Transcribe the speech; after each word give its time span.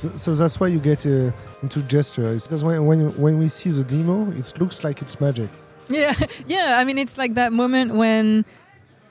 So, 0.00 0.34
that's 0.34 0.58
why 0.58 0.68
you 0.68 0.78
get 0.78 1.04
uh, 1.06 1.30
into 1.62 1.82
gesture. 1.82 2.32
Because 2.32 2.64
when, 2.64 2.86
when 2.86 3.16
when 3.20 3.38
we 3.38 3.48
see 3.48 3.70
the 3.70 3.84
demo, 3.84 4.30
it 4.30 4.52
looks 4.58 4.82
like 4.82 5.02
it's 5.02 5.20
magic. 5.20 5.50
Yeah, 5.88 6.14
yeah. 6.46 6.76
I 6.78 6.84
mean, 6.84 6.98
it's 6.98 7.18
like 7.18 7.34
that 7.34 7.52
moment 7.52 7.94
when, 7.94 8.44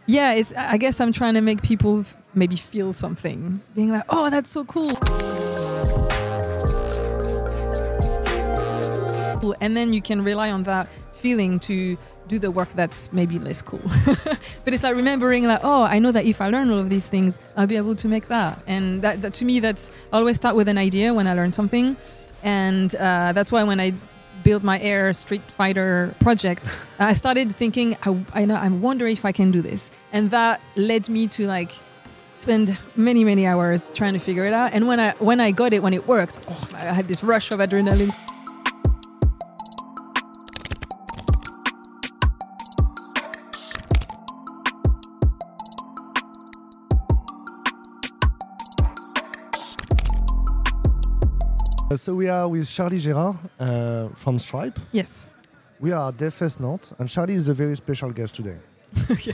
yeah, 0.08 0.34
it's. 0.34 0.54
I 0.56 0.78
guess 0.78 1.00
I'm 1.00 1.12
trying 1.12 1.36
to 1.36 1.42
make 1.42 1.62
people 1.62 2.06
maybe 2.34 2.56
feel 2.56 2.94
something, 2.94 3.62
being 3.76 3.92
like, 3.92 4.06
"Oh, 4.10 4.30
that's 4.30 4.50
so 4.50 4.66
cool," 4.66 4.92
and 9.62 9.78
then 9.78 9.94
you 9.94 10.02
can 10.02 10.24
rely 10.24 10.52
on 10.52 10.64
that 10.64 10.88
feeling 11.20 11.60
to 11.60 11.98
do 12.28 12.40
the 12.40 12.52
work 12.52 12.70
that's 12.74 13.12
maybe 13.12 13.40
less 13.40 13.62
cool. 13.62 13.82
but 14.64 14.74
it's 14.74 14.84
like 14.84 14.96
remembering, 14.96 15.46
like, 15.46 15.62
oh, 15.64 15.84
I 15.84 16.00
know 16.00 16.12
that 16.12 16.26
if 16.26 16.42
I 16.42 16.50
learn 16.50 16.70
all 16.70 16.78
of 16.80 16.90
these 16.90 17.08
things, 17.08 17.38
I'll 17.58 17.68
be 17.68 17.76
able 17.76 17.96
to 17.96 18.08
make 18.08 18.28
that. 18.28 18.60
And 18.68 19.02
that, 19.02 19.22
that 19.22 19.34
to 19.36 19.46
me, 19.46 19.60
that's 19.60 19.92
I 20.14 20.18
always 20.18 20.38
start 20.38 20.56
with 20.56 20.68
an 20.70 20.78
idea 20.78 21.14
when 21.14 21.28
I 21.28 21.34
learn 21.34 21.52
something, 21.52 21.98
and 22.44 22.94
uh, 22.96 23.34
that's 23.34 23.52
why 23.52 23.64
when 23.64 23.80
I 23.80 23.94
built 24.44 24.64
my 24.64 24.80
Air 24.80 25.12
Street 25.14 25.42
Fighter 25.42 26.16
project, 26.20 26.74
I 27.00 27.14
started 27.14 27.56
thinking, 27.56 27.98
I, 28.04 28.24
I 28.34 28.46
know, 28.46 28.56
I'm 28.56 28.82
wondering 28.82 29.14
if 29.14 29.26
I 29.26 29.32
can 29.32 29.52
do 29.52 29.62
this, 29.62 29.92
and 30.14 30.32
that 30.32 30.62
led 30.76 31.10
me 31.10 31.28
to 31.28 31.48
like 31.48 31.72
spend 32.36 32.78
many 32.96 33.26
many 33.26 33.46
hours 33.46 33.92
trying 33.94 34.14
to 34.14 34.20
figure 34.20 34.46
it 34.46 34.54
out. 34.54 34.72
And 34.74 34.88
when 34.88 35.00
I 35.00 35.12
when 35.20 35.40
I 35.40 35.52
got 35.52 35.74
it, 35.74 35.84
when 35.84 35.94
it 35.94 36.08
worked, 36.08 36.40
oh, 36.50 36.68
I 36.74 36.94
had 36.94 37.08
this 37.08 37.24
rush 37.24 37.52
of 37.52 37.60
adrenaline. 37.60 38.16
So 51.96 52.14
we 52.16 52.30
are 52.30 52.48
with 52.48 52.70
Charlie 52.70 53.00
Gérard 53.00 53.38
uh, 53.60 54.10
from 54.16 54.40
Stripe. 54.40 54.80
Yes. 54.92 55.26
We 55.80 55.92
are 55.92 56.12
Dev 56.12 56.34
Fest 56.34 56.60
Nantes, 56.60 56.94
and 57.00 57.10
Charlie 57.10 57.34
is 57.36 57.48
a 57.48 57.54
very 57.54 57.76
special 57.76 58.12
guest 58.12 58.36
today. 58.36 58.58
okay. 59.12 59.34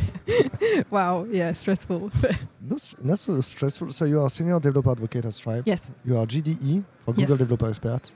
wow. 0.89 1.25
Yeah. 1.31 1.51
Stressful. 1.53 2.11
Not, 2.67 2.93
not 3.03 3.19
so 3.19 3.39
stressful. 3.41 3.91
So 3.91 4.05
you 4.05 4.19
are 4.19 4.29
senior 4.29 4.59
developer 4.59 4.91
advocate 4.91 5.23
at 5.25 5.33
Stripe. 5.33 5.63
yes. 5.65 5.91
You 6.03 6.17
are 6.17 6.25
GDE 6.25 6.83
for 6.99 7.13
Google 7.13 7.29
Yes. 7.29 7.37
Developer 7.39 7.69
Expert. 7.69 8.13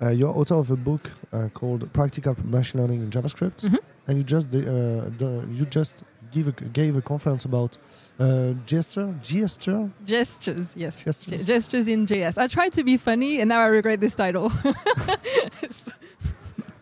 Uh, 0.00 0.08
you're 0.08 0.30
author 0.36 0.54
of 0.56 0.70
a 0.70 0.76
book 0.76 1.10
uh, 1.32 1.48
called 1.54 1.92
Practical 1.92 2.34
Machine 2.44 2.80
Learning 2.80 3.02
in 3.02 3.10
JavaScript, 3.10 3.60
Mhm. 3.68 3.78
and 4.08 4.16
you 4.18 4.24
just 4.24 4.46
uh, 4.52 5.42
you 5.52 5.64
just 5.66 6.02
give 6.32 6.48
a, 6.48 6.52
gave 6.52 6.96
a 6.96 7.02
conference 7.02 7.44
about 7.44 7.78
uh, 8.18 8.52
gesture, 8.66 9.14
gesture, 9.22 9.90
Gestures. 10.04 10.74
Yes. 10.76 11.04
Gestures. 11.04 11.44
Gestures 11.46 11.88
in 11.88 12.06
JS. 12.06 12.38
I 12.38 12.46
tried 12.48 12.72
to 12.74 12.82
be 12.84 12.96
funny, 12.96 13.40
and 13.40 13.48
now 13.48 13.60
I 13.60 13.66
regret 13.66 14.00
this 14.00 14.14
title. 14.14 14.50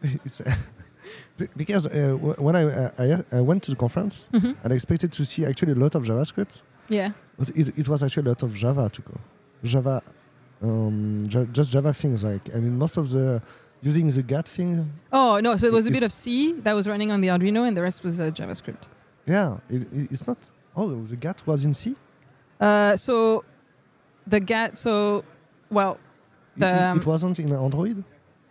Uh, 0.03 1.47
because 1.57 1.87
uh, 1.87 2.13
when 2.39 2.55
I, 2.57 2.65
uh, 2.65 2.91
I 3.33 3.39
I 3.39 3.41
went 3.41 3.63
to 3.65 3.71
the 3.71 3.77
conference 3.77 4.27
Mhm. 4.33 4.57
and 4.63 4.73
I 4.73 4.77
expected 4.77 5.11
to 5.13 5.25
see 5.25 5.45
actually 5.47 5.73
a 5.73 5.81
lot 5.85 5.95
of 5.95 6.03
JavaScript, 6.05 6.63
Yeah. 6.89 7.13
but 7.39 7.49
it, 7.51 7.79
it 7.79 7.89
was 7.89 8.03
actually 8.03 8.27
a 8.27 8.29
lot 8.33 8.43
of 8.43 8.55
Java 8.55 8.91
to 8.91 9.03
go. 9.03 9.15
Java, 9.65 10.03
um, 10.63 11.27
just 11.53 11.71
Java 11.73 11.93
things. 11.95 12.23
Like 12.23 12.43
I 12.55 12.59
mean, 12.59 12.77
most 12.79 12.97
of 12.99 13.09
the 13.11 13.43
using 13.83 14.09
the 14.11 14.23
GATT 14.23 14.49
thing. 14.49 14.71
Oh 15.13 15.41
no! 15.41 15.57
So 15.57 15.67
it 15.67 15.73
was 15.73 15.87
a 15.87 15.91
bit 15.91 16.03
of 16.03 16.13
C 16.13 16.53
that 16.65 16.75
was 16.75 16.87
running 16.87 17.11
on 17.11 17.21
the 17.23 17.29
Arduino, 17.29 17.67
and 17.67 17.75
the 17.77 17.83
rest 17.83 18.03
was 18.05 18.21
uh, 18.21 18.25
JavaScript. 18.39 18.89
Yeah, 19.27 19.59
it, 19.69 19.83
it- 19.93 20.13
it's 20.13 20.27
not. 20.27 20.39
Oh, 20.77 21.03
the 21.05 21.17
GATT 21.17 21.47
was 21.47 21.65
in 21.65 21.75
C. 21.75 21.95
Uh, 22.61 22.97
so 22.97 23.45
the 24.27 24.41
GATT. 24.41 24.79
So 24.79 25.25
well, 25.71 25.99
It- 26.57 26.61
The, 26.61 26.67
it, 26.69 26.83
um, 26.83 26.99
it 26.99 27.07
wasn't 27.07 27.39
in 27.39 27.53
Android. 27.53 28.05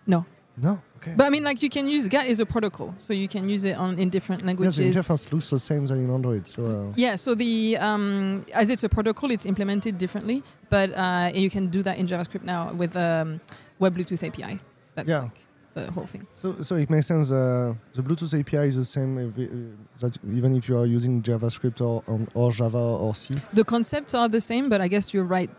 No. 0.08 0.26
No. 0.58 0.82
Okay. 0.98 1.14
but 1.16 1.26
I 1.26 1.30
mean, 1.30 1.44
like 1.46 1.64
you 1.64 1.70
can 1.70 1.88
use 1.88 2.08
GATT 2.10 2.28
is 2.28 2.40
a 2.42 2.46
protocol, 2.46 2.94
so 2.98 3.14
you 3.14 3.28
can 3.30 3.48
use 3.48 3.64
it 3.64 3.78
on 3.78 3.98
in 3.98 4.10
different 4.10 4.44
languages. 4.46 4.76
the 4.76 4.84
interface 4.92 5.32
looks 5.32 5.50
the 5.50 5.58
same 5.60 5.86
than 5.86 6.04
in 6.04 6.10
Android. 6.10 6.46
So 6.48 6.66
uh, 6.66 6.94
Yeah, 6.98 7.16
so 7.16 7.36
the 7.36 7.78
um, 7.78 8.46
as 8.54 8.70
it's 8.70 8.84
a 8.84 8.90
protocol, 8.90 9.32
it's 9.32 9.46
implemented 9.46 9.98
differently, 9.98 10.44
but 10.70 10.90
uh, 10.98 11.32
you 11.34 11.50
can 11.50 11.68
do 11.70 11.82
that 11.84 11.98
in 11.98 12.06
JavaScript 12.08 12.44
now 12.44 12.74
with 12.74 12.96
um, 12.98 13.40
Web 13.80 13.96
Bluetooth 13.96 14.24
API. 14.28 14.60
That's 14.96 15.08
Yeah. 15.10 15.22
like 15.24 15.40
the 15.74 15.92
whole 15.92 16.06
thing. 16.06 16.26
so 16.34 16.54
so 16.62 16.76
it 16.76 16.90
makes 16.90 17.08
sense. 17.08 17.32
Uh, 17.32 17.74
the 17.94 18.02
Bluetooth 18.02 18.40
API 18.40 18.68
is 18.68 18.76
the 18.76 18.86
same 18.86 19.18
if, 19.18 19.38
uh, 19.38 19.54
that 20.00 20.18
even 20.34 20.56
if 20.56 20.68
you 20.70 20.78
are 20.78 20.86
using 20.86 21.22
JavaScript 21.22 21.82
or 21.82 22.04
um, 22.08 22.28
or 22.34 22.52
Java 22.52 22.78
or 22.78 23.16
C. 23.16 23.36
The 23.54 23.64
concepts 23.64 24.14
are 24.14 24.28
the 24.28 24.42
same, 24.42 24.70
but 24.70 24.82
I 24.82 24.88
guess 24.88 25.14
you're 25.14 25.32
right. 25.40 25.50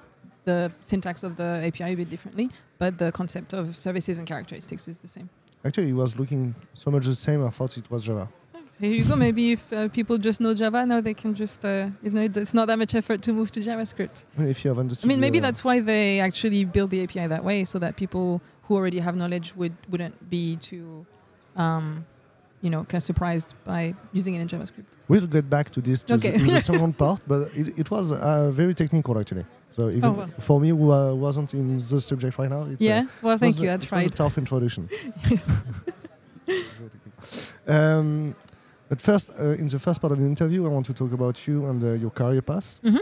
The 0.45 0.73
syntax 0.81 1.23
of 1.23 1.37
the 1.37 1.63
API 1.67 1.93
a 1.93 1.95
bit 1.95 2.09
differently, 2.09 2.51
but 2.79 2.97
the 2.99 3.13
concept 3.13 3.53
of 3.53 3.77
services 3.77 4.19
and 4.19 4.27
characteristics 4.27 4.89
is 4.89 4.99
the 4.99 5.09
same. 5.09 5.29
Actually, 5.65 5.91
it 5.91 5.93
was 5.93 6.19
looking 6.19 6.55
so 6.73 6.91
much 6.91 7.05
the 7.05 7.15
same. 7.15 7.45
I 7.45 7.51
thought 7.51 7.77
it 7.77 7.91
was 7.91 8.05
Java. 8.05 8.27
So 8.55 8.79
here 8.81 8.93
you 8.93 9.05
go. 9.05 9.17
Maybe 9.17 9.53
if 9.53 9.73
uh, 9.73 9.89
people 9.89 10.17
just 10.17 10.41
know 10.41 10.55
Java 10.55 10.87
now, 10.87 11.03
they 11.03 11.13
can 11.13 11.35
just 11.35 11.65
uh, 11.65 11.91
you 12.03 12.11
know 12.11 12.23
it's 12.23 12.55
not 12.55 12.67
that 12.69 12.79
much 12.79 12.95
effort 12.95 13.21
to 13.23 13.33
move 13.33 13.51
to 13.53 13.61
JavaScript. 13.61 14.25
If 14.39 14.65
you 14.65 14.71
have 14.71 14.79
understood. 14.79 15.07
I 15.07 15.13
mean, 15.13 15.21
maybe 15.21 15.41
that's 15.41 15.63
why 15.63 15.81
they 15.81 16.21
actually 16.21 16.65
build 16.65 16.91
the 16.91 17.03
API 17.03 17.27
that 17.27 17.45
way, 17.45 17.65
so 17.65 17.79
that 17.79 17.97
people 17.97 18.41
who 18.71 18.77
already 18.77 19.01
have 19.01 19.17
knowledge 19.17 19.49
would 19.57 19.75
wouldn't 19.91 20.15
be 20.31 20.55
too, 20.69 21.05
um, 21.57 22.07
you 22.63 22.71
know, 22.71 22.85
kind 22.91 23.01
of 23.03 23.07
surprised 23.13 23.51
by 23.65 23.95
using 24.13 24.33
it 24.37 24.41
in 24.41 24.47
JavaScript. 24.53 24.91
We'll 25.09 25.27
get 25.27 25.47
back 25.51 25.71
to 25.71 25.81
this 25.81 26.05
to 26.05 26.15
Okay. 26.15 26.31
the, 26.31 26.37
in 26.39 26.47
the 26.57 26.61
second 26.61 26.93
part, 26.97 27.21
but 27.27 27.41
it, 27.61 27.67
it 27.83 27.89
was 27.91 28.13
uh, 28.13 28.51
very 28.53 28.75
technical 28.75 29.19
actually. 29.19 29.45
So 29.77 29.89
even 29.89 30.05
Oh, 30.05 30.13
well. 30.13 30.31
for 30.39 30.61
me, 30.61 30.69
who 30.69 30.93
uh, 30.93 31.15
wasn't 31.15 31.53
in 31.55 31.79
the 31.79 32.01
subject 32.01 32.39
right 32.39 32.51
now, 32.51 32.63
it's, 32.73 32.81
uh, 32.83 32.91
yeah. 32.91 33.07
Well, 33.23 33.39
thank 33.39 33.61
you. 33.61 33.69
a- 33.69 33.73
I 33.73 33.75
it 33.75 33.91
was 33.91 34.07
a 34.07 34.11
tough 34.11 34.39
introduction. 34.39 34.89
Um, 37.67 38.35
but 38.89 39.01
first, 39.01 39.31
uh, 39.39 39.51
in 39.63 39.69
the 39.69 39.79
first 39.79 40.01
part 40.01 40.13
of 40.13 40.19
the 40.19 40.25
interview, 40.27 40.65
I 40.67 40.69
want 40.69 40.87
to 40.87 40.95
talk 40.95 41.13
about 41.13 41.37
you 41.47 41.67
and 41.67 41.83
uh, 41.85 41.93
your 41.93 42.11
career 42.11 42.43
path. 42.43 42.81
Mhm. 42.83 43.01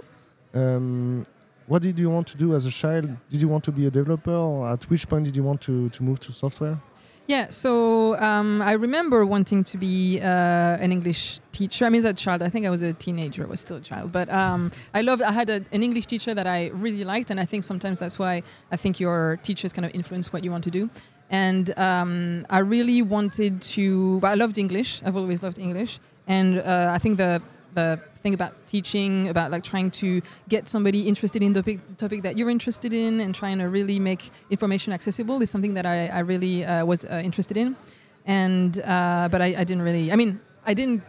Um, 0.54 1.24
what 1.68 1.82
did 1.82 1.98
you 1.98 2.10
want 2.10 2.26
to 2.28 2.36
do 2.36 2.54
as 2.54 2.64
a 2.64 2.70
child? 2.70 3.08
Did 3.30 3.40
you 3.42 3.48
want 3.48 3.62
to 3.64 3.72
be 3.72 3.86
a 3.86 3.90
developer, 3.90 4.32
or 4.32 4.68
at 4.72 4.82
which 4.90 5.06
point 5.06 5.24
did 5.26 5.36
you 5.36 5.44
want 5.44 5.60
to, 5.62 5.90
to 5.90 6.02
move 6.02 6.18
to 6.20 6.32
software? 6.32 6.78
Yeah, 7.26 7.50
so 7.50 8.18
um, 8.20 8.62
I 8.62 8.72
remember 8.72 9.26
wanting 9.26 9.62
to 9.64 9.76
be 9.76 10.18
uh, 10.18 10.24
an 10.24 10.92
English 10.92 11.40
teacher. 11.52 11.84
I 11.84 11.90
mean, 11.90 11.98
as 11.98 12.06
a 12.06 12.14
child, 12.14 12.42
I 12.42 12.48
think 12.48 12.64
I 12.64 12.70
was 12.70 12.80
a 12.80 12.94
teenager, 12.94 13.42
I 13.42 13.46
was 13.46 13.60
still 13.60 13.76
a 13.76 13.82
child. 13.82 14.12
But 14.12 14.30
um, 14.30 14.72
I 14.94 15.02
loved, 15.02 15.20
I 15.20 15.32
had 15.32 15.50
a, 15.50 15.62
an 15.70 15.82
English 15.82 16.06
teacher 16.06 16.32
that 16.32 16.46
I 16.46 16.68
really 16.68 17.04
liked, 17.04 17.30
and 17.30 17.38
I 17.38 17.44
think 17.44 17.64
sometimes 17.64 17.98
that's 17.98 18.18
why 18.18 18.42
I 18.72 18.76
think 18.76 18.98
your 18.98 19.38
teachers 19.42 19.74
kind 19.74 19.84
of 19.84 19.94
influence 19.94 20.32
what 20.32 20.42
you 20.42 20.50
want 20.50 20.64
to 20.64 20.70
do. 20.70 20.88
And 21.28 21.78
um, 21.78 22.46
I 22.48 22.60
really 22.60 23.02
wanted 23.02 23.60
to, 23.76 24.20
but 24.20 24.28
I 24.28 24.34
loved 24.34 24.56
English, 24.56 25.02
I've 25.04 25.16
always 25.16 25.42
loved 25.42 25.58
English. 25.58 26.00
And 26.26 26.60
uh, 26.60 26.88
I 26.90 26.98
think 26.98 27.18
the, 27.18 27.42
the 27.74 28.00
thing 28.16 28.34
about 28.34 28.66
teaching, 28.66 29.28
about 29.28 29.50
like 29.50 29.62
trying 29.62 29.90
to 29.90 30.20
get 30.48 30.68
somebody 30.68 31.08
interested 31.08 31.42
in 31.42 31.52
the 31.52 31.62
topic, 31.62 31.96
topic 31.96 32.22
that 32.22 32.36
you're 32.36 32.50
interested 32.50 32.92
in 32.92 33.20
and 33.20 33.34
trying 33.34 33.58
to 33.58 33.68
really 33.68 33.98
make 33.98 34.30
information 34.50 34.92
accessible 34.92 35.40
is 35.42 35.50
something 35.50 35.74
that 35.74 35.86
I, 35.86 36.08
I 36.08 36.20
really 36.20 36.64
uh, 36.64 36.84
was 36.84 37.04
uh, 37.04 37.20
interested 37.24 37.56
in. 37.56 37.76
And 38.26 38.80
uh, 38.80 39.28
but 39.30 39.40
I, 39.40 39.46
I 39.46 39.64
didn't 39.64 39.82
really. 39.82 40.12
I 40.12 40.16
mean, 40.16 40.40
I 40.66 40.74
didn't 40.74 41.02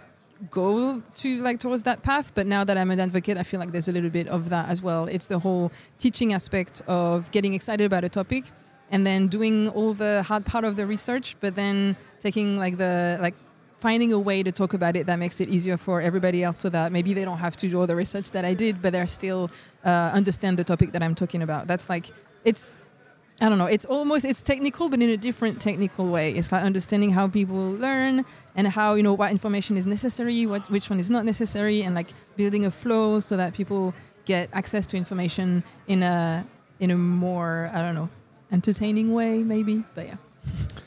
go 0.50 1.02
to 1.16 1.42
like 1.42 1.60
towards 1.60 1.84
that 1.84 2.02
path. 2.04 2.32
But 2.34 2.48
now 2.48 2.64
that 2.64 2.78
I'm 2.78 2.92
an 2.92 3.00
advocate, 3.00 3.38
I 3.38 3.44
feel 3.44 3.60
like 3.60 3.72
there's 3.72 3.88
a 3.88 3.92
little 3.92 4.10
bit 4.10 4.28
of 4.28 4.50
that 4.50 4.70
as 4.70 4.82
well. 4.82 5.06
It's 5.06 5.28
the 5.28 5.40
whole 5.40 5.72
teaching 5.98 6.34
aspect 6.34 6.82
of 6.88 7.30
getting 7.32 7.54
excited 7.54 7.86
about 7.86 8.04
a 8.04 8.10
topic 8.10 8.46
and 8.92 9.06
then 9.06 9.28
doing 9.28 9.70
all 9.70 9.94
the 9.94 10.24
hard 10.24 10.46
part 10.46 10.66
of 10.66 10.76
the 10.76 10.86
research, 10.86 11.36
but 11.42 11.56
then 11.56 11.96
taking 12.20 12.58
like 12.58 12.78
the 12.78 13.18
like 13.22 13.36
finding 13.80 14.12
a 14.12 14.20
way 14.20 14.44
to 14.44 14.52
talk 14.52 14.74
about 14.74 14.96
it 14.96 15.06
that 15.08 15.18
makes 15.18 15.40
it 15.40 15.50
easier 15.50 15.78
for 15.78 16.02
everybody 16.02 16.44
else 16.44 16.58
so 16.58 16.70
that 16.70 16.92
maybe 16.92 17.14
they 17.14 17.24
don't 17.24 17.38
have 17.38 17.56
to 17.58 17.70
do 17.70 17.80
all 17.80 17.88
the 17.88 17.96
research 17.96 18.32
that 18.32 18.46
I 18.46 18.54
did, 18.54 18.82
but 18.82 18.94
they're 18.94 19.08
still 19.08 19.50
uh, 19.86 20.12
understand 20.14 20.58
the 20.58 20.64
topic 20.64 20.92
that 20.92 21.02
I'm 21.02 21.16
talking 21.16 21.42
about. 21.42 21.68
That's 21.68 21.90
like, 21.90 22.08
it's, 22.44 22.76
I 23.42 23.48
don't 23.48 23.58
know, 23.58 23.68
it's 23.68 23.86
almost, 23.86 24.26
it's 24.26 24.42
technical, 24.42 24.90
but 24.90 25.02
in 25.02 25.10
a 25.10 25.18
different 25.18 25.62
technical 25.62 26.08
way. 26.08 26.32
It's 26.32 26.52
like 26.52 26.64
understanding 26.64 27.12
how 27.12 27.28
people 27.30 27.72
learn 27.72 28.26
and 28.56 28.68
how, 28.68 28.96
you 28.96 29.04
know, 29.04 29.14
what 29.14 29.32
information 29.32 29.78
is 29.78 29.86
necessary, 29.86 30.46
what, 30.46 30.70
which 30.70 30.90
one 30.90 31.00
is 31.00 31.10
not 31.10 31.24
necessary, 31.24 31.82
and 31.84 31.96
like 31.96 32.10
building 32.36 32.66
a 32.66 32.72
flow 32.72 33.22
so 33.22 33.38
that 33.38 33.54
people 33.54 33.94
get 34.26 34.50
access 34.52 34.86
to 34.88 34.98
information 34.98 35.64
in 35.88 36.04
a, 36.04 36.46
in 36.80 36.92
a 36.92 36.98
more, 36.98 37.72
I 37.74 37.80
don't 37.80 37.96
know, 37.96 38.10
entertaining 38.52 39.14
way 39.14 39.40
maybe, 39.40 39.84
but 39.96 40.08
yeah. 40.08 40.18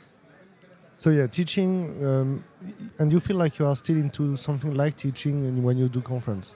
So 1.03 1.11
yeah, 1.11 1.27
teaching, 1.27 1.91
um, 2.07 2.45
and 3.01 3.11
you 3.11 3.19
feel 3.19 3.37
like 3.37 3.59
you 3.59 3.67
are 3.67 3.75
still 3.75 3.97
into 3.97 4.37
something 4.37 4.73
like 4.73 4.95
teaching 4.97 5.47
and 5.47 5.65
when 5.65 5.77
you 5.77 5.89
do 5.89 6.01
conference. 6.01 6.55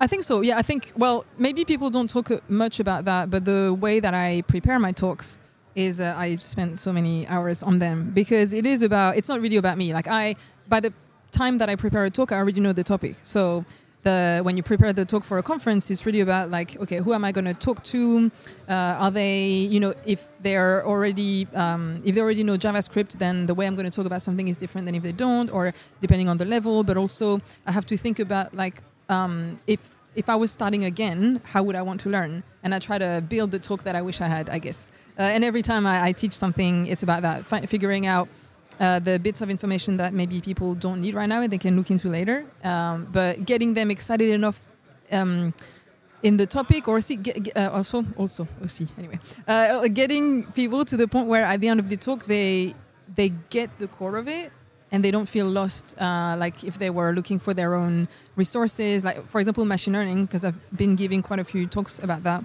I 0.00 0.06
think 0.06 0.24
so. 0.24 0.40
Yeah, 0.40 0.56
I 0.56 0.62
think. 0.62 0.94
Well, 0.96 1.26
maybe 1.36 1.62
people 1.66 1.90
don't 1.90 2.08
talk 2.08 2.30
uh, 2.30 2.40
much 2.48 2.80
about 2.80 3.04
that, 3.04 3.28
but 3.28 3.44
the 3.44 3.76
way 3.78 4.00
that 4.00 4.14
I 4.14 4.40
prepare 4.46 4.78
my 4.78 4.92
talks 4.92 5.38
is 5.74 6.00
uh, 6.00 6.14
I 6.16 6.36
spend 6.36 6.78
so 6.78 6.90
many 6.90 7.26
hours 7.26 7.62
on 7.62 7.78
them 7.78 8.12
because 8.14 8.54
it 8.54 8.64
is 8.64 8.80
about. 8.80 9.18
It's 9.18 9.28
not 9.28 9.42
really 9.42 9.58
about 9.58 9.76
me. 9.76 9.92
Like 9.92 10.08
I, 10.08 10.36
by 10.66 10.80
the 10.80 10.90
time 11.30 11.58
that 11.58 11.68
I 11.68 11.76
prepare 11.76 12.06
a 12.06 12.10
talk, 12.10 12.32
I 12.32 12.36
already 12.36 12.60
know 12.60 12.72
the 12.72 12.84
topic. 12.84 13.16
So 13.24 13.66
the 14.06 14.40
when 14.46 14.56
you 14.56 14.62
prepare 14.62 14.92
the 14.92 15.04
talk 15.04 15.24
for 15.24 15.36
a 15.38 15.42
conference, 15.42 15.90
it's 15.90 16.04
really 16.06 16.22
about 16.28 16.50
like, 16.58 16.70
okay, 16.82 16.98
who 17.04 17.12
am 17.12 17.24
I 17.24 17.32
going 17.32 17.48
to 17.54 17.58
talk 17.68 17.78
to? 17.94 18.30
Uh, 18.68 19.02
are 19.02 19.10
they, 19.10 19.36
you 19.74 19.80
know, 19.80 19.92
if 20.14 20.20
they're 20.46 20.86
already 20.86 21.46
um, 21.62 21.82
if 22.04 22.14
they 22.14 22.22
already 22.26 22.44
know 22.48 22.56
JavaScript, 22.56 23.18
then 23.24 23.46
the 23.50 23.54
way 23.58 23.66
I'm 23.66 23.74
going 23.74 23.90
to 23.90 23.96
talk 23.98 24.06
about 24.06 24.22
something 24.22 24.48
is 24.48 24.56
different 24.58 24.84
than 24.86 24.94
if 24.94 25.02
they 25.02 25.16
don't, 25.26 25.48
or 25.50 25.74
depending 26.00 26.28
on 26.28 26.36
the 26.38 26.48
level. 26.56 26.84
But 26.84 26.96
also, 26.96 27.40
I 27.68 27.72
have 27.72 27.86
to 27.86 27.96
think 27.96 28.18
about 28.18 28.54
like 28.54 28.76
um, 29.08 29.60
if 29.66 29.80
if 30.14 30.28
I 30.28 30.36
was 30.36 30.50
starting 30.50 30.84
again, 30.84 31.40
how 31.52 31.62
would 31.64 31.76
I 31.76 31.82
want 31.82 32.00
to 32.00 32.08
learn? 32.08 32.42
And 32.62 32.74
I 32.74 32.78
try 32.78 32.98
to 32.98 33.22
build 33.28 33.50
the 33.50 33.58
talk 33.58 33.82
that 33.82 33.94
I 33.94 34.02
wish 34.02 34.20
I 34.20 34.28
had, 34.28 34.48
I 34.48 34.58
guess. 34.58 34.90
Uh, 35.18 35.22
and 35.34 35.44
every 35.44 35.62
time 35.62 35.86
I, 35.86 36.06
I, 36.08 36.12
teach 36.12 36.32
something, 36.32 36.86
it's 36.86 37.02
about 37.02 37.20
that, 37.22 37.44
fi- 37.46 37.66
figuring 37.66 38.06
out 38.06 38.28
uh, 38.80 38.98
the 38.98 39.18
bits 39.18 39.40
of 39.40 39.50
information 39.50 39.96
that 39.96 40.12
maybe 40.12 40.40
people 40.40 40.74
don't 40.74 41.00
need 41.00 41.14
right 41.14 41.28
now 41.28 41.40
and 41.40 41.52
they 41.52 41.58
can 41.58 41.76
look 41.76 41.90
into 41.90 42.08
later. 42.08 42.44
Um, 42.62 43.08
but 43.10 43.44
getting 43.44 43.74
them 43.74 43.90
excited 43.90 44.30
enough 44.30 44.60
um, 45.12 45.54
in 46.22 46.36
the 46.36 46.46
topic, 46.46 46.88
or 46.88 47.00
see, 47.00 47.18
uh, 47.54 47.70
also, 47.70 48.04
also, 48.16 48.48
see, 48.66 48.88
anyway, 48.98 49.18
uh, 49.46 49.86
getting 49.88 50.44
people 50.52 50.84
to 50.84 50.96
the 50.96 51.06
point 51.06 51.28
where 51.28 51.44
at 51.44 51.60
the 51.60 51.68
end 51.68 51.78
of 51.78 51.88
the 51.88 51.96
talk 51.96 52.24
they 52.26 52.74
they 53.14 53.28
get 53.50 53.70
the 53.78 53.86
core 53.86 54.16
of 54.16 54.26
it 54.28 54.50
and 54.90 55.04
they 55.04 55.10
don't 55.10 55.28
feel 55.28 55.46
lost 55.46 55.94
uh, 56.00 56.36
like 56.38 56.64
if 56.64 56.78
they 56.78 56.90
were 56.90 57.12
looking 57.12 57.38
for 57.38 57.54
their 57.54 57.74
own 57.74 58.08
resources 58.34 59.04
like 59.04 59.26
for 59.28 59.38
example 59.38 59.64
machine 59.64 59.94
learning 59.94 60.26
because 60.26 60.44
i've 60.44 60.58
been 60.76 60.96
giving 60.96 61.22
quite 61.22 61.38
a 61.38 61.44
few 61.44 61.66
talks 61.66 61.98
about 62.00 62.24
that 62.24 62.44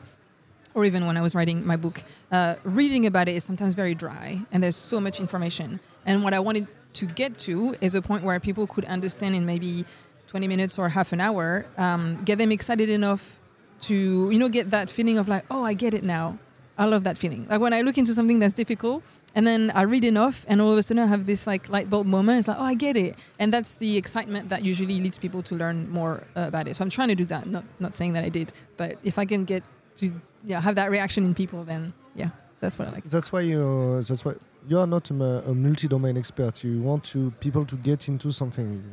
or 0.74 0.86
even 0.86 1.06
when 1.08 1.18
i 1.18 1.22
was 1.22 1.34
writing 1.34 1.66
my 1.66 1.76
book. 1.76 2.04
Uh, 2.32 2.56
reading 2.64 3.06
about 3.06 3.28
it 3.28 3.36
is 3.36 3.44
sometimes 3.44 3.74
very 3.74 3.96
dry 3.96 4.40
and 4.52 4.64
there's 4.64 4.76
so 4.76 5.00
much 5.00 5.20
information 5.20 5.80
and 6.06 6.24
what 6.24 6.34
i 6.34 6.40
wanted 6.40 6.68
to 6.94 7.06
get 7.06 7.38
to 7.38 7.76
is 7.82 7.96
a 7.96 8.02
point 8.02 8.24
where 8.24 8.40
people 8.40 8.68
could 8.68 8.86
understand 8.86 9.36
in 9.36 9.46
maybe 9.46 9.86
20 10.28 10.48
minutes 10.48 10.78
or 10.80 10.90
half 10.90 11.14
an 11.14 11.22
hour 11.22 11.66
um, 11.78 12.22
get 12.24 12.38
them 12.38 12.52
excited 12.52 12.90
enough 12.90 13.40
to 13.80 14.30
you 14.32 14.40
know 14.40 14.50
get 14.50 14.72
that 14.72 14.90
feeling 14.90 15.18
of 15.18 15.28
like 15.28 15.46
oh 15.50 15.64
i 15.64 15.74
get 15.74 15.94
it 15.94 16.04
now 16.04 16.38
i 16.78 16.86
love 16.86 17.04
that 17.04 17.18
feeling 17.18 17.48
like 17.50 17.60
when 17.60 17.74
i 17.74 17.82
look 17.82 17.98
into 17.98 18.14
something 18.14 18.40
that's 18.40 18.54
difficult 18.54 19.04
and 19.34 19.48
then 19.48 19.72
I 19.74 19.84
read 19.84 20.04
enough, 20.04 20.46
and 20.48 20.62
all 20.62 20.72
of 20.72 20.78
a 20.78 20.84
sudden 20.84 21.04
I 21.04 21.06
have 21.06 21.26
this 21.26 21.48
like 21.48 21.70
light 21.70 21.90
bulb 21.90 22.06
moment. 22.06 22.40
It's 22.40 22.48
like, 22.48 22.58
oh, 22.60 22.64
I 22.64 22.74
get 22.74 22.98
it, 22.98 23.16
and 23.40 23.54
that's 23.54 23.76
the 23.76 23.98
excitement 23.98 24.50
that 24.50 24.66
usually 24.66 25.00
leads 25.00 25.18
people 25.18 25.42
to 25.44 25.56
learn 25.56 25.90
more 25.90 26.24
uh, 26.36 26.46
about 26.48 26.68
it. 26.68 26.76
So 26.76 26.84
I'm 26.84 26.90
trying 26.90 27.08
to 27.10 27.16
do 27.16 27.26
that. 27.26 27.48
Not 27.48 27.64
not 27.80 27.94
saying 27.94 28.14
that 28.14 28.26
I 28.26 28.30
did, 28.30 28.52
but 28.78 28.98
if 29.04 29.18
I 29.18 29.26
can 29.26 29.46
get 29.46 29.64
to 29.98 30.12
have 30.50 30.76
that 30.76 30.92
reaction 30.92 31.24
in 31.24 31.34
people, 31.34 31.64
then 31.64 31.94
yeah, 32.14 32.30
that's 32.60 32.78
what 32.78 32.90
I 32.90 32.92
like. 32.92 33.06
That's 33.06 33.32
why 33.32 33.42
you. 33.42 34.02
That's 34.02 34.26
why 34.26 34.34
you 34.68 34.80
are 34.80 34.88
not 34.88 35.10
a, 35.10 35.14
a, 35.50 35.56
multi-domain 35.56 36.18
expert. 36.18 36.64
You 36.64 36.82
want 36.82 37.04
to 37.06 37.32
people 37.40 37.66
to 37.66 37.76
get 37.76 38.08
into 38.08 38.32
something. 38.32 38.84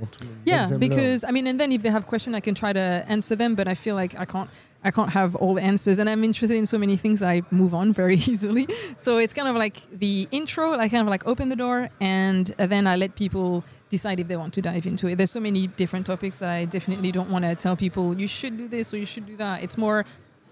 yeah, 0.44 0.70
because 0.79 1.23
learn. 1.23 1.29
I 1.29 1.32
mean, 1.32 1.47
and 1.47 1.61
then 1.61 1.73
if 1.73 1.82
they 1.82 1.91
have 1.91 2.06
questions, 2.06 2.35
I 2.35 2.41
can 2.41 2.55
try 2.55 2.73
to 2.73 3.05
answer 3.06 3.37
them. 3.37 3.55
But 3.55 3.69
I 3.69 3.75
feel 3.75 3.94
like 3.94 4.19
I 4.19 4.25
can't. 4.25 4.50
I 4.85 4.93
can't 4.93 5.11
have 5.11 5.35
all 5.35 5.55
the 5.55 5.62
answers, 5.62 5.99
and 5.99 6.09
I'm 6.09 6.23
interested 6.23 6.56
in 6.56 6.65
so 6.65 6.79
many 6.79 6.97
things 6.97 7.19
that 7.19 7.29
I 7.29 7.43
move 7.50 7.75
on 7.75 7.93
very 7.93 8.15
easily. 8.32 8.69
So 8.97 9.19
it's 9.19 9.35
kind 9.35 9.49
of 9.49 9.56
like 9.56 9.82
the 9.93 10.29
intro. 10.31 10.73
I 10.75 10.88
kind 10.88 11.03
of 11.03 11.09
like 11.09 11.26
open 11.26 11.49
the 11.49 11.56
door, 11.56 11.91
and 12.00 12.47
then 12.47 12.87
I 12.87 12.94
let 12.97 13.17
people 13.17 13.64
decide 13.91 14.21
if 14.21 14.29
they 14.29 14.37
want 14.37 14.55
to 14.55 14.62
dive 14.62 14.87
into 14.87 15.09
it. 15.09 15.17
There's 15.17 15.31
so 15.31 15.41
many 15.41 15.67
different 15.67 16.06
topics 16.06 16.38
that 16.38 16.50
I 16.50 16.64
definitely 16.64 17.11
don't 17.11 17.31
want 17.31 17.44
to 17.44 17.55
tell 17.55 17.76
people 17.76 18.19
you 18.19 18.29
should 18.29 18.56
do 18.56 18.69
this 18.69 18.93
or 18.93 18.99
you 18.99 19.06
should 19.06 19.26
do 19.26 19.37
that. 19.38 19.62
It's 19.62 19.76
more, 19.76 20.05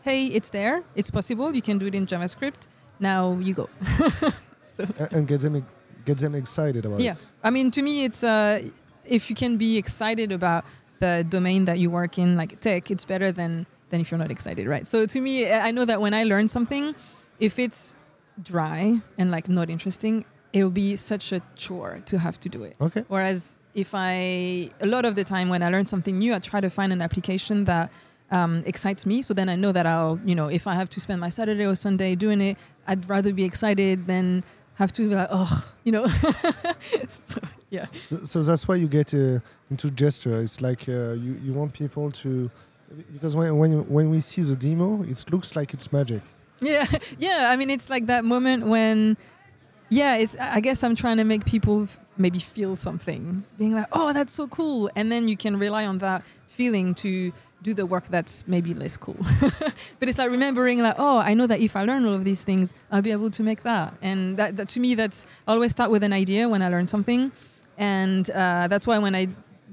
hey, 0.02 0.26
it's 0.26 0.50
there, 0.50 0.82
it's 0.94 1.10
possible. 1.10 1.54
You 1.54 1.62
can 1.62 1.78
do 1.78 1.86
it 1.86 1.94
in 1.94 2.06
JavaScript. 2.06 2.66
Now 2.98 3.34
you 3.34 3.54
go. 3.54 3.68
so 4.76 4.86
and 5.12 5.26
get 5.26 5.40
them 5.40 5.64
get 6.04 6.18
them 6.18 6.34
excited 6.34 6.84
about 6.84 7.00
yeah. 7.00 7.12
it. 7.12 7.18
Yeah, 7.18 7.46
I 7.48 7.50
mean, 7.50 7.70
to 7.72 7.82
me, 7.82 8.04
it's 8.04 8.22
uh, 8.22 8.62
if 9.04 9.28
you 9.30 9.36
can 9.36 9.56
be 9.56 9.76
excited 9.78 10.32
about 10.32 10.64
the 11.00 11.24
domain 11.28 11.64
that 11.66 11.78
you 11.78 11.90
work 11.90 12.18
in, 12.18 12.36
like 12.36 12.60
tech, 12.60 12.90
it's 12.90 13.04
better 13.04 13.32
than 13.32 13.66
than 13.90 14.00
if 14.00 14.10
you're 14.10 14.18
not 14.18 14.30
excited, 14.30 14.66
right? 14.66 14.86
So 14.86 15.06
to 15.06 15.20
me, 15.20 15.50
I 15.50 15.70
know 15.70 15.84
that 15.84 16.00
when 16.00 16.14
I 16.14 16.24
learn 16.24 16.48
something, 16.48 16.94
if 17.38 17.58
it's 17.58 17.96
dry 18.42 19.00
and 19.18 19.30
like 19.30 19.48
not 19.48 19.70
interesting, 19.70 20.24
it'll 20.52 20.70
be 20.70 20.96
such 20.96 21.32
a 21.32 21.40
chore 21.54 22.00
to 22.06 22.18
have 22.18 22.40
to 22.40 22.48
do 22.48 22.62
it. 22.64 22.76
Okay. 22.80 23.04
Whereas 23.08 23.58
if 23.74 23.90
I, 23.94 24.70
a 24.80 24.86
lot 24.86 25.04
of 25.04 25.14
the 25.14 25.24
time 25.24 25.48
when 25.48 25.62
I 25.62 25.68
learn 25.68 25.86
something 25.86 26.18
new, 26.18 26.34
I 26.34 26.38
try 26.38 26.60
to 26.60 26.70
find 26.70 26.92
an 26.92 27.02
application 27.02 27.64
that 27.64 27.92
um, 28.30 28.62
excites 28.66 29.06
me. 29.06 29.22
So 29.22 29.34
then 29.34 29.48
I 29.48 29.54
know 29.54 29.70
that 29.72 29.86
I'll, 29.86 30.18
you 30.24 30.34
know, 30.34 30.48
if 30.48 30.66
I 30.66 30.74
have 30.74 30.88
to 30.90 31.00
spend 31.00 31.20
my 31.20 31.28
Saturday 31.28 31.64
or 31.64 31.76
Sunday 31.76 32.14
doing 32.14 32.40
it, 32.40 32.56
I'd 32.86 33.08
rather 33.08 33.32
be 33.32 33.44
excited 33.44 34.06
than 34.06 34.44
have 34.76 34.92
to 34.92 35.08
be 35.08 35.14
like, 35.14 35.28
oh, 35.30 35.72
you 35.84 35.92
know. 35.92 36.06
so, 37.08 37.40
yeah. 37.70 37.86
So, 38.04 38.16
so, 38.18 38.42
that's 38.42 38.68
why 38.68 38.76
you 38.76 38.88
get 38.88 39.12
uh, 39.12 39.40
into 39.70 39.90
gesture. 39.90 40.40
It's 40.40 40.60
like 40.60 40.88
uh, 40.88 41.12
you, 41.12 41.38
you 41.42 41.52
want 41.52 41.72
people 41.72 42.10
to 42.12 42.50
because 43.12 43.34
when 43.34 43.56
when 43.58 43.88
when 43.88 44.10
we 44.10 44.20
see 44.20 44.42
the 44.42 44.56
demo, 44.56 45.02
it 45.02 45.24
looks 45.30 45.56
like 45.56 45.74
it's 45.74 45.92
magic. 45.92 46.22
Yeah, 46.60 46.86
yeah. 47.18 47.48
I 47.50 47.56
mean, 47.56 47.70
it's 47.70 47.90
like 47.90 48.06
that 48.06 48.24
moment 48.24 48.66
when, 48.66 49.16
yeah, 49.88 50.16
it's. 50.16 50.36
I 50.38 50.60
guess 50.60 50.82
I'm 50.82 50.94
trying 50.94 51.16
to 51.18 51.24
make 51.24 51.44
people 51.44 51.88
maybe 52.16 52.38
feel 52.38 52.76
something, 52.76 53.44
being 53.58 53.74
like, 53.74 53.86
oh, 53.92 54.12
that's 54.12 54.32
so 54.32 54.46
cool, 54.48 54.90
and 54.96 55.10
then 55.10 55.28
you 55.28 55.36
can 55.36 55.58
rely 55.58 55.86
on 55.86 55.98
that 55.98 56.22
feeling 56.46 56.94
to 56.94 57.32
do 57.62 57.74
the 57.74 57.86
work 57.86 58.06
that's 58.08 58.46
maybe 58.46 58.74
less 58.74 58.96
cool. 58.96 59.16
but 59.98 60.08
it's 60.08 60.18
like 60.18 60.30
remembering, 60.30 60.80
like, 60.80 60.96
oh, 60.98 61.18
I 61.18 61.34
know 61.34 61.46
that 61.46 61.60
if 61.60 61.74
I 61.76 61.84
learn 61.84 62.04
all 62.04 62.14
of 62.14 62.24
these 62.24 62.42
things, 62.42 62.74
I'll 62.90 63.02
be 63.02 63.12
able 63.12 63.30
to 63.30 63.42
make 63.42 63.62
that. 63.62 63.94
And 64.02 64.36
that, 64.36 64.56
that 64.56 64.68
to 64.70 64.80
me, 64.80 64.94
that's 64.94 65.26
I 65.48 65.52
always 65.52 65.72
start 65.72 65.90
with 65.90 66.02
an 66.02 66.12
idea 66.12 66.48
when 66.48 66.62
I 66.62 66.68
learn 66.68 66.86
something, 66.86 67.32
and 67.78 68.28
uh, 68.30 68.68
that's 68.68 68.86
why 68.86 68.98
when 68.98 69.14
I 69.14 69.28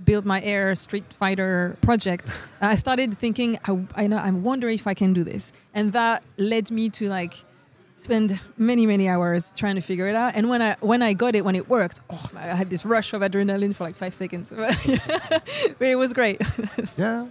build 0.06 0.26
my 0.26 0.42
air 0.42 0.76
Street 0.76 1.14
Fighter 1.14 1.78
project, 1.82 2.38
I 2.62 2.76
started 2.76 3.18
thinking, 3.18 3.60
I, 3.66 4.04
I 4.04 4.08
know, 4.08 4.18
I 4.18 4.32
wonder 4.32 4.70
if 4.70 4.88
I 4.88 4.94
can 4.94 5.14
do 5.14 5.24
this, 5.24 5.54
and 5.74 5.94
that 5.94 6.24
led 6.38 6.72
me 6.72 6.90
to 6.92 7.10
like 7.10 7.36
spend 7.96 8.40
many 8.58 8.88
many 8.88 9.08
hours 9.08 9.54
trying 9.56 9.76
to 9.76 9.82
figure 9.82 10.08
it 10.08 10.16
out. 10.16 10.34
And 10.36 10.50
when 10.50 10.62
I 10.62 10.76
when 10.80 11.02
I 11.02 11.14
got 11.14 11.36
it, 11.36 11.46
when 11.46 11.56
it 11.56 11.70
worked, 11.70 12.00
oh, 12.10 12.30
I 12.36 12.48
had 12.48 12.70
this 12.70 12.86
rush 12.86 13.14
of 13.14 13.22
adrenaline 13.22 13.76
for 13.76 13.84
like 13.84 13.96
five 13.96 14.14
seconds, 14.14 14.52
but 14.58 15.88
it 15.88 15.96
was 15.96 16.14
great. 16.14 16.42
yeah. 16.98 17.28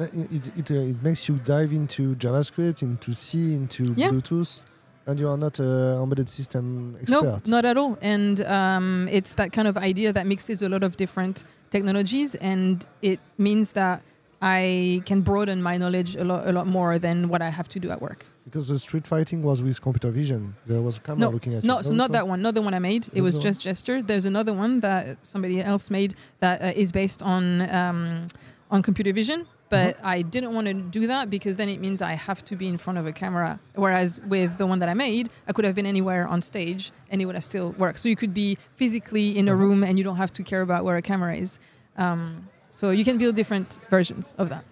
It, 0.00 0.58
it, 0.58 0.70
uh, 0.70 0.74
it 0.74 1.02
makes 1.02 1.28
you 1.28 1.36
dive 1.36 1.72
into 1.72 2.14
JavaScript, 2.16 2.82
into 2.82 3.12
C, 3.12 3.54
into 3.54 3.94
yeah. 3.96 4.08
Bluetooth 4.08 4.62
and 5.06 5.18
you 5.18 5.28
are 5.28 5.36
not 5.36 5.58
an 5.58 6.02
embedded 6.02 6.28
system 6.28 6.96
expert. 7.00 7.22
No, 7.22 7.40
not 7.46 7.64
at 7.64 7.76
all. 7.76 7.98
And 8.00 8.42
um, 8.42 9.08
it's 9.10 9.34
that 9.34 9.52
kind 9.52 9.66
of 9.66 9.76
idea 9.76 10.12
that 10.12 10.26
mixes 10.26 10.62
a 10.62 10.68
lot 10.68 10.82
of 10.82 10.96
different 10.96 11.44
technologies, 11.70 12.34
and 12.36 12.84
it 13.02 13.20
means 13.38 13.72
that 13.72 14.02
I 14.42 15.02
can 15.04 15.20
broaden 15.20 15.62
my 15.62 15.76
knowledge 15.76 16.16
a 16.16 16.24
lot, 16.24 16.46
a 16.46 16.52
lot 16.52 16.66
more 16.66 16.98
than 16.98 17.28
what 17.28 17.42
I 17.42 17.50
have 17.50 17.68
to 17.70 17.80
do 17.80 17.90
at 17.90 18.00
work. 18.00 18.26
Because 18.44 18.68
the 18.68 18.78
street 18.78 19.06
fighting 19.06 19.42
was 19.42 19.62
with 19.62 19.80
computer 19.80 20.10
vision. 20.10 20.54
There 20.66 20.80
was 20.80 20.96
a 20.96 21.00
camera 21.00 21.20
no, 21.20 21.28
looking 21.28 21.54
at 21.54 21.62
no, 21.62 21.78
you. 21.78 21.82
So 21.84 21.94
not 21.94 22.12
that 22.12 22.26
one, 22.26 22.40
not 22.40 22.54
the 22.54 22.62
one 22.62 22.74
I 22.74 22.78
made. 22.78 23.08
It 23.12 23.20
was 23.20 23.36
just 23.38 23.60
gesture. 23.60 24.02
There's 24.02 24.26
another 24.26 24.52
one 24.52 24.80
that 24.80 25.18
somebody 25.26 25.60
else 25.60 25.90
made 25.90 26.14
that 26.40 26.62
uh, 26.62 26.72
is 26.74 26.90
based 26.90 27.22
on 27.22 27.68
um, 27.70 28.28
on 28.70 28.82
computer 28.82 29.12
vision 29.12 29.46
but 29.70 29.96
mm-hmm. 29.96 30.06
I 30.06 30.22
didn't 30.22 30.52
want 30.52 30.66
to 30.66 30.74
do 30.74 31.06
that 31.06 31.30
because 31.30 31.56
then 31.56 31.68
it 31.68 31.80
means 31.80 32.02
I 32.02 32.12
have 32.12 32.44
to 32.46 32.56
be 32.56 32.66
in 32.68 32.76
front 32.76 32.98
of 32.98 33.06
a 33.06 33.12
camera. 33.12 33.58
Whereas 33.74 34.20
with 34.26 34.58
the 34.58 34.66
one 34.66 34.80
that 34.80 34.88
I 34.88 34.94
made, 34.94 35.30
I 35.48 35.52
could 35.52 35.64
have 35.64 35.76
been 35.76 35.86
anywhere 35.86 36.26
on 36.26 36.42
stage 36.42 36.90
and 37.08 37.22
it 37.22 37.26
would 37.26 37.36
have 37.36 37.44
still 37.44 37.70
worked. 37.78 38.00
So 38.00 38.08
you 38.08 38.16
could 38.16 38.34
be 38.34 38.58
physically 38.74 39.38
in 39.38 39.48
a 39.48 39.52
uh-huh. 39.52 39.62
room 39.62 39.84
and 39.84 39.96
you 39.96 40.04
don't 40.04 40.16
have 40.16 40.32
to 40.34 40.42
care 40.42 40.60
about 40.60 40.84
where 40.84 40.96
a 40.96 41.02
camera 41.02 41.36
is. 41.36 41.58
Um, 41.96 42.48
so 42.70 42.90
you 42.90 43.04
can 43.04 43.16
build 43.16 43.36
different 43.36 43.78
versions 43.88 44.34
of 44.38 44.48
that. 44.48 44.64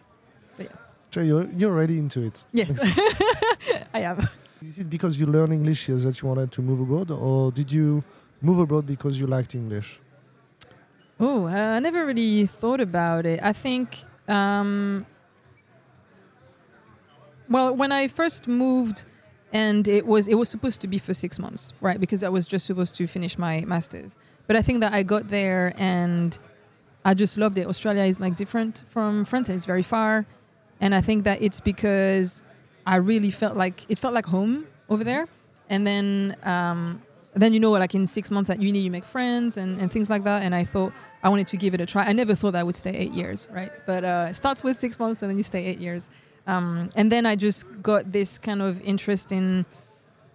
But 0.56 0.66
yeah. 0.66 0.76
So 1.12 1.20
you're, 1.20 1.48
you're 1.56 1.72
already 1.72 1.98
into 1.98 2.22
it. 2.22 2.44
Yes, 2.52 2.82
I 3.94 4.00
am. 4.00 4.28
Is 4.60 4.80
it 4.80 4.90
because 4.90 5.18
you 5.18 5.26
learn 5.26 5.52
English 5.52 5.86
here 5.86 5.96
that 5.96 6.20
you 6.20 6.28
wanted 6.28 6.50
to 6.52 6.62
move 6.62 6.80
abroad, 6.80 7.12
or 7.12 7.52
did 7.52 7.70
you 7.70 8.02
move 8.42 8.58
abroad 8.58 8.86
because 8.86 9.18
you 9.18 9.26
liked 9.26 9.54
English? 9.54 10.00
Oh, 11.20 11.46
uh, 11.46 11.76
I 11.76 11.78
never 11.78 12.04
really 12.04 12.46
thought 12.46 12.80
about 12.80 13.26
it. 13.26 13.40
I 13.42 13.52
think 13.52 13.98
um, 14.28 15.06
well, 17.48 17.74
when 17.74 17.92
I 17.92 18.08
first 18.08 18.46
moved, 18.46 19.04
and 19.52 19.88
it 19.88 20.06
was 20.06 20.28
it 20.28 20.34
was 20.34 20.48
supposed 20.48 20.80
to 20.82 20.88
be 20.88 20.98
for 20.98 21.14
six 21.14 21.38
months, 21.38 21.72
right? 21.80 21.98
Because 21.98 22.22
I 22.22 22.28
was 22.28 22.46
just 22.46 22.66
supposed 22.66 22.94
to 22.96 23.06
finish 23.06 23.38
my 23.38 23.64
masters. 23.66 24.16
But 24.46 24.56
I 24.56 24.62
think 24.62 24.80
that 24.80 24.92
I 24.92 25.02
got 25.02 25.28
there 25.28 25.74
and 25.76 26.38
I 27.04 27.14
just 27.14 27.38
loved 27.38 27.58
it. 27.58 27.66
Australia 27.66 28.02
is 28.02 28.20
like 28.20 28.36
different 28.36 28.84
from 28.88 29.24
France. 29.24 29.48
It's 29.48 29.64
very 29.64 29.82
far, 29.82 30.26
and 30.80 30.94
I 30.94 31.00
think 31.00 31.24
that 31.24 31.40
it's 31.40 31.60
because 31.60 32.42
I 32.86 32.96
really 32.96 33.30
felt 33.30 33.56
like 33.56 33.84
it 33.88 33.98
felt 33.98 34.14
like 34.14 34.26
home 34.26 34.66
over 34.88 35.04
there. 35.04 35.26
And 35.70 35.86
then 35.86 36.36
um, 36.42 37.02
then 37.34 37.52
you 37.54 37.60
know, 37.60 37.70
like 37.70 37.94
in 37.94 38.06
six 38.06 38.30
months 38.30 38.50
at 38.50 38.60
uni, 38.60 38.80
you 38.80 38.90
make 38.90 39.04
friends 39.04 39.56
and, 39.56 39.80
and 39.80 39.90
things 39.90 40.10
like 40.10 40.24
that. 40.24 40.42
And 40.42 40.54
I 40.54 40.64
thought 40.64 40.92
I 41.22 41.28
wanted 41.28 41.48
to 41.48 41.56
give 41.56 41.74
it 41.74 41.80
a 41.80 41.86
try. 41.86 42.04
I 42.04 42.12
never 42.12 42.34
thought 42.34 42.54
I 42.54 42.62
would 42.62 42.76
stay 42.76 42.92
eight 42.92 43.12
years, 43.12 43.48
right? 43.50 43.72
But 43.86 44.04
uh, 44.04 44.26
it 44.30 44.34
starts 44.34 44.62
with 44.62 44.78
six 44.78 44.98
months 44.98 45.22
and 45.22 45.30
then 45.30 45.36
you 45.36 45.42
stay 45.42 45.66
eight 45.66 45.78
years. 45.78 46.08
Um, 46.46 46.90
and 46.96 47.10
then 47.12 47.26
I 47.26 47.36
just 47.36 47.66
got 47.82 48.12
this 48.12 48.38
kind 48.38 48.62
of 48.62 48.80
interest 48.82 49.32
in 49.32 49.66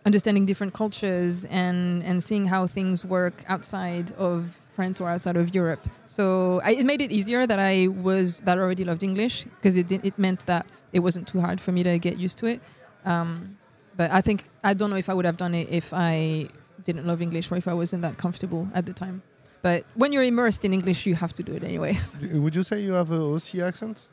understanding 0.05 0.45
different 0.45 0.73
cultures 0.73 1.45
and, 1.45 2.03
and 2.03 2.23
seeing 2.23 2.45
how 2.47 2.67
things 2.67 3.05
work 3.05 3.43
outside 3.47 4.11
of 4.13 4.59
France 4.73 4.99
or 4.99 5.09
outside 5.09 5.37
of 5.37 5.55
Europe. 5.55 5.81
So 6.05 6.61
I, 6.63 6.71
it 6.71 6.85
made 6.85 7.01
it 7.01 7.11
easier 7.11 7.47
that 7.47 7.59
I 7.59 7.87
was 7.87 8.41
that 8.41 8.57
I 8.57 8.61
already 8.61 8.83
loved 8.83 9.03
English 9.03 9.45
because 9.45 9.77
it 9.77 9.91
it 9.91 10.17
meant 10.17 10.45
that 10.47 10.65
it 10.91 10.99
wasn't 10.99 11.27
too 11.27 11.41
hard 11.41 11.61
for 11.61 11.71
me 11.71 11.83
to 11.83 11.97
get 11.99 12.17
used 12.17 12.37
to 12.39 12.47
it. 12.47 12.61
Um, 13.05 13.57
but 13.95 14.11
I 14.11 14.21
think 14.21 14.45
I 14.63 14.73
don't 14.73 14.89
know 14.89 14.95
if 14.95 15.09
I 15.09 15.13
would 15.13 15.25
have 15.25 15.37
done 15.37 15.53
it 15.53 15.69
if 15.69 15.93
I 15.93 16.49
didn't 16.83 17.05
love 17.05 17.21
English 17.21 17.51
or 17.51 17.57
if 17.57 17.67
I 17.67 17.73
wasn't 17.73 18.01
that 18.01 18.17
comfortable 18.17 18.67
at 18.73 18.85
the 18.85 18.93
time. 18.93 19.21
But 19.63 19.85
when 19.95 20.11
you're 20.13 20.23
immersed 20.23 20.65
in 20.65 20.73
English, 20.73 21.05
you 21.07 21.15
have 21.15 21.33
to 21.35 21.41
do 21.41 21.53
it 21.53 21.63
anyway. 21.63 21.97
Would 22.33 22.53
you 22.53 22.63
say 22.63 22.81
you 22.81 22.91
have 22.91 23.11
a 23.11 23.17
Aussie 23.17 23.63
accent? 23.63 24.09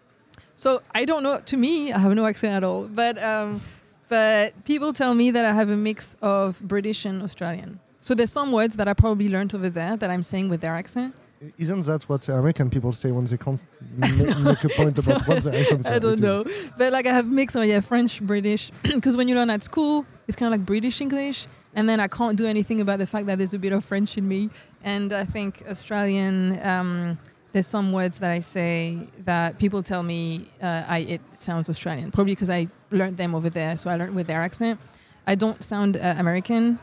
So 0.54 0.80
I 0.94 1.04
don't 1.04 1.22
know. 1.22 1.40
To 1.40 1.56
me, 1.56 1.92
I 1.92 1.98
have 1.98 2.14
no 2.14 2.24
accent 2.24 2.54
at 2.54 2.64
all. 2.64 2.86
But 2.86 3.22
um, 3.22 3.60
but 4.08 4.64
people 4.64 4.92
tell 4.92 5.12
me 5.14 5.30
that 5.32 5.44
I 5.44 5.52
have 5.52 5.68
a 5.68 5.76
mix 5.76 6.16
of 6.22 6.60
British 6.60 7.04
and 7.04 7.22
Australian. 7.22 7.80
So 8.00 8.14
there's 8.14 8.32
some 8.32 8.52
words 8.52 8.76
that 8.76 8.88
I 8.88 8.94
probably 8.94 9.28
learned 9.28 9.54
over 9.54 9.68
there 9.68 9.96
that 9.96 10.08
I'm 10.08 10.22
saying 10.22 10.48
with 10.48 10.60
their 10.60 10.74
accent. 10.74 11.14
Isn't 11.58 11.86
that 11.86 12.02
what 12.08 12.28
American 12.28 12.68
people 12.70 12.92
say 12.92 13.10
when 13.10 13.24
they 13.24 13.36
can't 13.36 13.62
make 13.96 14.62
a 14.62 14.68
point 14.68 14.98
about 14.98 15.26
what 15.26 15.42
the 15.42 15.58
accent 15.58 15.86
I 15.96 15.98
don't 15.98 16.20
know. 16.20 16.44
But 16.78 16.92
like 16.92 17.06
I 17.06 17.12
have 17.12 17.26
mix 17.26 17.56
of 17.56 17.64
yeah, 17.64 17.80
French, 17.80 18.20
British. 18.22 18.70
Because 18.82 19.16
when 19.16 19.26
you 19.26 19.34
learn 19.34 19.50
at 19.50 19.62
school, 19.62 20.06
it's 20.28 20.36
kind 20.36 20.52
of 20.52 20.60
like 20.60 20.66
British 20.66 21.00
English. 21.00 21.48
And 21.74 21.88
then 21.88 21.98
I 21.98 22.08
can't 22.08 22.36
do 22.36 22.46
anything 22.46 22.80
about 22.80 22.98
the 22.98 23.06
fact 23.06 23.26
that 23.26 23.38
there's 23.38 23.54
a 23.54 23.58
bit 23.58 23.72
of 23.72 23.84
French 23.84 24.18
in 24.18 24.28
me. 24.28 24.50
And 24.82 25.12
I 25.12 25.24
think 25.24 25.62
Australian, 25.68 26.64
um, 26.66 27.18
there's 27.52 27.66
some 27.66 27.92
words 27.92 28.18
that 28.18 28.30
I 28.30 28.40
say 28.40 28.98
that 29.24 29.58
people 29.58 29.82
tell 29.82 30.02
me 30.02 30.48
uh, 30.62 30.84
I, 30.88 30.98
it 31.00 31.20
sounds 31.38 31.68
Australian, 31.68 32.10
probably 32.10 32.32
because 32.32 32.50
I 32.50 32.68
learned 32.90 33.16
them 33.16 33.34
over 33.34 33.50
there. 33.50 33.76
So 33.76 33.90
I 33.90 33.96
learned 33.96 34.14
with 34.14 34.26
their 34.26 34.40
accent. 34.40 34.80
I 35.26 35.34
don't 35.34 35.62
sound 35.62 35.96
uh, 35.96 36.14
American, 36.18 36.78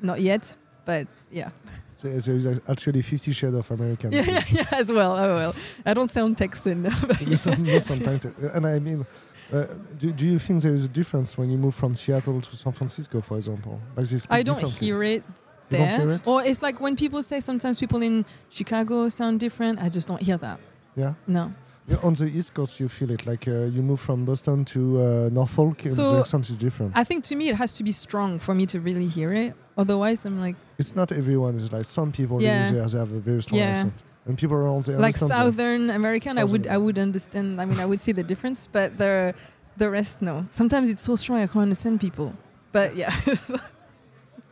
not 0.00 0.20
yet, 0.20 0.54
but 0.84 1.06
yeah. 1.30 1.50
So 1.96 2.08
there 2.08 2.36
is 2.36 2.46
actually 2.68 3.02
50 3.02 3.32
Shades 3.32 3.54
of 3.54 3.70
American. 3.70 4.12
Yeah, 4.12 4.22
yeah, 4.26 4.44
yeah, 4.48 4.66
as 4.72 4.90
well. 4.90 5.16
Oh, 5.16 5.36
well. 5.36 5.54
I 5.84 5.92
don't 5.92 6.08
sound 6.08 6.38
Texan. 6.38 6.90
sometimes. 7.36 8.24
And 8.24 8.66
I 8.66 8.78
mean, 8.78 9.04
uh, 9.52 9.66
do, 9.98 10.10
do 10.12 10.24
you 10.24 10.38
think 10.38 10.62
there 10.62 10.72
is 10.72 10.86
a 10.86 10.88
difference 10.88 11.36
when 11.36 11.50
you 11.50 11.58
move 11.58 11.74
from 11.74 11.94
Seattle 11.94 12.40
to 12.40 12.56
San 12.56 12.72
Francisco, 12.72 13.20
for 13.20 13.36
example? 13.36 13.80
Like 13.96 14.06
this 14.06 14.26
I 14.30 14.42
don't 14.42 14.62
hear 14.62 15.02
it 15.02 15.24
there. 15.70 16.10
It? 16.10 16.26
Or 16.26 16.44
it's 16.44 16.62
like 16.62 16.80
when 16.80 16.96
people 16.96 17.22
say 17.22 17.40
sometimes 17.40 17.78
people 17.78 18.02
in 18.02 18.24
Chicago 18.50 19.08
sound 19.08 19.40
different. 19.40 19.80
I 19.80 19.88
just 19.88 20.06
don't 20.08 20.22
hear 20.22 20.36
that. 20.38 20.60
Yeah. 20.96 21.14
No. 21.26 21.52
Yeah, 21.88 21.96
on 22.04 22.14
the 22.14 22.26
East 22.26 22.54
Coast, 22.54 22.78
you 22.78 22.88
feel 22.88 23.10
it 23.10 23.26
like 23.26 23.48
uh, 23.48 23.64
you 23.64 23.82
move 23.82 24.00
from 24.00 24.24
Boston 24.24 24.64
to 24.66 25.00
uh, 25.00 25.28
Norfolk, 25.32 25.82
so 25.86 26.12
the 26.12 26.20
accent 26.20 26.48
is 26.48 26.56
different. 26.56 26.92
I 26.94 27.02
think 27.02 27.24
to 27.24 27.34
me 27.34 27.48
it 27.48 27.56
has 27.56 27.72
to 27.78 27.82
be 27.82 27.90
strong 27.90 28.38
for 28.38 28.54
me 28.54 28.64
to 28.66 28.80
really 28.80 29.08
hear 29.08 29.32
it. 29.32 29.54
Otherwise, 29.76 30.24
I'm 30.24 30.40
like. 30.40 30.56
It's 30.78 30.94
not 30.94 31.10
everyone. 31.10 31.56
It's 31.56 31.72
like 31.72 31.84
some 31.84 32.12
people 32.12 32.40
yeah. 32.40 32.70
there, 32.70 32.86
they 32.86 32.98
have 32.98 33.12
a 33.12 33.18
very 33.18 33.42
strong 33.42 33.58
yeah. 33.58 33.70
accent, 33.70 34.02
and 34.26 34.38
people 34.38 34.56
around 34.56 34.84
there 34.84 34.98
like 34.98 35.16
Southern 35.16 35.88
that. 35.88 35.96
American. 35.96 36.34
Southern 36.34 36.48
I 36.48 36.52
would 36.52 36.66
I 36.68 36.78
would 36.78 36.98
understand. 36.98 37.60
I 37.60 37.64
mean, 37.64 37.80
I 37.80 37.86
would 37.86 38.00
see 38.00 38.12
the 38.12 38.22
difference, 38.22 38.68
but 38.70 38.96
the 38.96 39.34
the 39.76 39.90
rest 39.90 40.22
no. 40.22 40.46
Sometimes 40.50 40.90
it's 40.90 41.00
so 41.00 41.16
strong 41.16 41.40
I 41.40 41.46
can't 41.46 41.62
understand 41.62 42.00
people. 42.00 42.34
But 42.70 42.94
yeah. 42.94 43.12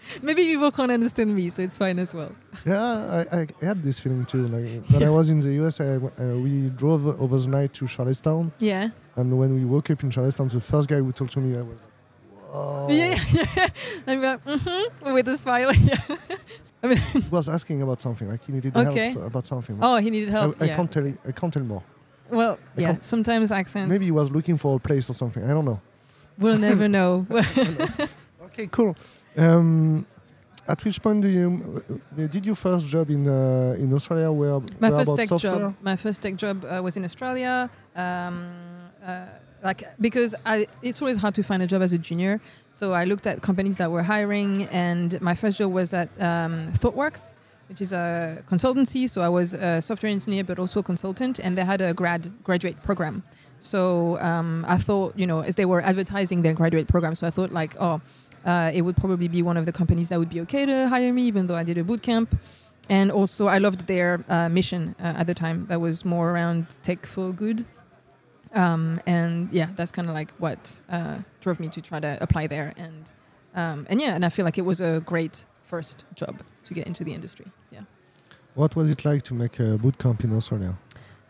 Maybe 0.23 0.45
people 0.45 0.71
can't 0.71 0.91
understand 0.91 1.35
me, 1.35 1.51
so 1.51 1.63
it's 1.63 1.79
fine 1.79 1.99
as 1.99 2.15
well. 2.15 2.33
Yeah, 2.65 3.25
I, 3.33 3.41
I 3.41 3.65
had 3.65 3.83
this 3.83 4.01
feeling 4.01 4.25
too. 4.25 4.47
Like 4.47 4.85
when 4.91 5.03
I 5.03 5.11
was 5.11 5.31
in 5.31 5.41
the 5.41 5.53
US, 5.65 5.81
I, 5.81 5.97
uh, 5.97 6.37
we 6.37 6.69
drove 6.71 7.07
over 7.21 7.39
the 7.39 7.49
night 7.49 7.73
to 7.75 7.87
Charlestown. 7.87 8.53
Yeah. 8.59 8.91
And 9.17 9.39
when 9.39 9.55
we 9.55 9.65
woke 9.65 9.91
up 9.91 10.03
in 10.03 10.11
Charlestown, 10.11 10.49
the 10.49 10.61
first 10.61 10.89
guy 10.89 10.97
who 10.97 11.13
talked 11.13 11.33
to 11.33 11.41
me, 11.41 11.57
I 11.57 11.63
was 11.63 11.69
like, 11.69 12.51
"Whoa!" 12.51 12.87
Yeah, 12.91 13.19
yeah. 13.33 13.69
I'm 14.07 14.23
like, 14.23 14.45
mm-hmm, 14.45 15.13
with 15.13 15.29
a 15.29 15.37
smile. 15.37 15.75
yeah. 15.75 16.17
I 16.83 16.87
mean, 16.87 16.99
he 16.99 17.19
was 17.31 17.49
asking 17.49 17.83
about 17.83 18.01
something. 18.01 18.29
Like 18.29 18.45
he 18.45 18.53
needed 18.53 18.77
okay. 18.77 19.11
help 19.11 19.27
about 19.27 19.47
something. 19.47 19.79
Oh, 19.83 19.97
he 19.97 20.11
needed 20.11 20.31
help. 20.31 20.61
I, 20.61 20.65
I 20.65 20.69
yeah. 20.69 20.77
can't 20.77 20.93
tell. 20.93 21.07
I 21.27 21.33
can't 21.33 21.53
tell 21.53 21.65
more. 21.65 21.83
Well, 22.31 22.59
I 22.77 22.81
yeah. 22.81 22.97
Sometimes 23.01 23.51
accents. 23.51 23.91
Maybe 23.91 24.05
he 24.05 24.11
was 24.11 24.31
looking 24.31 24.57
for 24.57 24.77
a 24.77 24.79
place 24.79 25.11
or 25.11 25.15
something. 25.15 25.45
I 25.45 25.49
don't 25.49 25.65
know. 25.65 25.81
We'll 26.39 26.59
never 26.59 26.87
know. 26.87 27.27
Okay, 28.59 28.69
cool. 28.71 28.97
Um, 29.37 30.07
at 30.67 30.85
which 30.85 31.01
point 31.01 31.23
do 31.23 31.29
you 31.29 31.83
uh, 32.19 32.27
did 32.27 32.45
your 32.45 32.55
first 32.55 32.87
job 32.87 33.11
in 33.11 33.27
uh, 33.27 33.77
in 33.79 33.93
Australia? 33.93 34.31
Where 34.31 34.61
my 34.81 34.91
where 34.91 34.99
first 34.99 35.17
tech 35.17 35.29
software? 35.29 35.59
job. 35.59 35.75
My 35.81 35.97
first 35.97 36.23
tech 36.23 36.37
job 36.37 36.65
uh, 36.65 36.83
was 36.83 36.97
in 36.97 37.05
Australia. 37.05 37.71
Um, 37.97 38.51
uh, 39.05 39.27
like 39.63 39.83
because 40.01 40.37
I, 40.47 40.69
it's 40.83 41.03
always 41.03 41.17
hard 41.17 41.35
to 41.35 41.43
find 41.43 41.63
a 41.63 41.67
job 41.67 41.83
as 41.83 41.93
a 41.93 41.99
junior. 41.99 42.41
So 42.71 42.93
I 42.93 43.05
looked 43.05 43.27
at 43.27 43.43
companies 43.43 43.77
that 43.77 43.91
were 43.91 44.03
hiring, 44.03 44.67
and 44.67 45.21
my 45.21 45.35
first 45.35 45.59
job 45.59 45.73
was 45.73 45.95
at 45.95 46.09
um, 46.21 46.73
ThoughtWorks, 46.75 47.33
which 47.69 47.81
is 47.81 47.93
a 47.93 48.45
consultancy. 48.47 49.09
So 49.09 49.21
I 49.23 49.29
was 49.29 49.55
a 49.55 49.81
software 49.81 50.13
engineer, 50.13 50.45
but 50.45 50.59
also 50.59 50.81
a 50.81 50.83
consultant, 50.83 51.41
and 51.41 51.57
they 51.57 51.65
had 51.65 51.81
a 51.81 51.93
grad 51.93 52.31
graduate 52.45 52.81
program. 52.85 53.25
So 53.59 54.17
um, 54.21 54.65
I 54.69 54.79
thought, 54.79 55.19
you 55.19 55.27
know, 55.27 55.41
as 55.41 55.57
they 55.57 55.65
were 55.65 55.81
advertising 55.81 56.43
their 56.43 56.55
graduate 56.55 56.87
program, 56.87 57.17
so 57.17 57.27
I 57.27 57.31
thought 57.31 57.51
like, 57.51 57.75
oh 57.81 58.01
uh, 58.45 58.71
it 58.75 58.83
would 58.83 58.97
probably 58.97 59.29
be 59.29 59.43
one 59.43 59.57
of 59.57 59.67
the 59.67 59.73
companies 59.73 60.09
that 60.09 60.19
would 60.19 60.29
be 60.29 60.41
okay 60.43 60.67
to 60.67 60.89
hire 60.89 61.13
me, 61.13 61.23
even 61.23 61.47
though 61.47 61.57
I 61.57 61.65
did 61.65 61.79
a 61.79 61.85
boot 61.85 62.03
camp. 62.03 62.39
And 62.89 63.11
also, 63.11 63.47
I 63.47 63.59
loved 63.59 63.87
their 63.87 64.25
uh, 64.29 64.49
mission 64.49 64.95
uh, 64.99 65.15
at 65.19 65.27
the 65.27 65.35
time. 65.35 65.67
That 65.67 65.81
was 65.81 66.05
more 66.05 66.31
around 66.31 66.77
tech 66.83 67.05
for 67.07 67.33
good. 67.33 67.67
Um, 68.55 69.01
and 69.07 69.53
yeah, 69.53 69.69
that's 69.77 69.93
kind 69.93 70.09
of 70.09 70.15
like 70.15 70.31
what 70.39 70.81
uh, 70.89 71.19
drove 71.41 71.61
me 71.61 71.69
to 71.69 71.83
try 71.83 72.01
to 72.01 72.17
apply 72.21 72.47
there. 72.47 72.73
And 72.77 73.05
um, 73.55 73.87
and 73.91 74.01
yeah, 74.01 74.15
and 74.15 74.25
I 74.25 74.31
feel 74.31 74.45
like 74.45 74.57
it 74.57 74.65
was 74.65 74.81
a 74.81 75.01
great 75.01 75.45
first 75.65 76.05
job 76.15 76.41
to 76.65 76.75
get 76.75 76.87
into 76.87 77.05
the 77.05 77.13
industry. 77.13 77.47
Yeah. 77.71 77.83
What 78.55 78.75
was 78.75 78.91
it 78.91 79.05
like 79.05 79.23
to 79.25 79.35
make 79.35 79.61
a 79.61 79.77
boot 79.77 79.99
camp 79.99 80.25
in 80.25 80.35
Australia? 80.35 80.79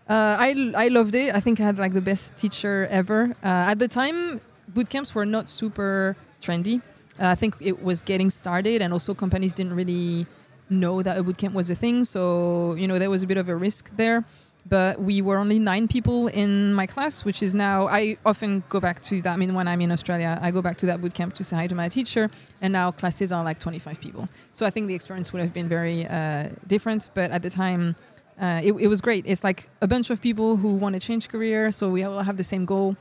Uh, 0.09 0.37
I, 0.38 0.73
I 0.75 0.88
loved 0.88 1.15
it. 1.15 1.35
I 1.35 1.41
think 1.41 1.61
I 1.61 1.65
had 1.65 1.79
like 1.79 1.93
the 1.93 2.00
best 2.00 2.37
teacher 2.37 2.87
ever. 2.91 3.35
Uh, 3.43 3.73
at 3.73 3.79
the 3.79 3.88
time, 3.88 4.41
boot 4.69 4.88
camps 4.88 5.15
were 5.15 5.27
not 5.27 5.49
super 5.49 6.17
trendy. 6.41 6.81
Uh, 7.20 7.28
I 7.28 7.34
think 7.34 7.56
it 7.60 7.82
was 7.82 8.02
getting 8.02 8.30
started, 8.30 8.82
and 8.82 8.92
also 8.92 9.14
companies 9.14 9.54
didn't 9.54 9.75
really 9.75 10.26
know 10.70 11.02
that 11.02 11.16
a 11.16 11.25
bootcamp 11.25 11.54
was 11.54 11.70
a 11.70 11.75
thing. 11.75 12.04
So 12.04 12.75
you 12.75 12.87
know 12.88 12.98
there 12.98 13.10
was 13.10 13.22
a 13.22 13.26
bit 13.26 13.38
of 13.38 13.48
a 13.48 13.56
risk 13.56 13.90
there. 13.96 14.25
But 14.68 15.00
we 15.00 15.22
were 15.22 15.38
only 15.38 15.58
nine 15.58 15.88
people 15.88 16.26
in 16.28 16.75
my 16.75 16.87
class, 16.87 17.25
which 17.25 17.42
is 17.42 17.54
now 17.54 17.88
I 17.88 18.18
often 18.26 18.62
go 18.68 18.80
back 18.80 19.00
to 19.04 19.22
that. 19.22 19.32
I 19.32 19.37
mean, 19.37 19.54
when 19.54 19.66
I'm 19.66 19.80
in 19.80 19.90
Australia, 19.90 20.38
I 20.42 20.50
go 20.50 20.60
back 20.60 20.76
to 20.78 20.87
that 20.87 21.00
bootcamp 21.00 21.32
to 21.34 21.44
say 21.44 21.56
hi 21.56 21.66
to 21.68 21.75
my 21.75 21.88
teacher, 21.88 22.30
and 22.60 22.72
now 22.72 22.90
classes 22.90 23.32
are 23.32 23.42
like 23.42 23.58
25 23.60 24.00
people. 24.00 24.28
So 24.52 24.66
I 24.66 24.70
think 24.70 24.88
the 24.88 24.94
experience 24.94 25.32
would 25.32 25.40
have 25.40 25.54
been 25.54 25.68
very 25.68 26.06
uh, 26.06 26.48
different. 26.66 27.08
But 27.14 27.30
at 27.30 27.42
the 27.42 27.50
time, 27.50 27.96
uh, 28.38 28.60
it, 28.62 28.72
it 28.72 28.88
was 28.88 29.00
great. 29.00 29.25
It's 29.26 29.42
like 29.42 29.70
a 29.80 29.87
bunch 29.87 30.10
of 30.10 30.20
people 30.20 30.56
who 30.56 30.75
want 30.76 30.94
to 30.94 31.00
change 31.00 31.28
career, 31.28 31.72
so 31.72 31.88
we 31.88 32.02
all 32.02 32.22
have 32.22 32.37
the 32.37 32.44
same 32.44 32.66
goal 32.66 32.96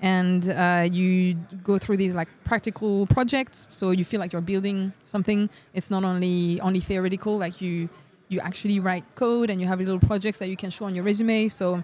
and 0.00 0.48
uh, 0.50 0.88
you 0.90 1.34
go 1.62 1.78
through 1.78 1.96
these 1.96 2.14
like 2.14 2.28
practical 2.44 3.06
projects 3.06 3.66
so 3.70 3.90
you 3.90 4.04
feel 4.04 4.20
like 4.20 4.32
you're 4.32 4.40
building 4.42 4.92
something. 5.02 5.50
It's 5.74 5.90
not 5.90 6.04
only 6.04 6.60
only 6.60 6.80
theoretical 6.80 7.38
like 7.38 7.60
you 7.60 7.88
you 8.28 8.40
actually 8.40 8.78
write 8.78 9.04
code 9.14 9.50
and 9.50 9.60
you 9.60 9.66
have 9.66 9.80
little 9.80 9.98
projects 9.98 10.38
that 10.38 10.48
you 10.48 10.56
can 10.56 10.70
show 10.70 10.84
on 10.84 10.94
your 10.94 11.04
resume. 11.04 11.48
So 11.48 11.82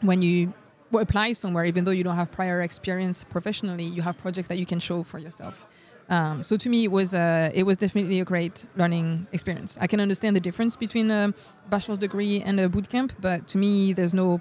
when 0.00 0.22
you 0.22 0.54
apply 0.92 1.32
somewhere 1.32 1.64
even 1.64 1.84
though 1.84 1.90
you 1.90 2.04
don't 2.04 2.16
have 2.16 2.30
prior 2.30 2.62
experience 2.62 3.24
professionally 3.24 3.84
you 3.84 4.00
have 4.00 4.16
projects 4.18 4.48
that 4.48 4.58
you 4.58 4.66
can 4.66 4.78
show 4.78 5.02
for 5.02 5.18
yourself. 5.18 5.66
Um, 6.08 6.42
so 6.42 6.56
to 6.56 6.68
me 6.68 6.84
it 6.84 6.90
was 6.90 7.14
uh, 7.14 7.50
it 7.54 7.64
was 7.64 7.76
definitely 7.76 8.20
a 8.20 8.24
great 8.24 8.66
learning 8.76 9.26
experience. 9.32 9.76
I 9.80 9.86
can 9.86 10.00
understand 10.00 10.36
the 10.36 10.40
difference 10.40 10.76
between 10.76 11.10
a 11.10 11.34
bachelor's 11.68 11.98
degree 11.98 12.40
and 12.40 12.58
a 12.58 12.68
bootcamp 12.68 13.12
but 13.20 13.48
to 13.48 13.58
me 13.58 13.92
there's 13.92 14.14
no 14.14 14.40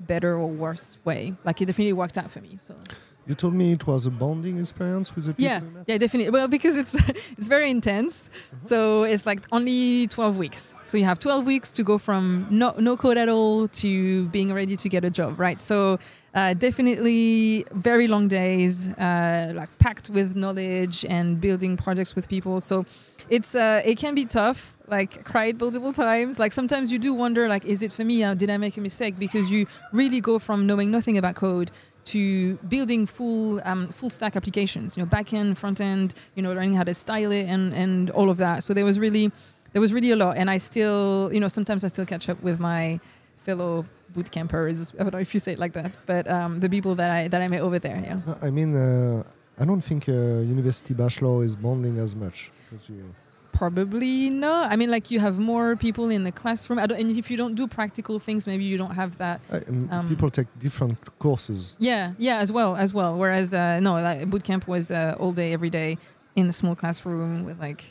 better 0.00 0.34
or 0.34 0.48
worse 0.48 0.98
way. 1.04 1.34
Like 1.44 1.60
it 1.60 1.66
definitely 1.66 1.92
worked 1.92 2.18
out 2.18 2.30
for 2.30 2.40
me. 2.40 2.56
So. 2.56 2.74
You 3.26 3.32
told 3.32 3.54
me 3.54 3.72
it 3.72 3.86
was 3.86 4.04
a 4.04 4.10
bonding 4.10 4.58
experience 4.58 5.14
with 5.14 5.24
the 5.24 5.32
people. 5.32 5.44
Yeah, 5.44 5.60
yeah, 5.86 5.96
definitely. 5.96 6.30
Well, 6.30 6.46
because 6.46 6.76
it's 6.76 6.94
it's 7.38 7.48
very 7.48 7.70
intense. 7.70 8.28
Mm-hmm. 8.28 8.66
So 8.66 9.04
it's 9.04 9.24
like 9.24 9.46
only 9.50 10.08
twelve 10.08 10.36
weeks. 10.36 10.74
So 10.82 10.98
you 10.98 11.04
have 11.04 11.18
twelve 11.18 11.46
weeks 11.46 11.72
to 11.72 11.82
go 11.82 11.96
from 11.96 12.46
no 12.50 12.74
no 12.78 12.98
code 12.98 13.16
at 13.16 13.30
all 13.30 13.68
to 13.68 14.28
being 14.28 14.52
ready 14.52 14.76
to 14.76 14.88
get 14.90 15.04
a 15.06 15.10
job, 15.10 15.40
right? 15.40 15.58
So 15.58 15.98
uh, 16.34 16.52
definitely 16.52 17.64
very 17.72 18.08
long 18.08 18.28
days, 18.28 18.88
uh, 18.88 19.52
like 19.54 19.78
packed 19.78 20.10
with 20.10 20.36
knowledge 20.36 21.06
and 21.08 21.40
building 21.40 21.76
projects 21.78 22.14
with 22.14 22.28
people. 22.28 22.60
So 22.60 22.84
it's 23.28 23.54
uh, 23.54 23.82
it 23.84 23.96
can 23.98 24.14
be 24.14 24.24
tough. 24.24 24.76
Like 24.86 25.24
cried 25.24 25.58
multiple 25.58 25.94
times. 25.94 26.38
Like 26.38 26.52
sometimes 26.52 26.92
you 26.92 26.98
do 26.98 27.14
wonder, 27.14 27.48
like, 27.48 27.64
is 27.64 27.82
it 27.82 27.90
for 27.90 28.04
me? 28.04 28.22
Uh, 28.22 28.34
did 28.34 28.50
I 28.50 28.58
make 28.58 28.76
a 28.76 28.82
mistake? 28.82 29.18
Because 29.18 29.50
you 29.50 29.66
really 29.92 30.20
go 30.20 30.38
from 30.38 30.66
knowing 30.66 30.90
nothing 30.90 31.16
about 31.16 31.36
code 31.36 31.70
to 32.06 32.56
building 32.68 33.06
full 33.06 33.62
um, 33.64 33.88
full 33.88 34.10
stack 34.10 34.36
applications. 34.36 34.96
You 34.96 35.02
know, 35.02 35.08
back 35.08 35.32
end, 35.32 35.56
front 35.56 35.80
end. 35.80 36.14
You 36.34 36.42
know, 36.42 36.52
learning 36.52 36.74
how 36.74 36.84
to 36.84 36.92
style 36.92 37.32
it 37.32 37.46
and 37.46 37.72
and 37.72 38.10
all 38.10 38.28
of 38.28 38.36
that. 38.38 38.62
So 38.62 38.74
there 38.74 38.84
was 38.84 38.98
really 38.98 39.32
there 39.72 39.80
was 39.80 39.92
really 39.92 40.10
a 40.10 40.16
lot. 40.16 40.36
And 40.36 40.50
I 40.50 40.58
still, 40.58 41.30
you 41.32 41.40
know, 41.40 41.48
sometimes 41.48 41.84
I 41.84 41.88
still 41.88 42.06
catch 42.06 42.28
up 42.28 42.42
with 42.42 42.60
my 42.60 43.00
fellow 43.44 43.84
boot 44.14 44.30
campers. 44.30 44.92
I 44.98 45.02
don't 45.02 45.12
know 45.12 45.18
if 45.18 45.34
you 45.34 45.40
say 45.40 45.52
it 45.52 45.58
like 45.58 45.72
that, 45.74 45.92
but 46.06 46.30
um, 46.30 46.60
the 46.60 46.68
people 46.68 46.94
that 46.94 47.10
I 47.10 47.28
that 47.28 47.40
I 47.42 47.48
met 47.48 47.60
over 47.60 47.78
there. 47.78 48.00
Yeah. 48.04 48.34
I 48.42 48.50
mean, 48.50 48.74
uh, 48.74 49.22
I 49.58 49.64
don't 49.64 49.82
think 49.82 50.08
uh, 50.08 50.12
university 50.12 50.94
bachelor 50.94 51.44
is 51.44 51.56
bonding 51.56 51.98
as 51.98 52.14
much 52.16 52.50
because 52.74 52.88
you 52.88 53.14
Probably 53.52 54.30
no. 54.30 54.52
I 54.52 54.74
mean, 54.74 54.90
like 54.90 55.12
you 55.12 55.20
have 55.20 55.38
more 55.38 55.76
people 55.76 56.10
in 56.10 56.24
the 56.24 56.32
classroom. 56.32 56.80
I 56.80 56.86
don't, 56.86 56.98
and 56.98 57.08
if 57.16 57.30
you 57.30 57.36
don't 57.36 57.54
do 57.54 57.68
practical 57.68 58.18
things, 58.18 58.48
maybe 58.48 58.64
you 58.64 58.76
don't 58.76 58.96
have 58.96 59.16
that. 59.18 59.40
Um, 59.92 60.08
people 60.08 60.28
take 60.28 60.48
different 60.58 60.98
courses. 61.20 61.76
Yeah, 61.78 62.14
yeah, 62.18 62.38
as 62.38 62.50
well, 62.50 62.74
as 62.74 62.92
well. 62.92 63.16
Whereas 63.16 63.54
uh, 63.54 63.78
no, 63.78 63.92
like, 63.92 64.28
boot 64.28 64.42
camp 64.42 64.66
was 64.66 64.90
uh, 64.90 65.14
all 65.20 65.30
day, 65.30 65.52
every 65.52 65.70
day 65.70 65.98
in 66.34 66.48
the 66.48 66.52
small 66.52 66.74
classroom 66.74 67.44
with 67.44 67.60
like, 67.60 67.84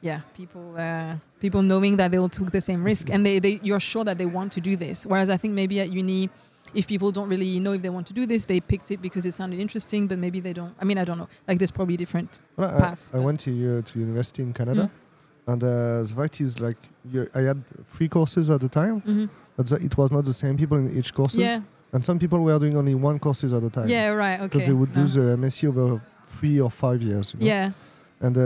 yeah, 0.00 0.22
people, 0.34 0.74
uh, 0.78 1.16
people 1.38 1.60
knowing 1.60 1.98
that 1.98 2.10
they 2.10 2.18
all 2.18 2.30
took 2.30 2.50
the 2.50 2.62
same 2.62 2.82
risk 2.82 3.10
and 3.10 3.26
they, 3.26 3.38
they, 3.38 3.60
you're 3.62 3.80
sure 3.80 4.04
that 4.04 4.16
they 4.16 4.24
want 4.24 4.52
to 4.52 4.60
do 4.62 4.74
this. 4.74 5.04
Whereas 5.04 5.28
I 5.28 5.36
think 5.36 5.52
maybe 5.52 5.80
at 5.80 5.92
uni, 5.92 6.30
if 6.74 6.86
people 6.86 7.10
don't 7.12 7.28
really 7.28 7.58
know 7.60 7.72
if 7.72 7.82
they 7.82 7.90
want 7.90 8.06
to 8.08 8.12
do 8.12 8.26
this, 8.26 8.44
they 8.44 8.60
picked 8.60 8.90
it 8.90 9.00
because 9.02 9.24
it 9.26 9.32
sounded 9.34 9.58
interesting, 9.60 10.06
but 10.06 10.18
maybe 10.18 10.40
they 10.40 10.52
don't. 10.52 10.74
I 10.80 10.84
mean, 10.84 10.98
I 10.98 11.04
don't 11.04 11.18
know. 11.18 11.28
Like, 11.46 11.58
there's 11.58 11.70
probably 11.70 11.96
different. 11.96 12.40
Well, 12.56 12.74
I- 12.76 12.80
paths, 12.80 13.10
I, 13.12 13.16
but- 13.18 13.22
went 13.24 13.40
to 13.40 13.50
uh, 13.78 13.82
to 13.82 13.98
university 13.98 14.42
in 14.42 14.52
Canada, 14.52 14.90
Mm. 14.90 15.52
and 15.52 15.62
uh, 15.64 15.68
the 16.08 16.12
fact 16.16 16.40
is 16.40 16.58
like 16.60 16.76
you, 17.12 17.28
I 17.34 17.40
had 17.40 17.62
three 17.86 18.08
courses 18.08 18.50
at 18.50 18.60
the 18.60 18.68
time, 18.68 19.00
hmm 19.00 19.26
but 19.56 19.66
the, 19.66 19.76
it 19.76 19.96
was 19.96 20.10
not 20.12 20.24
the 20.24 20.32
same 20.32 20.56
people 20.56 20.78
in 20.78 20.96
each 20.96 21.12
courses. 21.12 21.40
Yeah, 21.40 21.60
And 21.92 22.04
some 22.04 22.18
people 22.18 22.38
were 22.44 22.58
doing 22.60 22.76
only 22.76 22.94
one 22.94 23.18
courses 23.18 23.52
at 23.52 23.62
a 23.64 23.70
time. 23.70 23.88
yeah, 23.88 24.08
right. 24.10 24.38
Okay. 24.38 24.46
Because 24.48 24.66
they 24.66 24.72
would 24.72 24.92
do 24.92 25.04
the 25.06 25.36
MSc 25.36 25.66
over 25.68 26.00
three 26.22 26.60
or 26.60 26.70
five 26.70 27.02
years. 27.02 27.34
You 27.34 27.40
know? 27.40 27.46
Yeah, 27.46 27.72
And 28.20 28.36
uh, 28.36 28.40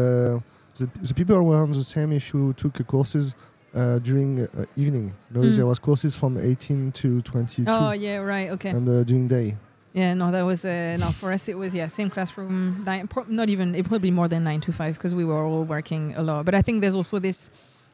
the, 0.78 0.88
the 1.08 1.12
people 1.14 1.36
were 1.42 1.58
on 1.62 1.70
the 1.72 1.84
same 1.84 2.12
if 2.12 2.32
you 2.32 2.54
took 2.54 2.74
courses 2.86 3.34
uh, 3.74 3.98
during 4.00 4.40
uh, 4.46 4.64
evening. 4.76 5.12
Know, 5.30 5.40
Mm. 5.40 5.56
There 5.56 5.66
was 5.66 5.78
courses 5.78 6.14
from 6.14 6.36
18 6.38 6.92
to 6.92 7.20
22 7.22 7.64
Oh, 7.68 7.92
yeah, 7.92 8.16
right. 8.18 8.50
Okay. 8.50 8.70
and 8.70 8.88
uh, 8.88 9.02
during 9.04 9.28
day. 9.28 9.56
Yeah, 9.94 10.14
no, 10.14 10.30
that 10.30 10.42
was 10.42 10.64
uh, 10.64 10.96
no 10.98 11.06
for 11.10 11.32
us. 11.32 11.48
It 11.48 11.58
was 11.58 11.74
yeah, 11.74 11.86
same 11.88 12.08
classroom. 12.08 12.82
Nine, 12.86 13.08
pro- 13.08 13.26
not 13.28 13.50
even 13.50 13.74
it 13.74 13.86
probably 13.86 14.10
more 14.10 14.26
than 14.26 14.42
nine 14.44 14.60
to 14.62 14.72
five 14.72 14.94
because 14.96 15.14
we 15.14 15.24
were 15.24 15.44
all 15.44 15.64
working 15.64 16.14
a 16.16 16.22
lot. 16.22 16.46
But 16.46 16.54
I 16.54 16.62
think 16.62 16.80
there's 16.80 16.94
also 16.94 17.18
this 17.18 17.50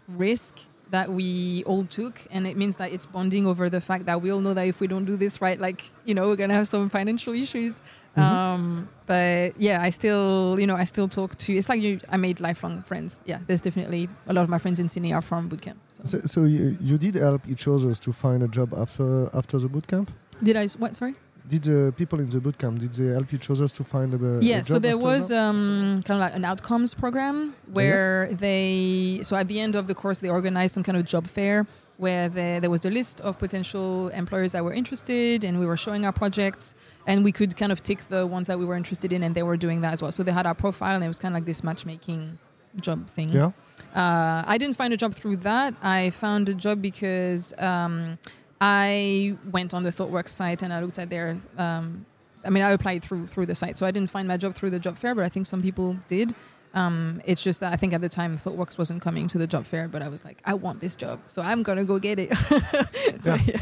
risk 0.07 0.59
that 0.91 1.11
we 1.11 1.63
all 1.65 1.85
took, 1.85 2.21
and 2.31 2.47
it 2.47 2.57
means 2.57 2.77
that 2.77 2.93
it's 2.93 3.07
bonding 3.07 3.47
over 3.47 3.69
the 3.69 3.81
fact 3.81 4.07
that 4.07 4.23
we 4.23 4.31
all 4.31 4.41
know 4.41 4.55
that 4.55 4.67
if 4.67 4.81
we 4.81 4.87
don't 4.87 5.05
do 5.05 5.17
this 5.17 5.41
right, 5.41 5.61
like 5.61 5.83
you 6.05 6.15
know, 6.15 6.29
we're 6.29 6.37
gonna 6.37 6.55
have 6.55 6.69
some 6.69 6.89
financial 6.89 7.35
issues. 7.35 7.81
Mhm. 8.17 8.23
Um, 8.23 8.89
but 9.07 9.61
yeah, 9.61 9.81
I 9.83 9.91
still 9.91 10.57
you 10.59 10.67
know 10.67 10.75
I 10.75 10.85
still 10.85 11.09
talk 11.09 11.37
to. 11.39 11.53
It's 11.53 11.69
like 11.69 11.81
you, 11.81 12.01
I 12.09 12.17
made 12.17 12.41
lifelong 12.41 12.83
friends. 12.83 13.21
Yeah, 13.27 13.39
there's 13.47 13.61
definitely 13.61 14.09
a 14.27 14.33
lot 14.33 14.43
of 14.43 14.49
my 14.49 14.59
friends 14.59 14.81
in 14.81 14.89
Sydney 14.89 15.13
are 15.13 15.23
from 15.23 15.49
bootcamp. 15.49 15.77
So. 15.89 16.03
So, 16.05 16.19
so 16.21 16.45
you, 16.45 16.77
you 16.81 16.99
did 16.99 17.15
help 17.17 17.49
each 17.49 17.69
other 17.69 17.95
to 17.95 18.13
find 18.13 18.43
a 18.43 18.49
job 18.49 18.73
after 18.75 19.29
after 19.35 19.59
the 19.59 19.69
bootcamp? 19.69 20.09
Did 20.43 20.57
i 20.57 20.67
what? 20.79 20.97
Sorry. 20.97 21.15
Did 21.49 21.63
the 21.63 21.95
people 21.97 22.21
in 22.21 22.29
the 22.29 22.41
bootcamp 22.41 22.79
did 22.79 22.93
they 22.93 23.13
help 23.15 23.33
each 23.33 23.49
other 23.49 23.67
to 23.69 23.83
find 23.85 24.13
a, 24.13 24.27
a 24.27 24.41
yeah 24.41 24.59
job 24.59 24.67
so 24.67 24.79
there 24.79 24.99
was 24.99 25.31
um, 25.31 26.03
kind 26.05 26.21
of 26.21 26.25
like 26.27 26.35
an 26.35 26.45
outcomes 26.45 26.93
program 26.93 27.55
where 27.73 28.29
they 28.33 29.21
so 29.23 29.35
at 29.35 29.49
the 29.49 29.59
end 29.59 29.75
of 29.75 29.87
the 29.87 29.95
course 29.95 30.21
they 30.21 30.29
organized 30.29 30.75
some 30.75 30.83
kind 30.83 30.99
of 30.99 31.05
job 31.07 31.27
fair 31.27 31.67
where 31.97 32.29
there, 32.29 32.61
there 32.61 32.71
was 32.71 32.85
a 32.85 32.91
list 32.91 33.21
of 33.23 33.39
potential 33.39 34.09
employers 34.11 34.53
that 34.53 34.63
were 34.63 34.75
interested 34.75 35.43
and 35.43 35.59
we 35.59 35.67
were 35.67 35.77
showing 35.77 36.05
our 36.05 36.13
projects 36.13 36.75
and 37.07 37.25
we 37.25 37.33
could 37.33 37.57
kind 37.57 37.73
of 37.73 37.83
tick 37.83 38.01
the 38.09 38.27
ones 38.27 38.47
that 38.47 38.59
we 38.59 38.67
were 38.67 38.77
interested 38.77 39.13
in 39.13 39.23
and 39.23 39.35
they 39.35 39.43
were 39.43 39.57
doing 39.57 39.81
that 39.81 39.95
as 39.95 40.03
well 40.03 40.13
so 40.13 40.23
they 40.23 40.33
had 40.33 40.47
our 40.47 40.55
profile 40.55 40.97
and 40.97 41.05
it 41.05 41.09
was 41.09 41.19
kind 41.19 41.35
of 41.35 41.37
like 41.39 41.47
this 41.47 41.65
matchmaking 41.65 42.39
job 42.81 43.09
thing 43.09 43.31
yeah. 43.31 43.47
uh, 43.95 44.45
I 44.47 44.59
didn't 44.59 44.77
find 44.77 44.93
a 44.93 44.97
job 44.97 45.15
through 45.15 45.37
that. 45.37 45.75
I 45.83 46.11
found 46.11 46.49
a 46.49 46.55
job 46.55 46.83
because 46.83 47.55
um, 47.59 48.19
I 48.61 49.37
went 49.51 49.73
on 49.75 49.83
the 49.83 49.91
ThoughtWorks 49.91 50.29
site 50.29 50.63
and 50.63 50.73
I 50.73 50.81
looked 50.81 50.99
at 50.99 51.11
their. 51.11 51.37
Um, 51.57 52.07
I 52.45 52.51
mean, 52.51 52.63
I 52.63 52.71
applied 52.71 53.03
through 53.03 53.27
through 53.27 53.47
the 53.47 53.55
site, 53.55 53.77
so 53.79 53.87
I 53.87 53.91
didn't 53.91 54.11
find 54.11 54.27
my 54.27 54.37
job 54.37 54.55
through 54.55 54.71
the 54.71 54.79
job 54.79 54.97
fair, 54.97 55.15
but 55.15 55.25
I 55.25 55.29
think 55.29 55.47
some 55.47 55.63
people 55.63 55.97
did. 56.07 56.35
Um, 56.75 57.23
it's 57.25 57.43
just 57.43 57.61
that 57.61 57.73
I 57.73 57.77
think 57.77 57.93
at 57.95 58.01
the 58.01 58.09
time 58.09 58.37
ThoughtWorks 58.37 58.79
wasn't 58.79 59.01
coming 59.03 59.27
to 59.29 59.39
the 59.39 59.47
job 59.47 59.65
fair, 59.65 59.89
but 59.89 60.03
I 60.03 60.09
was 60.09 60.25
like, 60.25 60.41
I 60.45 60.55
want 60.55 60.81
this 60.81 60.97
job, 60.97 61.21
so 61.27 61.43
I'm 61.43 61.63
gonna 61.63 61.85
go 61.85 61.99
get 61.99 62.19
it. 62.19 62.33
Yeah. 63.25 63.61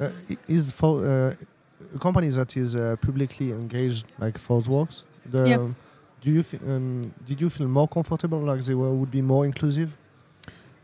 Uh, 0.00 0.10
is 0.46 0.70
for 0.70 1.04
uh, 1.04 1.34
a 1.94 1.98
company 1.98 2.28
that 2.28 2.56
is 2.56 2.76
uh, 2.76 2.94
publicly 3.00 3.50
engaged 3.50 4.06
like 4.18 4.38
ThoughtWorks. 4.38 5.02
The, 5.26 5.48
Yeah. 5.48 5.68
Do 6.20 6.32
you 6.32 6.44
um, 6.66 7.14
did 7.26 7.40
you 7.40 7.48
feel 7.48 7.68
more 7.68 7.86
comfortable 7.86 8.40
like 8.40 8.60
they 8.62 8.74
were, 8.74 8.92
would 8.92 9.10
be 9.10 9.22
more 9.22 9.44
inclusive? 9.44 9.96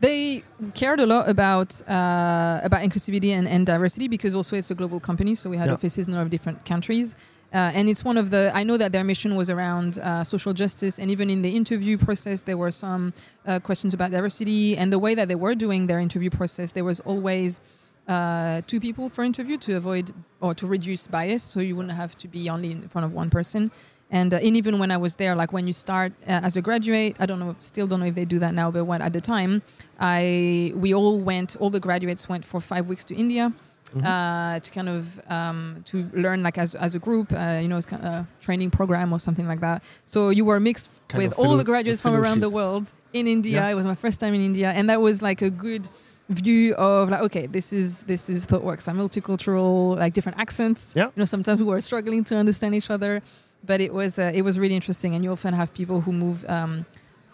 They 0.01 0.43
cared 0.73 0.99
a 0.99 1.05
lot 1.05 1.29
about 1.29 1.81
uh, 1.87 2.59
about 2.63 2.81
inclusivity 2.83 3.29
and, 3.31 3.47
and 3.47 3.65
diversity 3.65 4.07
because 4.07 4.35
also 4.35 4.55
it's 4.55 4.71
a 4.71 4.75
global 4.75 4.99
company, 4.99 5.35
so 5.35 5.49
we 5.49 5.57
had 5.57 5.67
Yeah. 5.67 5.73
offices 5.75 6.07
in 6.07 6.13
a 6.13 6.17
lot 6.17 6.23
of 6.23 6.29
different 6.29 6.65
countries. 6.65 7.15
Uh, 7.53 7.71
and 7.73 7.87
it's 7.87 8.03
one 8.03 8.17
of 8.17 8.29
the. 8.31 8.51
I 8.53 8.63
know 8.63 8.75
that 8.77 8.91
their 8.91 9.03
mission 9.05 9.35
was 9.35 9.49
around 9.49 9.97
uh, 9.99 10.23
social 10.25 10.51
justice, 10.53 10.99
and 10.99 11.09
even 11.09 11.29
in 11.29 11.41
the 11.41 11.55
interview 11.55 11.97
process, 11.97 12.41
there 12.43 12.57
were 12.57 12.71
some 12.71 13.13
uh, 13.45 13.59
questions 13.59 13.93
about 13.93 14.11
diversity. 14.11 14.75
And 14.77 14.91
the 14.91 14.99
way 14.99 15.15
that 15.15 15.27
they 15.29 15.35
were 15.35 15.55
doing 15.55 15.87
their 15.87 15.99
interview 15.99 16.29
process, 16.29 16.71
there 16.73 16.83
was 16.83 16.99
always 17.01 17.61
uh, 18.09 18.61
two 18.67 18.79
people 18.81 19.07
for 19.09 19.23
interview 19.23 19.57
to 19.59 19.77
avoid 19.77 20.11
or 20.41 20.53
to 20.53 20.67
reduce 20.67 21.07
bias, 21.07 21.43
so 21.43 21.59
you 21.61 21.75
wouldn't 21.77 21.95
have 21.95 22.17
to 22.17 22.27
be 22.27 22.49
only 22.49 22.71
in 22.71 22.89
front 22.89 23.05
of 23.05 23.13
one 23.13 23.29
person. 23.29 23.71
And, 24.17 24.29
uh, 24.33 24.45
and 24.47 24.53
even 24.61 24.73
when 24.81 24.91
I 24.97 24.99
was 25.05 25.13
there, 25.21 25.33
like 25.41 25.51
when 25.57 25.65
you 25.69 25.73
start 25.85 26.11
uh, 26.27 26.47
as 26.47 26.53
a 26.61 26.61
graduate, 26.67 27.11
I 27.23 27.25
don't 27.29 27.39
know, 27.43 27.53
still 27.59 27.87
don't 27.89 27.99
know 28.01 28.09
if 28.13 28.15
they 28.19 28.27
do 28.35 28.39
that 28.45 28.53
now, 28.61 28.67
but 28.75 28.83
when 28.91 29.01
at 29.07 29.13
the 29.17 29.21
time, 29.35 29.51
I 29.99 30.71
we 30.83 30.89
all 30.99 31.19
went, 31.31 31.49
all 31.59 31.69
the 31.77 31.83
graduates 31.87 32.23
went 32.29 32.43
for 32.51 32.59
five 32.73 32.85
weeks 32.91 33.03
to 33.09 33.13
India 33.25 33.45
Mhm. 33.93 34.03
uh, 34.03 34.59
to 34.65 34.69
kind 34.77 34.89
of 34.95 35.03
um, 35.37 35.59
to 35.89 35.95
learn 36.23 36.39
like 36.47 36.57
as, 36.65 36.71
as 36.85 36.91
a 36.99 36.99
group, 37.07 37.27
uh, 37.31 37.59
you 37.63 37.67
know, 37.69 37.77
it's 37.81 37.85
kind 37.93 38.01
of 38.03 38.07
a 38.19 38.27
training 38.45 38.69
program 38.79 39.07
or 39.15 39.19
something 39.27 39.47
like 39.51 39.61
that. 39.67 39.77
So 40.13 40.19
you 40.37 40.43
were 40.49 40.59
mixed 40.69 40.89
Kind 41.07 41.23
with 41.23 41.33
all 41.37 41.45
fellow- 41.45 41.57
the 41.63 41.63
graduates 41.71 42.01
from 42.05 42.13
around 42.21 42.39
the 42.47 42.49
world 42.59 42.85
in 43.19 43.25
India. 43.37 43.59
Yeah. 43.59 43.71
It 43.73 43.75
was 43.81 43.85
my 43.93 43.99
first 44.05 44.17
time 44.21 44.33
in 44.33 44.41
India, 44.51 44.69
and 44.77 44.89
that 44.91 44.99
was 45.07 45.15
like 45.29 45.41
a 45.41 45.51
good 45.67 45.83
view 46.29 46.73
of 46.91 47.01
like 47.13 47.21
okay 47.27 47.45
this 47.57 47.67
is 47.79 47.87
this 48.11 48.23
is 48.33 48.39
thoughtworks 48.49 48.83
like 48.87 48.95
multicultural 49.03 49.95
like 50.03 50.11
different 50.17 50.37
accents 50.45 50.81
Yeah. 50.95 51.05
you 51.13 51.19
know 51.21 51.25
sometimes 51.35 51.57
we 51.63 51.67
were 51.73 51.79
struggling 51.81 52.23
to 52.29 52.33
understand 52.43 52.73
each 52.79 52.89
other 52.95 53.21
but 53.65 53.79
it 53.81 53.91
was 53.93 54.17
uh, 54.19 54.31
it 54.39 54.43
was 54.43 54.55
really 54.59 54.75
interesting 54.75 55.15
and 55.15 55.23
you 55.23 55.31
often 55.31 55.53
have 55.53 55.69
people 55.73 56.01
who 56.01 56.11
move 56.13 56.37
um, 56.47 56.85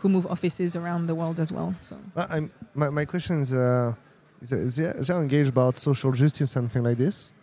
who 0.02 0.10
move 0.10 0.26
offices 0.28 0.76
around 0.76 1.08
the 1.08 1.16
world 1.16 1.40
as 1.40 1.52
well 1.52 1.74
so 1.82 1.96
Uh, 2.16 2.28
I'm, 2.36 2.52
my, 2.74 2.90
my 2.90 3.06
question 3.06 3.42
is, 3.42 3.54
uh, 3.54 3.94
is, 4.42 4.52
is 4.52 4.76
they, 5.08 5.14
are 5.14 5.22
engaged 5.22 5.50
about 5.50 5.78
social 5.78 6.12
justice 6.12 6.56
and 6.58 6.72
things 6.72 6.86
like 6.86 6.98
this, 6.98 7.34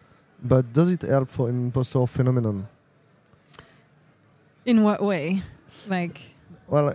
but 0.42 0.62
does 0.72 0.88
it 0.92 1.02
help 1.02 1.28
for 1.28 1.48
impostor 1.48 2.06
phenomenon? 2.06 2.66
in 4.64 4.82
what 4.82 5.00
way 5.02 5.40
like 5.88 6.20
Well, 6.66 6.92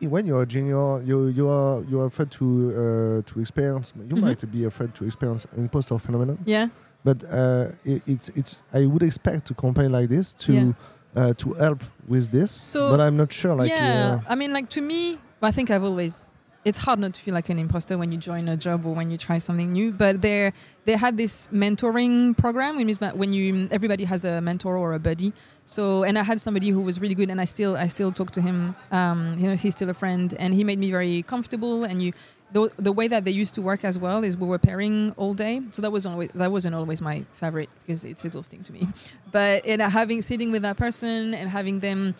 when 0.00 0.26
you're 0.26 0.42
a 0.42 0.46
junior, 0.46 1.02
you 1.02 1.28
you 1.28 1.48
are 1.48 1.82
you 1.90 2.00
are 2.00 2.06
afraid 2.06 2.30
to 2.38 2.46
uh, 2.46 3.32
to 3.32 3.40
experience. 3.40 3.92
You 4.10 4.16
Mhm. 4.16 4.20
might 4.26 4.42
be 4.56 4.64
afraid 4.64 4.90
to 4.94 5.04
experience 5.04 5.46
an 5.52 5.58
impostor 5.66 5.98
phenomenon, 5.98 6.38
yeah 6.44 6.68
but 7.04 7.24
uh, 7.24 7.68
it, 7.84 8.02
it's 8.06 8.28
it's. 8.30 8.58
I 8.72 8.86
would 8.86 9.02
expect 9.02 9.50
a 9.50 9.54
company 9.54 9.88
like 9.88 10.08
this 10.08 10.32
to 10.44 10.52
Yeah. 10.52 10.72
uh, 11.16 11.32
to 11.34 11.52
help 11.54 11.82
with 12.08 12.30
this, 12.30 12.52
So- 12.52 12.90
but 12.90 13.00
I'm 13.00 13.16
not 13.16 13.32
sure. 13.32 13.54
Like, 13.54 13.70
yeah, 13.70 14.18
uh, 14.24 14.32
I 14.32 14.34
mean, 14.34 14.52
like 14.52 14.68
to 14.70 14.80
me, 14.80 15.18
I 15.42 15.50
think 15.52 15.70
I've 15.70 15.84
always. 15.84 16.26
It's 16.62 16.76
hard 16.76 16.98
not 16.98 17.14
to 17.14 17.20
feel 17.22 17.32
like 17.32 17.48
an 17.48 17.58
imposter 17.58 17.96
when 17.96 18.12
you 18.12 18.18
join 18.18 18.46
a 18.46 18.54
job 18.54 18.84
or 18.84 18.94
when 18.94 19.10
you 19.10 19.16
try 19.16 19.38
something 19.38 19.72
new. 19.72 19.92
But 19.92 20.20
there, 20.20 20.52
they 20.84 20.94
had 20.94 21.16
this 21.16 21.48
mentoring 21.50 22.36
program, 22.36 22.76
which 22.76 22.84
means 22.84 22.98
that 22.98 23.16
when 23.16 23.32
you 23.32 23.66
everybody 23.70 24.04
has 24.04 24.26
a 24.26 24.42
mentor 24.42 24.76
or 24.76 24.92
a 24.92 24.98
buddy. 24.98 25.32
So, 25.64 26.02
and 26.04 26.18
I 26.18 26.22
had 26.22 26.38
somebody 26.38 26.68
who 26.68 26.82
was 26.82 27.00
really 27.00 27.14
good, 27.14 27.30
and 27.30 27.40
I 27.40 27.44
still 27.46 27.78
I 27.78 27.86
still 27.86 28.12
talk 28.12 28.30
to 28.32 28.42
him. 28.42 28.74
Um, 28.92 29.36
you 29.38 29.48
know, 29.48 29.56
he's 29.56 29.74
still 29.74 29.88
a 29.88 29.94
friend, 29.94 30.34
and 30.38 30.52
he 30.52 30.62
made 30.64 30.78
me 30.78 30.90
very 30.90 31.22
comfortable. 31.22 31.84
And 31.84 32.02
you, 32.02 32.12
the, 32.52 32.70
the 32.76 32.92
way 32.92 33.08
that 33.08 33.24
they 33.24 33.30
used 33.30 33.54
to 33.54 33.62
work 33.62 33.84
as 33.84 33.98
well 33.98 34.24
is 34.24 34.36
we 34.36 34.46
were 34.46 34.58
pairing 34.58 35.12
all 35.16 35.34
day. 35.34 35.62
So 35.72 35.82
that 35.82 35.92
was 35.92 36.06
always 36.06 36.30
that 36.34 36.50
wasn't 36.50 36.74
always 36.74 37.00
my 37.00 37.24
favorite 37.32 37.70
because 37.86 38.04
it's 38.04 38.24
exhausting 38.24 38.62
to 38.64 38.72
me. 38.72 38.88
But 39.32 39.64
in 39.64 39.78
having 39.78 40.22
sitting 40.22 40.50
with 40.50 40.62
that 40.62 40.76
person 40.76 41.34
and 41.34 41.48
having 41.48 41.80
them 41.80 42.14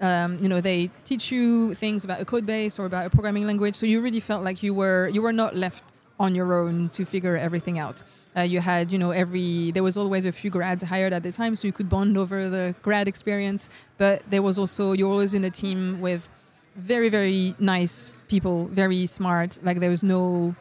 um, 0.00 0.38
you 0.42 0.48
know 0.48 0.60
they 0.60 0.90
teach 1.04 1.30
you 1.32 1.74
things 1.74 2.04
about 2.04 2.20
a 2.20 2.24
code 2.24 2.44
base 2.44 2.78
or 2.78 2.86
about 2.86 3.06
a 3.06 3.10
programming 3.10 3.46
language 3.46 3.76
so 3.76 3.86
you 3.86 4.00
really 4.00 4.20
felt 4.20 4.44
like 4.44 4.62
you 4.62 4.74
were 4.74 5.08
you 5.08 5.22
were 5.22 5.32
not 5.32 5.56
left 5.56 5.84
on 6.18 6.34
your 6.34 6.52
own 6.54 6.88
to 6.90 7.04
figure 7.04 7.36
everything 7.36 7.78
out 7.78 8.02
uh, 8.36 8.40
you 8.40 8.60
had 8.60 8.92
you 8.92 8.98
know 8.98 9.12
every 9.12 9.70
there 9.70 9.82
was 9.82 9.96
always 9.96 10.24
a 10.24 10.32
few 10.32 10.50
grads 10.50 10.82
hired 10.82 11.12
at 11.12 11.22
the 11.22 11.32
time 11.32 11.54
so 11.54 11.66
you 11.66 11.72
could 11.72 11.88
bond 11.88 12.18
over 12.18 12.48
the 12.50 12.74
grad 12.82 13.06
experience 13.08 13.70
but 13.96 14.22
there 14.28 14.42
was 14.42 14.58
also 14.58 14.92
you're 14.92 15.10
always 15.10 15.34
in 15.34 15.44
a 15.44 15.50
team 15.50 16.00
with 16.00 16.28
very 16.76 17.08
very 17.08 17.54
nice 17.58 18.10
people 18.28 18.66
very 18.66 19.06
smart 19.06 19.58
like 19.62 19.80
there 19.80 19.90
was 19.90 20.02
no 20.02 20.54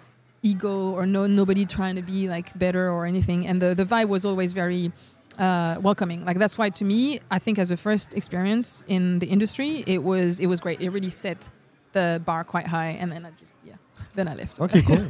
ego 0.44 0.92
or 0.92 1.06
no 1.06 1.28
nobody 1.28 1.66
trying 1.66 1.96
to 1.96 2.02
be 2.02 2.28
like 2.28 2.58
better 2.58 2.90
or 2.90 3.06
anything 3.06 3.48
and 3.48 3.62
the, 3.62 3.74
the 3.76 3.86
vibe 3.86 4.08
was 4.10 4.26
always 4.26 4.54
very 4.54 4.92
uh, 5.38 5.78
welcoming. 5.82 6.26
Like 6.26 6.38
that's 6.38 6.58
why 6.58 6.70
to 6.70 6.86
me, 6.86 7.20
I 7.30 7.40
think 7.40 7.60
as 7.60 7.72
a 7.72 7.78
first 7.78 8.14
experience 8.14 8.84
in 8.88 9.20
the 9.20 9.28
industry, 9.28 9.84
it 9.88 10.04
was 10.04 10.40
it 10.40 10.48
was 10.48 10.60
great. 10.60 10.82
It 10.82 10.90
really 10.90 11.10
set 11.10 11.50
the 11.94 12.22
bar 12.26 12.44
quite 12.44 12.68
high, 12.68 12.92
and 13.00 13.12
then 13.12 13.26
I 13.26 13.32
just 13.40 13.56
yeah, 13.64 13.76
then 14.16 14.28
I 14.28 14.36
left. 14.36 14.60
okay, 14.60 14.82
cool. 14.82 15.08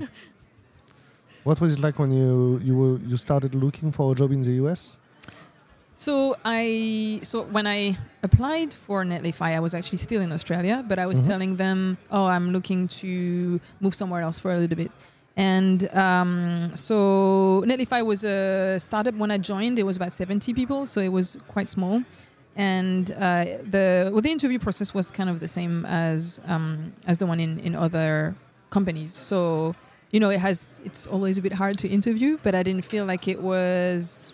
what 1.43 1.59
was 1.59 1.75
it 1.75 1.79
like 1.79 1.99
when 1.99 2.11
you 2.11 2.59
you 2.63 2.75
were 2.75 2.97
you 2.99 3.17
started 3.17 3.55
looking 3.55 3.91
for 3.91 4.11
a 4.11 4.15
job 4.15 4.31
in 4.31 4.41
the 4.41 4.53
US? 4.63 4.97
So 5.95 6.36
I 6.43 7.19
so 7.21 7.43
when 7.43 7.67
I 7.67 7.97
applied 8.23 8.73
for 8.73 9.04
Netlify, 9.04 9.56
I 9.56 9.60
was 9.60 9.73
actually 9.73 9.99
still 9.99 10.21
in 10.21 10.32
Australia, 10.32 10.84
but 10.88 10.97
I 10.97 11.06
was 11.06 11.21
Mhm. 11.21 11.27
telling 11.27 11.56
them, 11.58 11.97
"Oh, 12.10 12.25
I'm 12.25 12.51
looking 12.51 12.88
to 13.04 13.60
move 13.80 13.93
somewhere 13.93 14.21
else 14.21 14.39
for 14.39 14.51
a 14.54 14.58
little 14.58 14.77
bit." 14.77 14.91
And 15.38 15.88
um, 15.95 16.71
so 16.75 17.63
Netlify 17.65 18.04
was 18.06 18.23
a 18.23 18.77
startup 18.80 19.15
when 19.15 19.32
I 19.32 19.38
joined. 19.38 19.80
It 19.80 19.84
was 19.84 19.95
about 19.95 20.13
70 20.13 20.54
people, 20.54 20.86
so 20.86 20.99
it 21.01 21.10
was 21.12 21.38
quite 21.47 21.69
small. 21.69 22.04
And 22.56 23.12
uh, 23.13 23.45
the 23.69 24.10
well, 24.12 24.21
the 24.21 24.32
interview 24.32 24.60
process 24.60 24.93
was 24.93 25.10
kind 25.12 25.30
of 25.30 25.39
the 25.39 25.47
same 25.47 25.86
as 25.86 26.41
um, 26.47 26.91
as 27.06 27.17
the 27.19 27.25
one 27.25 27.39
in, 27.39 27.60
in 27.60 27.75
other 27.75 28.36
companies. 28.71 29.13
So 29.13 29.75
you 30.12 30.19
know, 30.19 30.30
it 30.30 30.39
has 30.39 30.82
it's 30.84 31.06
always 31.08 31.38
a 31.38 31.41
bit 31.41 31.54
hard 31.54 31.77
to 31.80 31.88
interview, 31.88 32.38
but 32.43 32.54
I 32.56 32.63
didn't 32.63 32.84
feel 32.86 33.06
like 33.06 33.27
it 33.27 33.41
was 33.41 34.34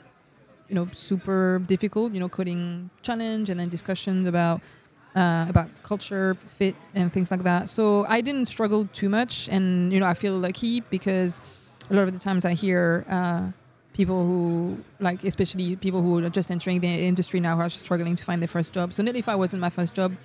you 0.70 0.76
know 0.76 0.88
super 0.92 1.62
difficult. 1.66 2.14
You 2.14 2.20
know, 2.20 2.30
coding 2.30 2.90
challenge 3.02 3.50
and 3.50 3.60
then 3.60 3.70
discussions 3.70 4.28
about 4.28 4.62
uh, 5.16 5.46
about 5.50 5.70
culture 5.84 6.36
fit 6.58 6.76
and 6.94 7.12
things 7.12 7.32
like 7.32 7.44
that. 7.44 7.70
So 7.70 8.06
I 8.08 8.22
didn't 8.22 8.48
struggle 8.48 8.88
too 8.94 9.10
much, 9.10 9.50
and 9.50 9.92
you 9.92 10.00
know 10.00 10.06
I 10.06 10.14
feel 10.14 10.38
lucky 10.38 10.82
because 10.82 11.42
a 11.90 11.94
lot 11.94 12.08
of 12.08 12.14
the 12.14 12.20
times 12.20 12.46
I 12.46 12.54
hear 12.54 13.06
uh, 13.10 13.52
people 13.94 14.26
who 14.26 14.78
like, 15.00 15.24
especially 15.24 15.76
people 15.76 16.02
who 16.02 16.24
are 16.24 16.30
just 16.30 16.52
entering 16.52 16.80
the 16.82 16.88
industry 16.88 17.40
now 17.40 17.56
who 17.56 17.62
are 17.62 17.70
struggling 17.70 18.16
to 18.16 18.24
find 18.24 18.42
their 18.42 18.48
first 18.48 18.74
job. 18.74 18.94
So 18.94 19.04
not 19.04 19.16
if 19.16 19.28
I 19.28 19.36
wasn't 19.36 19.62
my 19.62 19.70
first 19.70 19.96
job, 19.96 20.16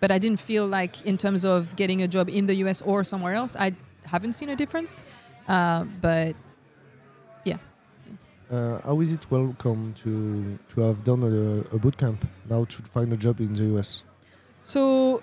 but 0.00 0.10
I 0.10 0.18
didn't 0.18 0.40
feel 0.40 0.66
like 0.66 1.02
in 1.06 1.16
terms 1.16 1.44
of 1.44 1.76
getting 1.76 2.02
a 2.02 2.08
job 2.08 2.28
in 2.28 2.46
the 2.46 2.54
US 2.64 2.82
or 2.82 3.04
somewhere 3.04 3.34
else, 3.34 3.54
I 3.56 3.72
haven't 4.04 4.32
seen 4.32 4.48
a 4.48 4.56
difference. 4.56 5.04
Uh, 5.46 5.84
but 6.00 6.34
Uh, 8.50 8.80
how 8.82 9.00
is 9.00 9.12
it 9.12 9.30
welcome 9.30 9.94
to 9.94 10.58
to 10.68 10.80
have 10.80 11.04
done 11.04 11.22
a, 11.22 11.76
a 11.76 11.78
boot 11.78 11.96
camp 11.96 12.26
now 12.48 12.64
to 12.64 12.82
find 12.82 13.12
a 13.12 13.16
job 13.16 13.38
in 13.38 13.54
the 13.54 13.62
US? 13.76 14.02
So 14.64 15.22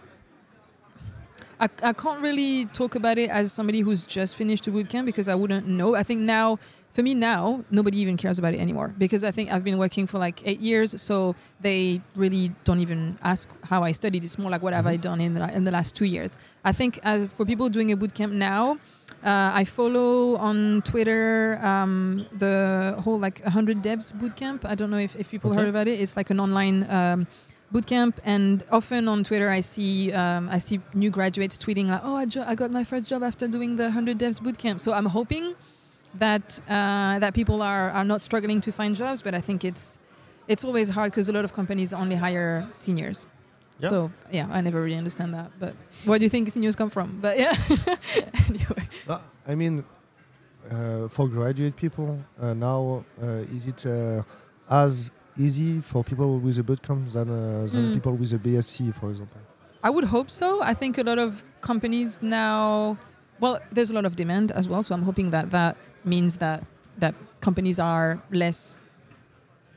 I, 1.60 1.68
I 1.84 1.92
can't 1.92 2.22
really 2.22 2.68
talk 2.68 2.96
about 2.96 3.18
it 3.18 3.30
as 3.30 3.52
somebody 3.52 3.82
who's 3.82 4.06
just 4.06 4.38
finished 4.38 4.66
a 4.68 4.72
bootcamp 4.72 5.06
because 5.06 5.28
I 5.28 5.36
wouldn't 5.36 5.68
know. 5.68 5.94
I 5.94 6.04
think 6.04 6.22
now, 6.22 6.58
for 6.94 7.04
me 7.04 7.16
now, 7.16 7.66
nobody 7.70 8.00
even 8.00 8.16
cares 8.16 8.40
about 8.40 8.54
it 8.54 8.62
anymore 8.62 8.94
because 8.98 9.26
I 9.26 9.32
think 9.32 9.52
I've 9.52 9.64
been 9.64 9.78
working 9.78 10.08
for 10.08 10.20
like 10.20 10.42
eight 10.48 10.62
years, 10.62 11.02
so 11.02 11.36
they 11.60 12.00
really 12.16 12.54
don't 12.64 12.80
even 12.80 13.18
ask 13.24 13.50
how 13.66 13.84
I 13.84 13.92
studied. 13.92 14.24
It's 14.24 14.38
more 14.38 14.50
like 14.50 14.62
what 14.62 14.74
have 14.74 14.88
I 14.88 14.96
done 14.96 15.20
in 15.20 15.34
the, 15.34 15.54
in 15.54 15.66
the 15.66 15.72
last 15.72 15.98
two 15.98 16.06
years. 16.06 16.38
I 16.64 16.72
think 16.72 16.98
as 17.04 17.26
for 17.36 17.46
people 17.46 17.68
doing 17.68 17.92
a 17.92 17.98
bootcamp 17.98 18.32
now, 18.32 18.78
uh, 19.24 19.52
I 19.54 19.64
follow 19.64 20.36
on 20.38 20.82
Twitter 20.84 21.60
um, 21.64 22.26
the 22.38 22.96
whole 23.04 23.20
like 23.20 23.42
100 23.42 23.78
devs 23.78 24.14
bootcamp. 24.14 24.64
I 24.66 24.76
don't 24.76 24.90
know 24.92 24.98
if, 25.00 25.16
if 25.16 25.30
people 25.30 25.52
Okay. 25.52 25.60
heard 25.62 25.70
about 25.70 25.88
it. 25.88 26.00
It's 26.00 26.16
like 26.16 26.30
an 26.30 26.40
online 26.40 26.86
um, 26.90 27.28
bootcamp, 27.74 28.14
and 28.24 28.64
often 28.72 29.08
on 29.08 29.24
Twitter 29.24 29.50
I 29.50 29.62
see 29.62 30.12
um, 30.14 30.50
I 30.50 30.58
see 30.60 30.80
new 30.94 31.10
graduates 31.10 31.58
tweeting 31.58 31.88
like, 31.88 32.02
"Oh, 32.04 32.16
I, 32.16 32.26
jo- 32.26 32.46
I 32.48 32.56
got 32.56 32.72
my 32.72 32.84
first 32.84 33.10
job 33.10 33.24
after 33.24 33.48
doing 33.48 33.76
the 33.78 33.84
100 33.86 34.18
devs 34.20 34.40
bootcamp." 34.42 34.80
So 34.80 34.94
I'm 34.94 35.06
hoping 35.08 35.56
that 36.20 36.60
uh, 36.70 37.20
that 37.20 37.34
people 37.34 37.62
are 37.62 37.90
are 37.90 38.06
not 38.06 38.22
struggling 38.22 38.62
to 38.62 38.72
find 38.72 38.96
jobs, 38.96 39.22
but 39.22 39.34
I 39.36 39.42
think 39.42 39.64
it's 39.66 40.00
it's 40.48 40.64
always 40.64 40.90
hard 40.92 41.12
because 41.12 41.28
a 41.28 41.34
lot 41.34 41.44
of 41.44 41.54
companies 41.54 41.92
only 41.94 42.16
hire 42.16 42.68
seniors. 42.74 43.26
Yeah. 43.80 43.90
So 43.90 44.12
yeah, 44.32 44.48
I 44.50 44.62
never 44.62 44.82
really 44.82 44.98
understand 44.98 45.34
that. 45.34 45.52
But 45.60 45.76
where 46.06 46.18
do 46.18 46.24
you 46.24 46.30
think 46.30 46.50
seniors 46.50 46.76
come 46.76 46.90
from? 46.90 47.20
But 47.22 47.38
yeah, 47.38 47.54
anyway. 48.50 48.87
Uh, 49.08 49.20
I 49.48 49.56
mean, 49.56 49.84
uh, 50.70 51.08
for 51.08 51.28
graduate 51.28 51.76
people 51.76 52.20
uh, 52.42 52.54
now, 52.54 53.04
uh, 53.22 53.26
is 53.56 53.66
it 53.66 53.86
uh, 53.86 54.24
as 54.70 55.12
easy 55.38 55.80
for 55.82 56.04
people 56.04 56.40
with 56.40 56.58
a 56.60 56.64
bootcamp 56.64 57.12
than 57.14 57.30
uh, 57.30 57.68
than 57.72 57.90
Mm. 57.90 57.94
people 57.94 58.14
with 58.14 58.34
a 58.34 58.38
BSc, 58.40 58.94
for 58.94 59.10
example? 59.12 59.40
I 59.84 59.90
would 59.90 60.06
hope 60.06 60.30
so. 60.30 60.62
I 60.64 60.74
think 60.74 60.98
a 60.98 61.04
lot 61.04 61.20
of 61.20 61.44
companies 61.62 62.22
now, 62.22 62.98
well, 63.40 63.60
there's 63.72 63.92
a 63.92 63.94
lot 63.94 64.06
of 64.06 64.16
demand 64.16 64.52
as 64.52 64.68
well. 64.68 64.84
So 64.84 64.94
I'm 64.96 65.04
hoping 65.04 65.30
that 65.32 65.52
that 65.52 65.78
means 66.04 66.38
that 66.38 66.64
that 67.00 67.14
companies 67.40 67.80
are 67.80 68.20
less, 68.32 68.76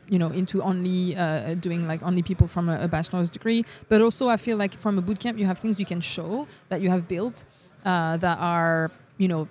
you 0.09 0.19
know, 0.19 0.31
into 0.33 0.63
only 0.63 1.15
uh, 1.15 1.55
doing 1.55 1.87
like 1.87 2.03
only 2.03 2.23
people 2.23 2.49
from 2.49 2.69
a, 2.69 2.77
a 2.81 2.89
bachelor's 2.89 3.31
degree. 3.31 3.65
But 3.89 4.01
also, 4.01 4.29
I 4.29 4.39
feel 4.39 4.57
like 4.57 4.75
from 4.79 4.99
a 4.99 5.03
bootcamp, 5.03 5.39
you 5.39 5.47
have 5.47 5.59
things 5.59 5.79
you 5.79 5.87
can 5.87 6.01
show 6.01 6.47
that 6.71 6.81
you 6.81 6.91
have 6.91 7.07
built 7.07 7.45
uh, 7.85 8.17
that 8.17 8.39
are, 8.41 8.91
you 9.23 9.29
know, 9.33 9.43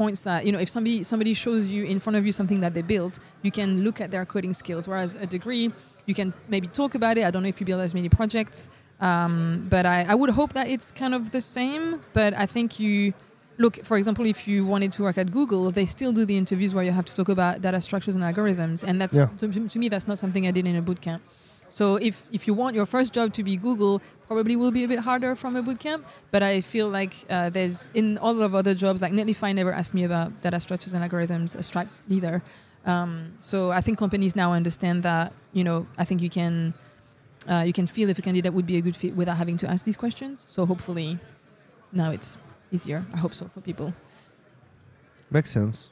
points 0.00 0.20
that 0.28 0.40
you 0.46 0.52
know 0.54 0.60
if 0.66 0.68
somebody 0.68 1.02
somebody 1.12 1.34
shows 1.44 1.68
you 1.74 1.82
in 1.92 1.98
front 2.04 2.16
of 2.18 2.22
you 2.26 2.32
something 2.40 2.60
that 2.64 2.72
they 2.76 2.82
built 2.94 3.14
you 3.46 3.50
can 3.58 3.70
look 3.86 4.00
at 4.04 4.08
their 4.14 4.24
coding 4.34 4.54
skills. 4.62 4.86
Whereas 4.90 5.10
a 5.16 5.26
degree 5.36 5.64
you 6.08 6.14
can 6.20 6.28
maybe 6.54 6.68
talk 6.80 6.94
about 7.00 7.14
it. 7.18 7.24
I 7.28 7.30
don't 7.32 7.42
know 7.44 7.48
if 7.54 7.58
you 7.60 7.66
build 7.66 7.80
as 7.88 7.94
many 7.94 8.08
projects 8.08 8.58
um, 9.00 9.66
but 9.74 9.84
I, 9.86 9.98
I 10.12 10.14
would 10.20 10.30
hope 10.30 10.52
that 10.58 10.66
it's 10.74 10.88
kind 11.02 11.14
of 11.18 11.22
the 11.36 11.40
same. 11.56 11.84
But 12.18 12.30
i 12.44 12.46
think 12.54 12.78
you 12.84 12.96
look 13.64 13.74
for 13.90 13.96
example 14.00 14.24
if 14.34 14.40
you 14.50 14.58
wanted 14.72 14.90
to 14.96 15.00
work 15.06 15.18
at 15.18 15.28
google 15.38 15.62
they 15.78 15.86
still 15.96 16.12
do 16.12 16.24
the 16.24 16.36
interviews 16.42 16.70
where 16.74 16.84
you 16.88 16.92
have 17.00 17.06
to 17.10 17.14
talk 17.18 17.28
about 17.36 17.60
data 17.66 17.80
structures 17.80 18.14
and 18.18 18.22
algorithms. 18.30 18.78
And 18.88 18.94
that's 19.02 19.16
Yeah. 19.16 19.28
to, 19.40 19.68
to 19.74 19.78
me 19.82 19.86
that's 19.88 20.06
not 20.10 20.18
something 20.24 20.42
i 20.46 20.52
did 20.58 20.66
in 20.72 20.76
a 20.76 20.82
bootcamp 20.88 21.20
so 21.68 21.96
if, 21.96 22.26
if 22.32 22.46
you 22.46 22.54
want 22.54 22.74
your 22.74 22.86
first 22.86 23.12
job 23.12 23.32
to 23.34 23.42
be 23.42 23.56
Google, 23.56 24.00
probably 24.26 24.56
will 24.56 24.70
be 24.70 24.84
a 24.84 24.88
bit 24.88 25.00
harder 25.00 25.34
from 25.34 25.56
a 25.56 25.62
bootcamp. 25.62 26.04
But 26.30 26.42
I 26.42 26.60
feel 26.60 26.88
like 26.88 27.14
uh, 27.28 27.50
there's 27.50 27.88
in 27.94 28.18
all 28.18 28.40
of 28.40 28.54
other 28.54 28.74
jobs, 28.74 29.02
like 29.02 29.12
Netlify 29.12 29.54
never 29.54 29.72
asked 29.72 29.94
me 29.94 30.04
about 30.04 30.40
data 30.40 30.60
structures 30.60 30.94
and 30.94 31.02
algorithms, 31.08 31.56
a 31.56 31.62
Stripe 31.62 31.88
neither. 32.08 32.42
Um, 32.84 33.34
so 33.40 33.70
I 33.70 33.80
think 33.80 33.98
companies 33.98 34.36
now 34.36 34.52
understand 34.52 35.02
that 35.02 35.32
you 35.52 35.64
know 35.64 35.86
I 35.98 36.04
think 36.04 36.22
you 36.22 36.30
can 36.30 36.74
uh, 37.48 37.64
you 37.66 37.72
can 37.72 37.86
feel 37.86 38.08
if 38.08 38.18
a 38.18 38.22
candidate 38.22 38.52
would 38.52 38.66
be 38.66 38.76
a 38.76 38.80
good 38.80 38.96
fit 38.96 39.14
without 39.16 39.36
having 39.36 39.56
to 39.58 39.70
ask 39.70 39.84
these 39.84 39.96
questions. 39.96 40.40
So 40.40 40.66
hopefully 40.66 41.18
now 41.92 42.10
it's 42.10 42.38
easier. 42.70 43.04
I 43.12 43.16
hope 43.16 43.34
so 43.34 43.48
for 43.52 43.60
people. 43.60 43.92
Makes 45.30 45.50
sense. 45.50 45.90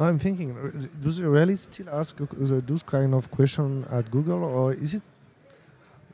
I'm 0.00 0.18
thinking, 0.18 0.54
do 1.02 1.10
they 1.10 1.22
really 1.22 1.56
still 1.56 1.90
ask 1.90 2.16
those 2.16 2.82
kind 2.82 3.14
of 3.14 3.30
questions 3.30 3.86
at 3.90 4.10
Google, 4.10 4.44
or 4.44 4.72
is 4.72 4.94
it? 4.94 5.02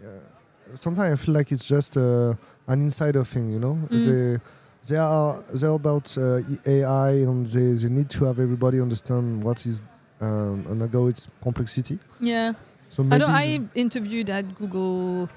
Uh, 0.02 0.08
sometimes 0.74 1.20
I 1.20 1.24
feel 1.24 1.34
like 1.34 1.52
it's 1.52 1.66
just 1.66 1.96
uh, 1.96 2.34
an 2.66 2.82
insider 2.82 3.24
thing, 3.24 3.50
you 3.50 3.58
know. 3.58 3.78
Mm. 3.88 4.04
They 4.04 4.40
they 4.88 4.96
are 4.96 5.42
they're 5.52 5.70
about 5.70 6.16
uh, 6.18 6.40
AI, 6.66 7.10
and 7.10 7.46
they, 7.46 7.72
they 7.72 7.88
need 7.88 8.10
to 8.10 8.24
have 8.24 8.38
everybody 8.38 8.80
understand 8.80 9.42
what 9.42 9.64
is 9.66 9.80
um, 10.20 10.66
an 10.68 10.82
algorithm's 10.82 11.28
complexity. 11.42 11.98
Yeah. 12.20 12.52
So 12.88 13.06
I. 13.10 13.18
I 13.18 13.60
interviewed 13.74 14.30
at 14.30 14.54
Google 14.56 15.28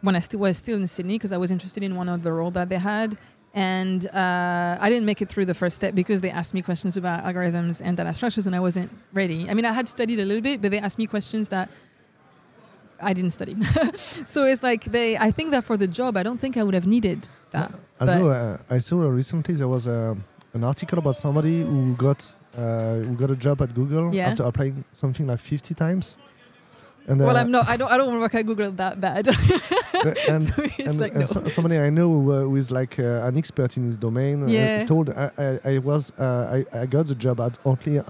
when 0.00 0.16
I 0.16 0.20
still 0.20 0.40
was 0.40 0.58
still 0.58 0.76
in 0.76 0.86
Sydney 0.86 1.14
because 1.14 1.32
I 1.32 1.36
was 1.36 1.50
interested 1.50 1.82
in 1.82 1.96
one 1.96 2.08
of 2.08 2.22
the 2.22 2.32
role 2.32 2.50
that 2.52 2.68
they 2.68 2.78
had, 2.78 3.18
and 3.56 4.06
uh, 4.08 4.76
I 4.78 4.90
didn't 4.90 5.06
make 5.06 5.22
it 5.22 5.30
through 5.30 5.46
the 5.46 5.54
first 5.54 5.74
step 5.76 5.94
because 5.94 6.20
they 6.20 6.30
asked 6.30 6.52
me 6.52 6.60
questions 6.60 6.98
about 6.98 7.24
algorithms 7.24 7.80
and 7.82 7.96
data 7.96 8.12
structures, 8.12 8.46
and 8.46 8.54
I 8.54 8.60
wasn't 8.60 8.90
ready. 9.14 9.48
I 9.48 9.54
mean, 9.54 9.64
I 9.64 9.72
had 9.72 9.88
studied 9.88 10.20
a 10.20 10.26
little 10.26 10.42
bit, 10.42 10.60
but 10.60 10.70
they 10.70 10.78
asked 10.78 10.98
me 10.98 11.06
questions 11.06 11.48
that 11.48 11.70
I 13.00 13.14
didn't 13.14 13.30
study. 13.30 13.56
so 13.94 14.44
it's 14.44 14.62
like 14.62 14.84
they. 14.84 15.16
I 15.16 15.30
think 15.30 15.52
that 15.52 15.64
for 15.64 15.78
the 15.78 15.86
job, 15.86 16.18
I 16.18 16.22
don't 16.22 16.38
think 16.38 16.58
I 16.58 16.62
would 16.62 16.74
have 16.74 16.86
needed 16.86 17.28
that. 17.52 17.72
Also, 17.98 18.28
uh, 18.28 18.58
I 18.68 18.78
saw 18.78 19.00
recently 19.08 19.54
there 19.54 19.68
was 19.68 19.86
a, 19.86 20.14
an 20.52 20.62
article 20.62 20.98
about 20.98 21.16
somebody 21.16 21.62
who 21.62 21.94
got 21.94 22.30
uh, 22.58 22.96
who 22.96 23.14
got 23.16 23.30
a 23.30 23.36
job 23.36 23.62
at 23.62 23.74
Google 23.74 24.14
Yeah. 24.14 24.28
after 24.28 24.42
applying 24.44 24.84
something 24.92 25.26
like 25.26 25.40
50 25.40 25.74
times. 25.74 26.18
And, 27.08 27.20
well, 27.20 27.36
uh, 27.36 27.40
I'm 27.40 27.50
not. 27.50 27.68
I 27.68 27.76
don't. 27.78 27.90
I 27.90 27.96
don't 27.96 28.20
work 28.20 28.34
at 28.34 28.44
Google 28.44 28.70
that 28.72 29.00
bad. 29.00 29.28
uh, 30.04 30.14
and 30.34 30.44
and, 30.88 31.00
like 31.00 31.12
and 31.12 31.20
no. 31.20 31.26
so- 31.26 31.48
somebody 31.48 31.78
I 31.78 31.90
know 31.90 32.08
who, 32.08 32.32
uh, 32.32 32.40
who 32.42 32.56
is 32.56 32.70
like 32.70 32.98
uh, 32.98 33.26
an 33.28 33.36
expert 33.36 33.76
in 33.76 33.84
his 33.84 33.96
domain 33.96 34.42
uh, 34.44 34.86
told 34.86 35.10
I, 35.10 35.30
I, 35.38 35.72
I 35.72 35.78
was 35.78 36.12
uh, 36.18 36.62
I, 36.72 36.80
I 36.82 36.86
got 36.86 37.06
the 37.06 37.14
job 37.14 37.40
at 37.40 37.58
only 37.64 37.98
uh, 37.98 38.02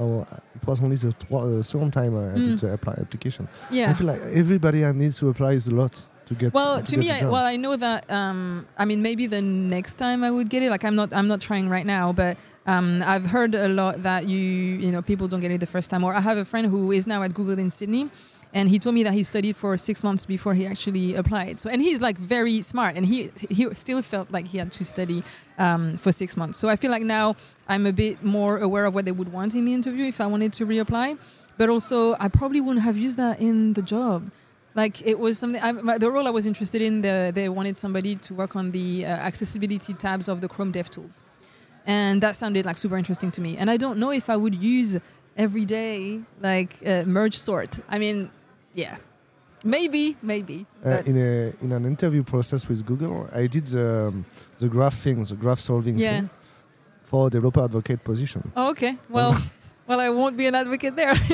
it 0.59 0.67
was 0.67 0.81
only 0.81 0.97
the 0.97 1.13
tw- 1.13 1.33
uh, 1.33 1.63
second 1.63 1.93
time 1.93 2.17
I 2.17 2.35
did 2.39 2.47
Mm. 2.57 2.61
the 2.61 2.73
apply 2.73 2.95
application. 3.01 3.49
yeah. 3.71 3.91
I 3.91 3.95
feel 3.95 4.07
like 4.07 4.21
everybody 4.35 4.81
needs 4.93 5.19
to 5.19 5.29
apply 5.29 5.53
is 5.53 5.69
a 5.69 5.75
lot 5.75 5.95
to 6.27 6.35
get. 6.35 6.53
well 6.55 6.81
to, 6.83 6.91
to 6.91 6.97
me 6.97 7.09
I, 7.11 7.25
well 7.25 7.45
i 7.45 7.57
know 7.57 7.77
that 7.77 8.11
um, 8.11 8.67
i 8.77 8.85
mean 8.85 9.01
maybe 9.01 9.27
the 9.29 9.41
next 9.43 9.95
time 9.95 10.25
i 10.25 10.31
would 10.37 10.49
get 10.49 10.61
it 10.65 10.71
like 10.71 10.85
i'm 10.85 10.97
not 10.97 11.13
i'm 11.13 11.29
not 11.29 11.41
trying 11.41 11.69
right 11.69 11.87
now 11.87 12.13
but 12.13 12.37
um, 12.67 13.01
i've 13.07 13.27
heard 13.27 13.55
a 13.55 13.69
lot 13.69 14.03
that 14.03 14.27
you 14.27 14.41
you 14.85 14.91
know 14.91 15.03
people 15.03 15.29
don't 15.29 15.39
get 15.39 15.53
it 15.53 15.61
the 15.61 15.67
first 15.77 15.89
time 15.89 16.03
or 16.03 16.13
i 16.15 16.21
have 16.21 16.37
a 16.37 16.45
friend 16.45 16.67
who 16.67 16.91
is 16.91 17.07
now 17.07 17.23
at 17.23 17.33
google 17.33 17.57
in 17.61 17.71
sydney 17.71 18.11
and 18.57 18.71
he 18.71 18.79
told 18.79 18.95
me 18.95 19.03
that 19.03 19.13
he 19.13 19.23
studied 19.23 19.55
for 19.55 19.77
six 19.77 20.03
months 20.03 20.25
before 20.25 20.55
he 20.55 20.65
actually 20.67 21.15
applied 21.15 21.61
so 21.61 21.69
and 21.69 21.83
he's 21.83 22.01
like 22.01 22.17
very 22.19 22.63
smart 22.63 22.97
and 22.97 23.05
he 23.07 23.31
he 23.51 23.63
still 23.75 24.01
felt 24.03 24.31
like 24.31 24.47
he 24.49 24.57
had 24.59 24.73
to 24.73 24.85
study 24.85 25.23
um, 25.59 25.99
for 25.99 26.11
six 26.11 26.37
months 26.37 26.59
so 26.59 26.69
i 26.69 26.77
feel 26.77 26.91
like 26.91 27.03
now 27.03 27.37
i'm 27.69 27.85
a 27.87 27.93
bit 27.93 28.25
more 28.25 28.59
aware 28.59 28.87
of 28.87 28.95
what 28.95 29.05
they 29.05 29.13
would 29.13 29.31
want 29.39 29.55
in 29.55 29.65
the 29.67 29.75
interview 29.75 30.07
if 30.07 30.21
i 30.21 30.27
wanted 30.27 30.53
to 30.53 30.65
reapply 30.67 31.19
but 31.59 31.69
also 31.69 32.17
i 32.19 32.29
probably 32.29 32.61
wouldn't 32.61 32.85
have 32.85 32.97
used 32.97 33.19
that 33.19 33.39
in 33.41 33.75
the 33.75 33.83
job 33.83 34.31
like 34.75 35.07
it 35.07 35.19
was 35.19 35.39
something 35.39 35.63
I, 35.63 35.97
the 35.97 36.11
role 36.11 36.27
I 36.27 36.31
was 36.31 36.45
interested 36.45 36.83
in. 36.83 37.01
The, 37.01 37.33
they 37.35 37.49
wanted 37.49 37.79
somebody 37.79 38.17
to 38.17 38.35
work 38.35 38.55
on 38.57 38.73
the 38.73 39.07
uh, 39.07 39.09
accessibility 39.09 39.95
tabs 39.95 40.29
of 40.29 40.43
the 40.43 40.49
Chrome 40.49 40.71
DevTools, 40.71 41.23
and 41.87 42.23
that 42.23 42.37
sounded 42.37 42.67
like 42.67 42.77
super 42.77 42.99
interesting 42.99 43.31
to 43.31 43.41
me. 43.41 43.57
And 43.57 43.71
I 43.71 43.79
don't 43.79 43.99
know 43.99 44.13
if 44.13 44.29
I 44.29 44.37
would 44.37 44.55
use 44.55 44.99
every 45.37 45.65
day, 45.65 46.21
like 46.43 46.77
uh, 46.87 47.05
merge 47.05 47.39
sort. 47.39 47.81
I 47.89 47.99
mean, 47.99 48.31
yeah, 48.77 48.97
maybe, 49.65 50.17
maybe. 50.23 50.67
Uh, 50.85 51.03
in 51.11 51.17
a 51.17 51.53
in 51.65 51.73
an 51.73 51.85
interview 51.85 52.23
process 52.23 52.69
with 52.69 52.81
Google, 52.87 53.27
I 53.43 53.49
did 53.49 53.67
the 53.67 53.87
um, 54.09 54.25
the 54.59 54.69
graph 54.69 54.95
thing, 55.05 55.25
the 55.25 55.35
graph 55.35 55.61
solving 55.61 55.99
Yeah. 55.99 56.11
thing 56.21 56.31
for 57.03 57.31
developer 57.31 57.63
advocate 57.65 58.01
position. 58.05 58.43
oh, 58.57 58.71
okay. 58.71 58.97
Well, 59.09 59.33
well, 59.89 60.01
I 60.01 60.09
won't 60.11 60.37
be 60.37 60.47
an 60.47 60.55
advocate 60.55 60.95
there. 60.97 61.15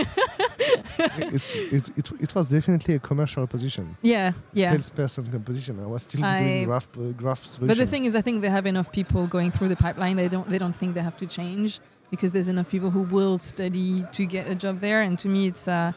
it's, 1.32 1.54
it's, 1.76 1.88
it, 1.98 2.12
it 2.20 2.34
was 2.34 2.48
definitely 2.48 2.94
a 2.94 2.98
commercial 2.98 3.46
position. 3.46 3.96
yeah, 4.02 4.32
yeah. 4.52 4.70
Salesperson 4.70 5.24
position. 5.42 5.80
I 5.82 5.86
was 5.86 6.02
still 6.02 6.24
I- 6.24 6.38
doing 6.38 6.64
graph 6.66 6.88
uh, 6.98 7.00
graph 7.22 7.44
solution. 7.44 7.68
But 7.68 7.76
the 7.78 7.86
thing 7.86 8.04
is, 8.04 8.14
I 8.14 8.20
think 8.22 8.42
they 8.42 8.50
have 8.50 8.66
enough 8.66 8.90
people 8.92 9.26
going 9.26 9.50
through 9.50 9.68
the 9.68 9.76
pipeline. 9.76 10.16
They 10.16 10.28
don't. 10.28 10.48
They 10.48 10.58
don't 10.58 10.74
think 10.80 10.94
they 10.94 11.02
have 11.02 11.16
to 11.18 11.26
change 11.26 11.80
because 12.10 12.32
there's 12.32 12.48
enough 12.48 12.68
people 12.70 12.90
who 12.90 13.02
will 13.04 13.38
study 13.38 14.04
to 14.12 14.26
get 14.26 14.48
a 14.48 14.54
job 14.54 14.80
there. 14.80 15.02
And 15.02 15.18
to 15.20 15.28
me, 15.28 15.46
it's. 15.48 15.66
Uh, 15.68 15.92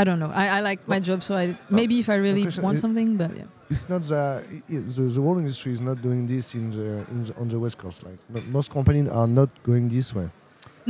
I 0.00 0.04
don't 0.04 0.18
know. 0.22 0.30
I, 0.42 0.46
I 0.58 0.60
like 0.60 0.80
my 0.94 1.00
job, 1.08 1.22
so 1.22 1.32
I 1.42 1.44
maybe 1.70 1.94
if 1.98 2.08
I 2.08 2.16
really 2.26 2.42
question 2.42 2.64
want 2.64 2.78
something, 2.86 3.16
but 3.22 3.30
yeah. 3.36 3.44
it's 3.72 3.88
not 3.92 4.02
the, 4.12 4.22
i- 4.74 4.86
the 4.96 5.02
the 5.16 5.20
whole 5.26 5.38
industry 5.38 5.72
is 5.72 5.80
not 5.80 5.96
doing 6.06 6.26
this 6.32 6.54
in 6.54 6.70
the, 6.76 6.86
in 7.12 7.18
the 7.26 7.32
on 7.40 7.46
the 7.48 7.58
west 7.64 7.78
coast. 7.82 7.98
Like 8.08 8.18
most 8.58 8.68
companies 8.70 9.08
are 9.10 9.26
not 9.40 9.50
going 9.68 9.88
this 9.96 10.08
way. 10.14 10.28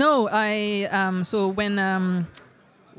No, 0.04 0.28
I 0.48 0.88
um, 1.00 1.24
so 1.24 1.38
when 1.60 1.78
um, 1.78 2.26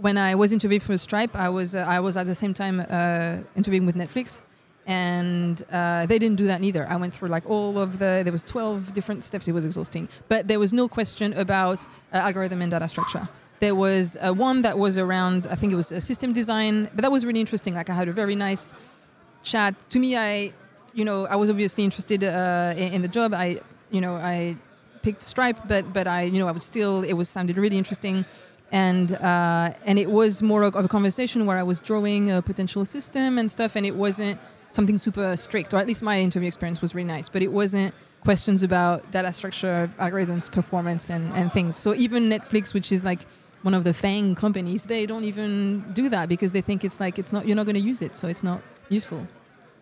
when 0.05 0.17
I 0.17 0.31
was 0.41 0.49
interviewed 0.57 0.83
for 0.87 0.97
Stripe, 0.97 1.33
I 1.35 1.49
was 1.49 1.69
uh, 1.75 1.95
I 1.95 1.99
was 1.99 2.15
at 2.17 2.25
the 2.25 2.35
same 2.43 2.53
time 2.53 2.77
uh, 2.79 3.37
interviewing 3.59 3.85
with 3.89 3.95
Netflix, 4.03 4.41
and 4.85 5.61
uh, 5.71 6.05
they 6.05 6.17
didn't 6.19 6.37
do 6.37 6.45
that 6.47 6.61
neither. 6.61 6.87
I 6.89 6.95
went 6.95 7.13
through 7.13 7.29
like 7.29 7.45
all 7.49 7.77
of 7.77 7.99
the 8.01 8.21
there 8.25 8.31
was 8.31 8.43
twelve 8.43 8.79
different 8.93 9.23
steps. 9.23 9.47
It 9.47 9.53
was 9.53 9.65
exhausting, 9.65 10.07
but 10.29 10.47
there 10.47 10.59
was 10.59 10.71
no 10.73 10.87
question 10.87 11.33
about 11.33 11.79
uh, 12.13 12.17
algorithm 12.27 12.61
and 12.61 12.71
data 12.71 12.87
structure. 12.87 13.27
There 13.59 13.75
was 13.75 14.17
uh, 14.21 14.33
one 14.33 14.61
that 14.61 14.77
was 14.77 14.97
around 14.97 15.47
I 15.49 15.55
think 15.55 15.73
it 15.73 15.75
was 15.75 15.91
a 15.91 16.01
system 16.01 16.31
design, 16.33 16.89
but 16.93 17.01
that 17.01 17.11
was 17.11 17.25
really 17.25 17.39
interesting. 17.39 17.73
Like 17.73 17.89
I 17.89 17.93
had 17.93 18.07
a 18.07 18.13
very 18.13 18.35
nice 18.35 18.73
chat. 19.43 19.73
To 19.89 19.99
me, 19.99 20.15
I 20.15 20.53
you 20.93 21.05
know 21.05 21.25
I 21.25 21.35
was 21.35 21.49
obviously 21.49 21.83
interested 21.83 22.23
uh, 22.23 22.73
in, 22.77 23.01
the 23.01 23.07
job. 23.07 23.33
I 23.33 23.59
you 23.89 24.01
know 24.01 24.15
I 24.15 24.57
picked 25.01 25.21
Stripe, 25.21 25.59
but 25.67 25.91
but 25.93 26.07
I 26.07 26.23
you 26.23 26.39
know 26.39 26.47
I 26.47 26.51
was 26.51 26.63
still 26.63 27.03
it 27.03 27.13
was 27.13 27.29
sounded 27.29 27.57
really 27.57 27.77
interesting, 27.77 28.25
and 28.71 29.13
uh, 29.13 29.73
and 29.85 29.97
it 29.97 30.09
was 30.09 30.43
more 30.43 30.63
of 30.63 30.75
a 30.75 30.87
conversation 30.87 31.45
where 31.45 31.57
I 31.57 31.63
was 31.63 31.79
drawing 31.79 32.31
a 32.31 32.41
potential 32.41 32.85
system 32.85 33.37
and 33.39 33.51
stuff, 33.51 33.75
and 33.75 33.85
it 33.85 33.95
wasn't 33.95 34.39
something 34.69 34.97
super 34.97 35.35
strict, 35.37 35.73
or 35.73 35.77
at 35.77 35.87
least 35.87 36.03
my 36.03 36.19
interview 36.19 36.47
experience 36.47 36.81
was 36.81 36.93
really 36.93 37.07
nice, 37.07 37.29
but 37.29 37.41
it 37.41 37.51
wasn't 37.51 37.93
questions 38.21 38.61
about 38.63 39.09
data 39.11 39.31
structure, 39.31 39.89
algorithms, 39.99 40.51
performance, 40.51 41.09
and 41.09 41.33
and 41.33 41.51
things. 41.51 41.75
So 41.75 41.95
even 41.95 42.29
Netflix, 42.29 42.73
which 42.73 42.91
is 42.91 43.03
like 43.03 43.21
one 43.63 43.73
of 43.73 43.83
the 43.83 43.93
FANG 43.93 44.35
companies, 44.35 44.85
they 44.85 45.05
don't 45.05 45.23
even 45.23 45.83
do 45.93 46.09
that 46.09 46.29
because 46.29 46.51
they 46.51 46.61
think 46.61 46.83
it's 46.83 46.99
like 46.99 47.17
it's 47.19 47.31
not 47.33 47.45
you're 47.47 47.55
not 47.55 47.65
going 47.65 47.75
to 47.83 47.87
use 47.91 48.01
it, 48.01 48.15
so 48.15 48.27
it's 48.27 48.43
not 48.43 48.61
useful. 48.89 49.27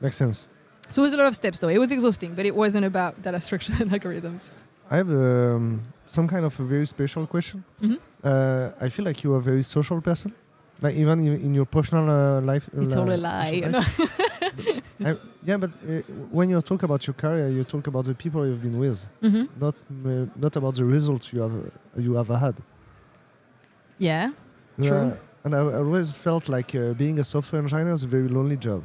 Makes 0.02 0.18
sense. 0.18 0.48
So 0.92 1.02
it 1.02 1.06
was 1.06 1.14
a 1.14 1.18
lot 1.18 1.28
of 1.28 1.36
steps 1.36 1.60
though. 1.60 1.70
It 1.70 1.80
was 1.80 1.92
exhausting, 1.92 2.36
but 2.36 2.46
it 2.46 2.56
wasn't 2.56 2.86
about 2.86 3.22
data 3.22 3.40
structure 3.42 3.74
and 3.80 3.90
algorithms. 3.92 4.52
I 4.92 4.98
have 4.98 5.10
um, 5.10 5.82
some 6.06 6.28
kind 6.28 6.46
of 6.46 6.60
a 6.60 6.64
very 6.64 6.86
special 6.86 7.26
question. 7.28 7.64
Mhm. 7.82 7.98
Uh, 8.24 8.72
I 8.86 8.90
feel 8.90 9.06
like 9.06 9.24
you 9.24 9.34
are 9.34 9.38
a 9.40 9.42
very 9.42 9.64
social 9.64 10.00
person. 10.02 10.34
Like 10.82 10.96
even 10.96 11.26
in, 11.26 11.54
your 11.54 11.66
personal 11.66 12.10
uh, 12.10 12.42
life. 12.42 12.70
uh, 12.76 12.82
It's 12.82 12.96
all 12.96 13.10
a 13.10 13.16
lie. 13.16 13.52
you 13.64 13.70
know? 13.70 13.80
life. 13.80 14.82
I- 15.06 15.18
yeah, 15.46 15.58
but 15.58 15.70
uh, 15.72 16.02
when 16.32 16.50
you 16.50 16.60
talk 16.62 16.84
about 16.84 17.08
your 17.08 17.14
career, 17.14 17.48
you 17.50 17.64
talk 17.64 17.88
about 17.88 18.06
the 18.06 18.14
people 18.14 18.46
you've 18.46 18.62
been 18.62 18.78
with, 18.78 19.08
Mhm. 19.22 19.48
not 19.60 19.76
uh, 20.06 20.26
not 20.36 20.56
about 20.56 20.76
the 20.76 20.84
results 20.86 21.32
you 21.34 21.42
have 21.42 21.54
uh, 21.56 21.70
you 22.06 22.14
have 22.16 22.28
had. 22.28 22.56
Yeah. 23.98 24.32
True. 24.78 24.86
Yeah, 24.88 25.16
and 25.44 25.56
I, 25.56 25.60
always 25.60 26.18
felt 26.18 26.50
like 26.50 26.74
uh, 26.76 26.94
being 26.94 27.20
a 27.20 27.24
software 27.24 27.62
engineer 27.62 27.94
is 27.94 28.04
a 28.04 28.08
very 28.08 28.28
lonely 28.28 28.58
job. 28.58 28.84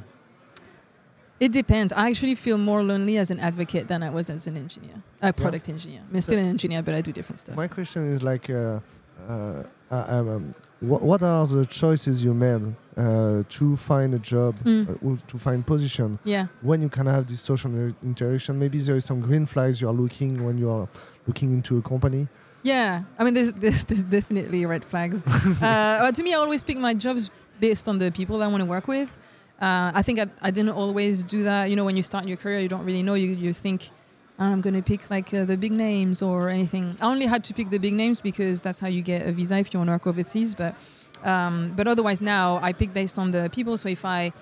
It 1.40 1.52
depends. 1.52 1.92
I 1.94 2.10
actually 2.10 2.34
feel 2.34 2.58
more 2.58 2.82
lonely 2.82 3.16
as 3.16 3.30
an 3.30 3.40
advocate 3.40 3.88
than 3.88 4.02
I 4.02 4.10
was 4.10 4.28
as 4.28 4.46
an 4.46 4.56
engineer, 4.58 5.02
a 5.22 5.32
product 5.32 5.68
engineer. 5.70 6.02
I'm 6.12 6.20
still 6.20 6.38
an 6.38 6.44
engineer, 6.44 6.82
but 6.82 6.94
I 6.94 7.00
do 7.00 7.12
different 7.12 7.38
stuff. 7.38 7.56
My 7.56 7.66
question 7.66 8.04
is 8.04 8.22
like, 8.22 8.50
uh, 8.50 8.80
uh, 9.26 9.62
um, 9.90 10.54
what, 10.80 11.00
what 11.02 11.22
are 11.22 11.46
the 11.46 11.64
choices 11.64 12.22
you 12.22 12.34
made 12.34 12.74
uh, 12.98 13.42
to 13.48 13.76
find 13.76 14.12
a 14.14 14.18
job, 14.18 14.54
Mm. 14.64 14.90
uh, 14.90 15.16
to 15.28 15.38
find 15.38 15.66
position 15.66 16.18
Yeah. 16.24 16.48
when 16.60 16.82
you 16.82 16.90
can 16.90 17.06
have 17.06 17.26
this 17.26 17.40
social 17.40 17.70
interaction? 18.02 18.58
Maybe 18.58 18.78
there 18.78 18.96
is 18.96 19.06
some 19.06 19.20
green 19.22 19.46
flags 19.46 19.80
you 19.80 19.88
are 19.88 19.94
looking 19.94 20.44
when 20.44 20.58
you 20.58 20.68
are 20.70 20.88
looking 21.26 21.52
into 21.52 21.78
a 21.78 21.82
company. 21.82 22.28
Yeah. 22.62 23.02
I 23.18 23.24
mean, 23.24 23.34
there's, 23.34 23.52
there's, 23.62 23.84
there's 23.84 24.04
definitely 24.04 24.66
red 24.66 24.84
flags. 24.84 25.22
uh, 25.62 26.10
to 26.12 26.22
me, 26.22 26.34
I 26.34 26.38
always 26.38 26.64
pick 26.64 26.78
my 26.78 26.94
jobs 26.94 27.30
based 27.58 27.88
on 27.88 27.98
the 27.98 28.10
people 28.10 28.38
that 28.38 28.46
I 28.46 28.48
want 28.48 28.62
to 28.62 28.66
work 28.66 28.88
with. 28.88 29.16
Uh, 29.60 29.92
I 29.94 30.02
think 30.02 30.18
I, 30.18 30.26
I 30.40 30.50
didn't 30.50 30.72
always 30.72 31.24
do 31.24 31.44
that. 31.44 31.68
You 31.68 31.76
know, 31.76 31.84
when 31.84 31.96
you 31.96 32.02
start 32.02 32.26
your 32.26 32.38
career, 32.38 32.60
you 32.60 32.68
don't 32.68 32.84
really 32.84 33.02
know. 33.02 33.12
You, 33.14 33.28
you 33.28 33.52
think, 33.52 33.90
"Oh, 34.38 34.44
I'm 34.44 34.62
going 34.62 34.74
to 34.74 34.82
pick 34.82 35.10
like 35.10 35.34
uh, 35.34 35.44
the 35.44 35.58
big 35.58 35.72
names 35.72 36.22
or 36.22 36.48
anything. 36.48 36.96
I 37.00 37.06
only 37.06 37.26
had 37.26 37.44
to 37.44 37.52
pick 37.52 37.68
the 37.68 37.76
big 37.78 37.92
names 37.92 38.22
because 38.22 38.62
that's 38.62 38.80
how 38.80 38.88
you 38.88 39.02
get 39.02 39.26
a 39.26 39.32
visa 39.32 39.58
if 39.58 39.74
you 39.74 39.80
want 39.80 39.88
to 39.88 39.92
work 39.92 40.06
overseas. 40.06 40.54
But 40.54 40.74
um, 41.22 41.74
but 41.76 41.86
otherwise, 41.86 42.22
now 42.22 42.58
I 42.62 42.72
pick 42.72 42.94
based 42.94 43.18
on 43.18 43.32
the 43.32 43.50
people. 43.52 43.76
So 43.76 43.90
if 43.90 44.06
I 44.06 44.32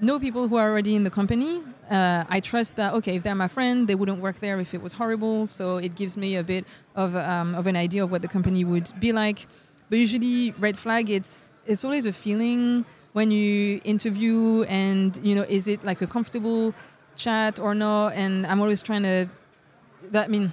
know 0.00 0.18
people 0.18 0.48
who 0.48 0.56
are 0.56 0.70
already 0.70 0.94
in 0.94 1.04
the 1.04 1.10
company, 1.10 1.62
uh, 1.90 2.24
I 2.28 2.40
trust 2.40 2.76
that 2.76 2.94
okay, 2.94 3.16
if 3.16 3.22
they're 3.22 3.34
my 3.34 3.48
friend, 3.48 3.88
they 3.88 3.94
wouldn't 3.94 4.20
work 4.20 4.40
there 4.40 4.58
if 4.60 4.74
it 4.74 4.82
was 4.82 4.94
horrible. 4.94 5.46
So 5.46 5.78
it 5.78 5.94
gives 5.94 6.16
me 6.16 6.36
a 6.36 6.42
bit 6.42 6.64
of 6.94 7.14
um, 7.16 7.54
of 7.54 7.66
an 7.66 7.76
idea 7.76 8.04
of 8.04 8.10
what 8.10 8.22
the 8.22 8.28
company 8.28 8.64
would 8.64 8.92
be 9.00 9.12
like. 9.12 9.46
But 9.88 9.98
usually, 9.98 10.52
red 10.58 10.78
flag, 10.78 11.10
it's 11.10 11.50
it's 11.66 11.84
always 11.84 12.04
a 12.04 12.12
feeling 12.12 12.84
when 13.12 13.30
you 13.30 13.80
interview, 13.84 14.64
and 14.64 15.18
you 15.22 15.34
know, 15.34 15.46
is 15.48 15.68
it 15.68 15.84
like 15.84 16.02
a 16.02 16.06
comfortable 16.06 16.74
chat 17.16 17.58
or 17.58 17.74
not? 17.74 18.14
And 18.14 18.46
I'm 18.46 18.60
always 18.60 18.82
trying 18.82 19.04
to. 19.04 19.28
That 20.10 20.24
I 20.24 20.28
mean, 20.28 20.52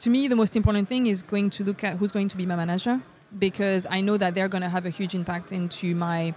to 0.00 0.10
me, 0.10 0.28
the 0.28 0.36
most 0.36 0.56
important 0.56 0.88
thing 0.88 1.06
is 1.06 1.22
going 1.22 1.50
to 1.50 1.64
look 1.64 1.84
at 1.84 1.98
who's 1.98 2.12
going 2.12 2.28
to 2.28 2.36
be 2.36 2.46
my 2.46 2.56
manager 2.56 3.00
because 3.38 3.86
I 3.90 4.00
know 4.00 4.16
that 4.16 4.34
they're 4.34 4.48
going 4.48 4.62
to 4.62 4.68
have 4.68 4.86
a 4.86 4.90
huge 4.90 5.14
impact 5.14 5.52
into 5.52 5.94
my 5.94 6.34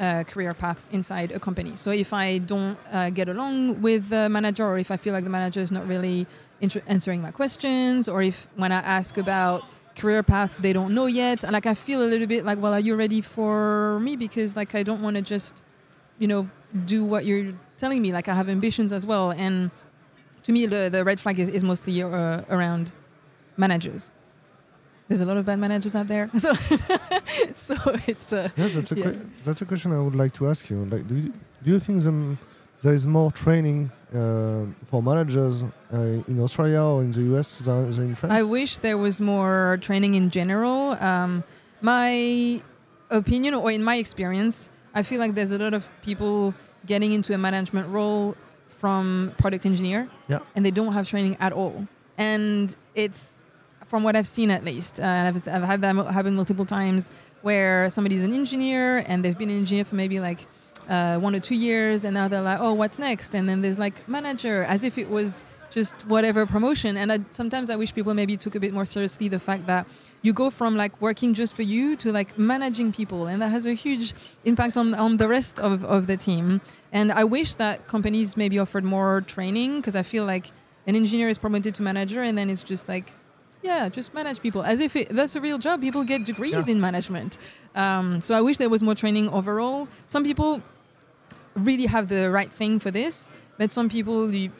uh, 0.00 0.24
career 0.24 0.54
path 0.54 0.88
inside 0.90 1.30
a 1.30 1.38
company. 1.38 1.76
So 1.76 1.90
if 1.90 2.12
I 2.12 2.38
don't 2.38 2.78
uh, 2.90 3.10
get 3.10 3.28
along 3.28 3.82
with 3.82 4.08
the 4.08 4.28
manager, 4.28 4.66
or 4.66 4.78
if 4.78 4.90
I 4.90 4.96
feel 4.96 5.12
like 5.12 5.24
the 5.24 5.30
manager 5.30 5.60
is 5.60 5.70
not 5.70 5.86
really 5.86 6.26
inter- 6.60 6.82
answering 6.86 7.20
my 7.20 7.30
questions, 7.30 8.08
or 8.08 8.22
if 8.22 8.48
when 8.56 8.72
I 8.72 8.80
ask 8.80 9.18
about 9.18 9.62
career 9.96 10.22
paths 10.22 10.58
they 10.58 10.72
don't 10.72 10.94
know 10.94 11.06
yet, 11.06 11.42
like 11.52 11.66
I 11.66 11.74
feel 11.74 12.02
a 12.02 12.08
little 12.08 12.26
bit 12.26 12.44
like, 12.44 12.58
well, 12.58 12.72
are 12.72 12.80
you 12.80 12.96
ready 12.96 13.20
for 13.20 14.00
me? 14.00 14.16
Because 14.16 14.56
like 14.56 14.74
I 14.74 14.82
don't 14.82 15.02
want 15.02 15.16
to 15.16 15.22
just, 15.22 15.62
you 16.18 16.26
know, 16.26 16.48
do 16.86 17.04
what 17.04 17.26
you're 17.26 17.52
telling 17.76 18.00
me. 18.00 18.10
Like 18.12 18.28
I 18.28 18.34
have 18.34 18.48
ambitions 18.48 18.92
as 18.92 19.04
well, 19.04 19.32
and 19.32 19.70
to 20.44 20.52
me, 20.52 20.66
the 20.66 20.88
the 20.90 21.04
red 21.04 21.20
flag 21.20 21.38
is, 21.38 21.48
is 21.48 21.62
mostly 21.62 22.02
uh, 22.02 22.42
around 22.48 22.92
managers. 23.56 24.10
There's 25.10 25.20
a 25.22 25.26
lot 25.26 25.36
of 25.38 25.44
bad 25.44 25.58
managers 25.58 25.96
out 25.96 26.06
there, 26.06 26.30
so 26.38 26.52
so 27.54 27.74
it's 28.06 28.32
uh, 28.32 28.48
Yes, 28.56 28.74
that's 28.74 28.92
a 28.92 28.96
Yeah. 28.96 29.04
que- 29.04 29.26
that's 29.44 29.60
a 29.60 29.64
question 29.66 29.92
I 29.92 30.00
would 30.00 30.14
like 30.14 30.32
to 30.34 30.46
ask 30.48 30.70
you. 30.70 30.84
Like, 30.84 31.06
do 31.08 31.14
you, 31.16 31.32
do 31.64 31.72
you 31.72 31.80
think 31.80 32.02
the, 32.04 32.36
there 32.80 32.94
is 32.94 33.06
more 33.06 33.32
training 33.32 33.90
uh, 34.14 34.66
for 34.84 35.02
managers 35.02 35.64
uh, 35.92 35.98
in 36.30 36.38
Australia 36.40 36.80
or 36.82 37.02
in 37.02 37.10
the 37.10 37.22
US 37.34 37.58
than, 37.58 37.90
than 37.90 38.04
in 38.10 38.14
France? 38.14 38.32
I 38.40 38.42
wish 38.44 38.78
there 38.78 38.98
was 38.98 39.20
more 39.20 39.78
training 39.80 40.14
in 40.14 40.30
general. 40.30 40.92
Um, 41.02 41.42
my 41.80 42.62
opinion, 43.10 43.54
or 43.54 43.70
in 43.72 43.82
my 43.82 43.96
experience, 43.96 44.70
I 44.94 45.02
feel 45.02 45.18
like 45.18 45.34
there's 45.34 45.50
a 45.52 45.58
lot 45.58 45.74
of 45.74 45.90
people 46.02 46.54
getting 46.86 47.10
into 47.12 47.34
a 47.34 47.38
management 47.38 47.88
role 47.88 48.36
from 48.68 49.32
product 49.38 49.66
engineer, 49.66 50.08
Yeah. 50.28 50.38
and 50.54 50.64
they 50.64 50.70
don't 50.70 50.92
have 50.92 51.08
training 51.08 51.36
at 51.40 51.52
all. 51.52 51.86
And 52.16 52.74
it's 52.94 53.39
from 53.90 54.04
what 54.04 54.14
I've 54.14 54.26
seen 54.26 54.50
at 54.52 54.64
least. 54.64 55.00
Uh, 55.00 55.04
I've, 55.28 55.48
I've 55.48 55.64
had 55.64 55.82
that 55.82 55.96
happen 56.16 56.36
multiple 56.36 56.64
times 56.64 57.10
where 57.42 57.90
somebody's 57.90 58.22
an 58.22 58.32
engineer 58.32 58.98
and 59.08 59.24
they've 59.24 59.36
been 59.36 59.50
an 59.50 59.58
engineer 59.58 59.84
for 59.84 59.96
maybe 59.96 60.20
like 60.20 60.46
uh, 60.88 61.18
one 61.18 61.34
or 61.34 61.40
two 61.40 61.56
years, 61.56 62.04
and 62.04 62.14
now 62.14 62.28
they're 62.28 62.40
like, 62.40 62.60
oh, 62.60 62.72
what's 62.72 62.98
next? 62.98 63.34
And 63.34 63.48
then 63.48 63.62
there's 63.62 63.78
like 63.78 64.08
manager, 64.08 64.62
as 64.64 64.84
if 64.84 64.96
it 64.96 65.10
was 65.10 65.44
just 65.70 66.06
whatever 66.06 66.46
promotion. 66.46 66.96
And 66.96 67.12
I, 67.12 67.18
sometimes 67.30 67.68
I 67.68 67.76
wish 67.76 67.92
people 67.92 68.14
maybe 68.14 68.36
took 68.36 68.54
a 68.54 68.60
bit 68.60 68.72
more 68.72 68.84
seriously 68.84 69.28
the 69.28 69.38
fact 69.38 69.66
that 69.66 69.86
you 70.22 70.32
go 70.32 70.50
from 70.50 70.76
like 70.76 71.00
working 71.00 71.34
just 71.34 71.54
for 71.56 71.62
you 71.62 71.96
to 71.96 72.12
like 72.12 72.38
managing 72.38 72.92
people, 72.92 73.26
and 73.26 73.42
that 73.42 73.50
has 73.50 73.66
a 73.66 73.74
huge 73.74 74.14
impact 74.44 74.76
on 74.76 74.94
on 74.94 75.16
the 75.16 75.28
rest 75.28 75.58
of, 75.58 75.84
of 75.84 76.06
the 76.06 76.16
team. 76.16 76.60
And 76.92 77.10
I 77.10 77.24
wish 77.24 77.56
that 77.56 77.88
companies 77.88 78.36
maybe 78.36 78.58
offered 78.58 78.84
more 78.84 79.20
training 79.20 79.80
because 79.80 79.96
I 79.96 80.02
feel 80.02 80.24
like 80.24 80.46
an 80.86 80.94
engineer 80.96 81.28
is 81.28 81.38
promoted 81.38 81.74
to 81.76 81.82
manager, 81.82 82.22
and 82.22 82.38
then 82.38 82.50
it's 82.50 82.62
just 82.62 82.88
like 82.88 83.12
yeah, 83.62 83.88
just 83.88 84.14
manage 84.14 84.40
people 84.40 84.62
as 84.62 84.80
if 84.80 84.96
it, 84.96 85.08
that's 85.10 85.36
a 85.36 85.40
real 85.40 85.58
job. 85.58 85.80
People 85.80 86.04
get 86.04 86.24
degrees 86.24 86.66
Yeah. 86.66 86.72
in 86.74 86.80
management. 86.80 87.38
Um, 87.74 88.20
so 88.20 88.34
I 88.34 88.40
wish 88.40 88.56
there 88.58 88.70
was 88.70 88.82
more 88.82 88.94
training 88.94 89.28
overall. 89.28 89.86
Some 90.06 90.24
people 90.24 90.62
really 91.54 91.86
have 91.86 92.08
the 92.08 92.30
right 92.30 92.52
thing 92.52 92.78
for 92.80 92.90
this, 92.90 93.32
but 93.58 93.70
some 93.70 93.88
people, 93.88 94.32
you, 94.32 94.50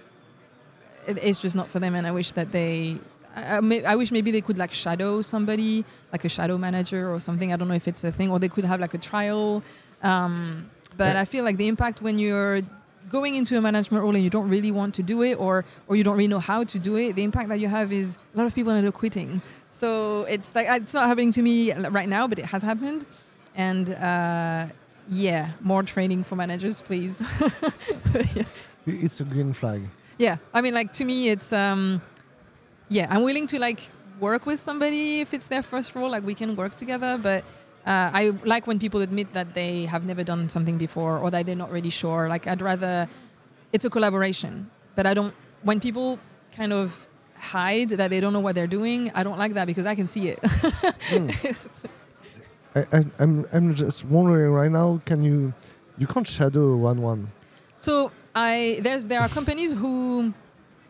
it, 1.06 1.16
it's 1.22 1.38
just 1.38 1.56
not 1.56 1.68
for 1.70 1.78
them. 1.80 1.94
And 1.94 2.06
I 2.06 2.10
wish 2.12 2.32
that 2.32 2.52
they, 2.52 2.98
I, 3.34 3.56
I 3.56 3.60
may- 3.60 3.84
I 3.84 3.94
wish 3.96 4.10
maybe 4.12 4.30
they 4.30 4.40
could 4.42 4.58
like 4.58 4.72
shadow 4.72 5.22
somebody, 5.22 5.84
like 6.12 6.24
a 6.24 6.28
shadow 6.28 6.58
manager 6.58 7.10
or 7.12 7.20
something. 7.20 7.52
I 7.52 7.56
don't 7.56 7.68
know 7.68 7.74
if 7.74 7.88
it's 7.88 8.04
a 8.04 8.12
thing, 8.12 8.30
or 8.30 8.38
they 8.38 8.48
could 8.48 8.64
have 8.64 8.80
like 8.80 8.92
a 8.94 8.98
trial. 8.98 9.62
Um, 10.02 10.68
but 10.96 11.14
Yeah. 11.14 11.20
I 11.22 11.24
feel 11.24 11.44
like 11.44 11.56
the 11.56 11.68
impact 11.68 12.02
when 12.02 12.18
you're 12.18 12.60
going 13.10 13.34
into 13.34 13.58
a 13.58 13.60
management 13.60 14.02
role 14.04 14.14
and 14.14 14.24
you 14.24 14.30
don't 14.30 14.48
really 14.48 14.70
want 14.72 14.94
to 14.94 15.02
do 15.02 15.22
it, 15.22 15.34
or 15.34 15.64
or 15.88 15.96
you 15.96 16.04
don't 16.04 16.16
really 16.16 16.28
know 16.28 16.38
how 16.52 16.64
to 16.64 16.78
do 16.78 16.96
it, 16.96 17.16
the 17.16 17.22
impact 17.24 17.48
that 17.48 17.58
you 17.60 17.68
have 17.68 17.92
is 17.92 18.18
a 18.34 18.38
lot 18.38 18.46
of 18.46 18.54
people 18.54 18.72
end 18.72 18.86
up 18.86 18.94
quitting. 18.94 19.42
So 19.70 20.24
it's 20.24 20.54
like 20.54 20.66
it's 20.68 20.94
not 20.94 21.06
happening 21.08 21.32
to 21.32 21.42
me 21.42 21.72
right 21.72 22.08
now, 22.08 22.26
but 22.28 22.38
it 22.38 22.46
has 22.46 22.62
happened, 22.62 23.04
and 23.54 23.90
uh, 23.90 24.66
yeah, 25.08 25.50
more 25.60 25.82
training 25.82 26.24
for 26.24 26.36
managers, 26.36 26.80
please. 26.82 27.22
I- 28.14 28.46
It's 28.86 29.20
a 29.20 29.24
green 29.24 29.52
flag. 29.52 29.82
Yeah, 30.18 30.36
I 30.54 30.60
mean, 30.62 30.74
like 30.74 30.92
to 30.94 31.04
me, 31.04 31.28
it's 31.30 31.52
um, 31.52 32.00
yeah, 32.88 33.06
I'm 33.10 33.22
willing 33.22 33.46
to 33.48 33.58
like 33.58 33.80
work 34.20 34.46
with 34.46 34.60
somebody 34.60 35.20
if 35.20 35.32
it's 35.34 35.48
their 35.48 35.62
first 35.62 35.94
role. 35.94 36.10
Like 36.10 36.24
we 36.26 36.34
can 36.34 36.56
work 36.56 36.74
together, 36.74 37.18
but 37.22 37.44
uh, 37.86 38.10
I 38.12 38.32
like 38.44 38.66
when 38.66 38.78
people 38.78 39.00
admit 39.00 39.32
that 39.32 39.54
they 39.54 39.86
have 39.86 40.04
never 40.04 40.22
done 40.22 40.48
something 40.48 40.76
before 40.76 41.18
or 41.18 41.30
that 41.30 41.46
they're 41.46 41.56
not 41.56 41.70
really 41.70 41.90
sure. 41.90 42.28
Like 42.28 42.46
I'd 42.46 42.60
rather 42.60 43.08
it's 43.72 43.84
a 43.84 43.90
collaboration, 43.90 44.70
but 44.94 45.06
I 45.06 45.14
don't 45.14 45.34
when 45.62 45.80
people 45.80 46.18
kind 46.52 46.72
of 46.72 47.08
hide 47.36 47.88
that 47.90 48.10
they 48.10 48.20
don't 48.20 48.32
know 48.32 48.40
what 48.40 48.54
they're 48.54 48.66
doing. 48.66 49.10
I 49.14 49.22
don't 49.22 49.38
like 49.38 49.54
that 49.54 49.66
because 49.66 49.86
I 49.86 49.94
can 49.94 50.08
see 50.08 50.28
it. 50.28 50.40
Mm. 50.42 51.88
I, 52.74 52.80
I, 52.92 53.04
I'm 53.18 53.46
I'm 53.52 53.74
just 53.74 54.04
wondering 54.04 54.52
right 54.52 54.70
now. 54.70 55.00
Can 55.04 55.22
you 55.22 55.52
you 55.98 56.06
can't 56.06 56.26
shadow 56.26 56.76
one 56.76 57.00
one? 57.02 57.28
So 57.76 58.12
I 58.34 58.78
there's 58.82 59.06
there 59.06 59.20
are 59.20 59.28
companies 59.28 59.72
who 59.72 60.34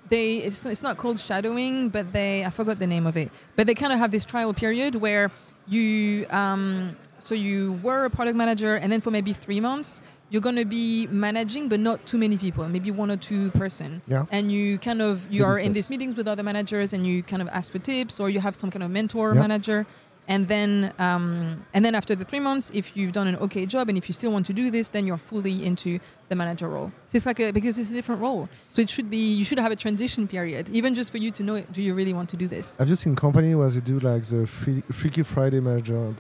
they 0.09 0.39
it's, 0.39 0.67
it's 0.67 0.83
not 0.83 0.97
called 0.99 1.21
shadowing, 1.21 1.89
but 1.89 2.13
they 2.13 2.45
I 2.45 2.51
forgot 2.51 2.79
the 2.79 2.87
name 2.87 3.07
of 3.07 3.17
it. 3.17 3.31
But 3.57 3.67
they 3.67 3.75
kind 3.75 3.93
of 3.93 3.99
have 3.99 4.11
this 4.11 4.25
trial 4.25 4.53
period 4.53 4.97
where 4.97 5.31
you 5.69 6.27
um, 6.31 6.97
so 7.19 7.35
you 7.35 7.79
were 7.83 8.05
a 8.05 8.11
product 8.11 8.37
manager 8.37 8.77
and 8.77 8.91
then 8.93 9.01
for 9.01 9.11
maybe 9.11 9.33
three 9.33 9.61
months 9.61 10.03
you're 10.31 10.41
going 10.43 10.57
to 10.57 10.65
be 10.65 11.07
managing 11.09 11.69
but 11.69 11.81
not 11.81 12.05
too 12.07 12.17
many 12.19 12.37
people 12.39 12.67
maybe 12.69 12.91
one 12.91 13.11
or 13.11 13.17
two 13.17 13.51
person 13.51 14.01
Yeah. 14.07 14.27
and 14.31 14.51
you 14.53 14.79
kind 14.79 15.03
of 15.03 15.31
you 15.31 15.45
are 15.45 15.59
in 15.59 15.73
these 15.73 15.91
meetings 15.91 16.17
with 16.17 16.29
other 16.29 16.43
managers 16.43 16.93
and 16.93 17.07
you 17.07 17.23
kind 17.23 17.43
of 17.43 17.49
ask 17.49 17.73
for 17.73 17.79
tips 17.81 18.21
or 18.21 18.31
you 18.31 18.41
have 18.41 18.55
some 18.57 18.71
kind 18.71 18.83
of 18.83 18.91
mentor 18.91 19.35
Yeah. 19.35 19.41
manager 19.41 19.87
and 20.31 20.47
then 20.49 20.95
um, 20.99 21.61
and 21.75 21.85
then 21.85 21.95
after 22.01 22.15
the 22.21 22.25
three 22.31 22.41
months 22.49 22.71
if 22.81 22.97
you've 22.97 23.13
done 23.19 23.27
an 23.33 23.37
okay 23.47 23.65
job 23.75 23.85
and 23.91 23.99
if 23.99 24.05
you 24.09 24.15
still 24.21 24.33
want 24.37 24.47
to 24.47 24.55
do 24.61 24.71
this 24.77 24.87
then 24.95 25.03
you're 25.07 25.25
fully 25.33 25.57
into 25.69 25.99
the 26.31 26.37
manager 26.43 26.69
role 26.77 26.91
so 27.07 27.17
it's 27.17 27.27
like 27.31 27.41
a 27.41 27.51
because 27.59 27.77
it's 27.81 27.91
a 27.91 27.95
different 28.01 28.21
role 28.27 28.49
so 28.69 28.81
it 28.81 28.89
should 28.95 29.11
be 29.11 29.23
you 29.39 29.45
should 29.49 29.59
have 29.59 29.73
a 29.73 29.81
transition 29.85 30.23
period 30.37 30.65
even 30.79 30.95
just 30.95 31.11
for 31.11 31.19
you 31.25 31.31
to 31.39 31.43
know 31.43 31.57
it, 31.61 31.67
do 31.77 31.83
you 31.83 31.93
really 32.01 32.15
want 32.19 32.29
to 32.35 32.37
do 32.37 32.47
this 32.57 32.77
Have 32.77 32.89
you 32.89 32.95
seen 32.95 33.15
company 33.27 33.55
where 33.55 33.69
they 33.69 33.81
do 33.93 33.99
like 33.99 34.23
the 34.25 34.47
free, 34.47 34.81
Freaky 35.01 35.23
Friday 35.25 35.61
manager? 35.61 36.15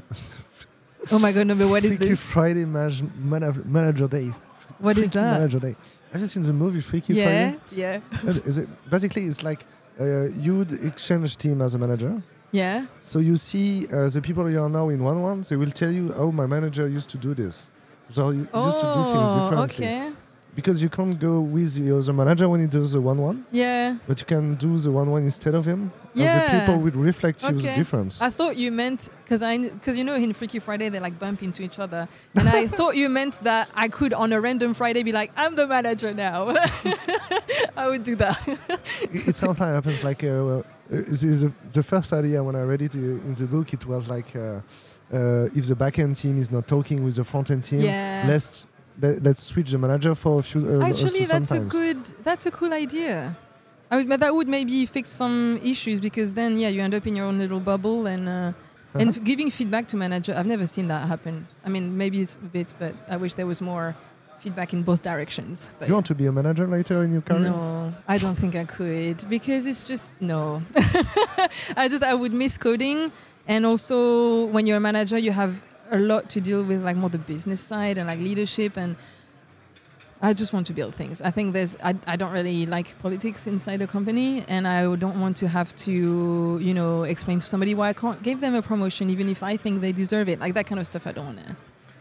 oh 1.12 1.18
my 1.18 1.32
god 1.32 1.46
no 1.46 1.54
but 1.54 1.68
what 1.68 1.84
is 1.84 1.92
it? 1.92 1.98
Freaky 1.98 2.10
this 2.10 2.20
Friday 2.34 2.64
manage, 2.64 3.02
mana- 3.30 3.62
manager 3.64 4.08
day. 4.08 4.28
what 4.86 4.98
is 4.98 5.10
Freaky 5.10 5.18
that 5.20 5.32
Manager 5.38 5.60
day. 5.60 5.76
Have 6.12 6.20
you 6.20 6.26
seen 6.26 6.42
the 6.42 6.52
movie 6.52 6.80
Freaky 6.90 7.14
yeah 7.14 7.24
Friday? 7.24 7.50
yeah 7.82 8.00
Is 8.50 8.58
it 8.58 8.68
basically 8.90 9.24
it's 9.30 9.42
like 9.50 9.60
uh, 10.00 10.28
you'd 10.46 10.72
exchange 10.84 11.36
team 11.36 11.60
as 11.60 11.74
a 11.74 11.78
manager. 11.78 12.12
Yeah 12.52 12.86
So 13.00 13.18
you 13.18 13.36
see 13.36 13.86
uh, 13.92 14.08
the 14.08 14.20
people 14.20 14.48
you 14.50 14.60
are 14.60 14.68
now 14.68 14.88
in 14.88 15.02
one 15.02 15.22
one. 15.22 15.42
They 15.48 15.56
will 15.56 15.70
tell 15.70 15.90
you, 15.92 16.12
"Oh, 16.16 16.32
my 16.32 16.46
manager 16.46 16.88
used 16.88 17.10
to 17.10 17.18
do 17.18 17.34
this." 17.34 17.70
So 18.12 18.30
you 18.30 18.40
used 18.40 18.80
to 18.84 18.88
do 18.98 19.02
things 19.14 19.30
oh 19.30 19.38
differently 19.38 19.86
okay 19.86 20.12
because 20.54 20.82
you 20.82 20.88
can't 20.88 21.18
go 21.18 21.40
with 21.40 21.74
the 21.74 21.96
other 21.96 22.12
manager 22.12 22.48
when 22.48 22.60
he 22.60 22.66
does 22.66 22.92
the 22.92 23.00
one 23.00 23.18
one, 23.18 23.46
yeah 23.50 23.96
but 24.06 24.20
you 24.20 24.26
can 24.26 24.54
do 24.56 24.78
the 24.78 24.90
one 24.90 25.10
one 25.10 25.22
instead 25.22 25.54
of 25.54 25.64
him. 25.66 25.92
And 26.14 26.24
Yeah. 26.24 26.34
the 26.42 26.58
people 26.60 26.76
will 26.82 27.04
reflect 27.04 27.42
you 27.44 27.52
the 27.52 27.74
difference. 27.76 28.20
I 28.20 28.30
thought 28.30 28.56
you 28.56 28.72
meant 28.72 29.08
because 29.22 29.42
I 29.42 29.58
because 29.58 29.96
you 29.96 30.02
know 30.04 30.14
in 30.16 30.32
Freaky 30.32 30.58
Friday 30.58 30.88
they 30.88 30.98
like 31.00 31.16
bump 31.20 31.40
into 31.42 31.62
each 31.62 31.78
other, 31.78 32.08
and 32.34 32.48
I 32.48 32.66
thought 32.78 32.96
you 32.96 33.08
meant 33.08 33.34
that 33.44 33.68
I 33.74 33.86
could 33.88 34.12
on 34.12 34.32
a 34.32 34.40
random 34.40 34.74
Friday 34.74 35.02
be 35.04 35.12
like 35.12 35.30
I'm 35.36 35.54
the 35.54 35.66
manager 35.66 36.12
now. 36.12 36.38
I 37.76 37.88
would 37.88 38.02
do 38.02 38.16
that. 38.16 38.36
it 39.02 39.28
it 39.28 39.36
sometimes 39.36 39.74
happens 39.74 40.02
like 40.04 40.24
uh, 40.24 40.28
uh, 40.28 40.62
the, 40.88 41.26
the, 41.42 41.52
the 41.72 41.82
first 41.82 42.12
idea 42.12 42.42
when 42.42 42.56
I 42.56 42.62
read 42.62 42.82
it 42.82 42.94
uh, 42.96 43.28
in 43.28 43.34
the 43.34 43.46
book, 43.46 43.72
it 43.72 43.86
was 43.86 44.08
like 44.08 44.34
uh, 44.34 44.60
uh, 45.12 45.46
if 45.58 45.66
the 45.66 45.76
backend 45.76 46.20
team 46.20 46.38
is 46.38 46.50
not 46.50 46.66
talking 46.66 47.04
with 47.04 47.14
the 47.16 47.24
front 47.24 47.50
end 47.50 47.64
team, 47.64 47.80
yeah. 47.80 48.24
let's 48.26 48.66
let, 49.00 49.22
let's 49.22 49.42
switch 49.42 49.70
the 49.70 49.78
manager 49.78 50.14
for 50.14 50.40
a 50.40 50.42
few. 50.42 50.60
Uh, 50.80 50.84
Actually, 50.84 51.24
that's 51.24 51.50
a 51.52 51.60
good 51.60 52.02
that's 52.24 52.46
a 52.46 52.50
cool 52.50 52.72
idea. 52.72 53.36
I 53.90 53.96
mean, 53.98 54.08
but 54.08 54.20
that 54.20 54.32
would 54.34 54.48
maybe 54.48 54.86
fix 54.86 55.08
some 55.10 55.58
issues 55.64 56.00
because 56.00 56.32
then 56.32 56.58
yeah 56.58 56.68
you 56.68 56.80
end 56.82 56.94
up 56.94 57.06
in 57.06 57.14
your 57.16 57.26
own 57.26 57.38
little 57.38 57.60
bubble 57.60 58.06
and. 58.06 58.28
Uh, 58.28 58.52
and 58.94 59.10
Uh-huh. 59.10 59.20
giving 59.22 59.50
feedback 59.52 59.86
to 59.88 59.96
manager, 59.96 60.34
I've 60.36 60.48
never 60.54 60.66
seen 60.66 60.88
that 60.88 61.06
happen. 61.06 61.46
I 61.64 61.68
mean, 61.68 61.96
maybe 61.96 62.16
it's 62.22 62.34
a 62.34 62.48
bit, 62.56 62.74
but 62.76 62.92
I 63.08 63.16
wish 63.18 63.34
there 63.34 63.46
was 63.46 63.60
more 63.62 63.94
feedback 64.40 64.72
in 64.72 64.82
both 64.82 65.00
directions. 65.02 65.70
But 65.78 65.84
Do 65.86 65.90
you 65.90 65.94
want 65.94 66.06
to 66.06 66.14
be 66.16 66.26
a 66.26 66.32
manager 66.32 66.66
later 66.66 67.04
in 67.04 67.12
your 67.12 67.20
career? 67.22 67.50
No, 67.54 67.92
I 68.08 68.18
don't 68.18 68.34
think 68.36 68.56
I 68.56 68.64
could 68.64 69.18
because 69.28 69.62
it's 69.70 69.84
just 69.84 70.10
no. 70.20 70.62
I 71.76 71.86
just 71.88 72.02
I 72.02 72.14
would 72.14 72.32
miss 72.32 72.58
coding, 72.58 73.12
and 73.46 73.64
also 73.64 74.46
when 74.46 74.66
you're 74.66 74.78
a 74.78 74.86
manager, 74.90 75.18
you 75.18 75.30
have 75.32 75.62
a 75.90 75.98
lot 75.98 76.28
to 76.30 76.40
deal 76.40 76.64
with, 76.64 76.84
like 76.84 76.96
more 76.96 77.10
the 77.10 77.18
business 77.18 77.60
side 77.60 77.98
and 77.98 78.06
like 78.06 78.18
leadership, 78.18 78.76
and 78.76 78.96
I 80.22 80.34
just 80.34 80.52
want 80.52 80.66
to 80.66 80.72
build 80.72 80.94
things. 80.94 81.22
I 81.22 81.30
think 81.30 81.54
there's 81.54 81.76
I, 81.82 81.94
I 82.06 82.16
don't 82.16 82.32
really 82.32 82.66
like 82.66 82.98
politics 82.98 83.46
inside 83.46 83.80
a 83.82 83.86
company, 83.86 84.44
and 84.48 84.68
I 84.68 84.94
don't 84.96 85.20
want 85.20 85.36
to 85.38 85.48
have 85.48 85.74
to 85.76 86.58
you 86.60 86.74
know 86.74 87.04
explain 87.04 87.40
to 87.40 87.46
somebody 87.46 87.74
why 87.74 87.88
I 87.88 87.92
can't 87.92 88.22
give 88.22 88.40
them 88.40 88.54
a 88.54 88.62
promotion 88.62 89.10
even 89.10 89.28
if 89.28 89.42
I 89.42 89.56
think 89.56 89.80
they 89.80 89.92
deserve 89.92 90.28
it. 90.28 90.40
Like 90.40 90.54
that 90.54 90.66
kind 90.66 90.80
of 90.80 90.86
stuff, 90.86 91.06
I 91.06 91.12
don't 91.12 91.26
want 91.26 91.38
to. 91.38 91.56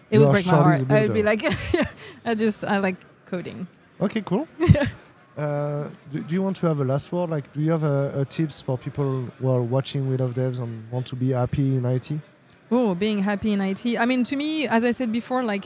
It 0.09 0.19
You 0.19 0.25
would 0.25 0.31
break 0.33 0.45
my 0.47 0.51
heart. 0.51 0.91
I'd 0.91 1.13
be 1.13 1.23
like, 1.23 1.43
I 2.25 2.35
just 2.35 2.65
I 2.65 2.77
like 2.77 2.97
coding. 3.25 3.67
Okay, 4.01 4.21
cool. 4.21 4.47
uh, 5.37 5.87
do, 6.11 6.23
do 6.23 6.33
you 6.33 6.41
want 6.41 6.57
to 6.57 6.67
have 6.67 6.79
a 6.79 6.85
last 6.85 7.11
word? 7.11 7.29
Like, 7.29 7.51
do 7.53 7.61
you 7.61 7.71
have 7.71 7.83
a, 7.83 8.21
a 8.21 8.25
tips 8.25 8.61
for 8.61 8.77
people 8.77 9.25
who 9.39 9.49
are 9.49 9.61
watching 9.61 10.09
We 10.09 10.17
Love 10.17 10.33
Devs 10.33 10.59
and 10.59 10.89
want 10.89 11.05
to 11.07 11.15
be 11.15 11.29
happy 11.31 11.75
in 11.75 11.85
IT? 11.85 12.11
Oh, 12.71 12.93
being 12.93 13.23
happy 13.23 13.51
in 13.51 13.61
IT. 13.61 13.97
I 13.97 14.05
mean, 14.05 14.23
to 14.25 14.35
me, 14.35 14.67
as 14.67 14.83
I 14.83 14.91
said 14.91 15.11
before, 15.11 15.43
like 15.43 15.65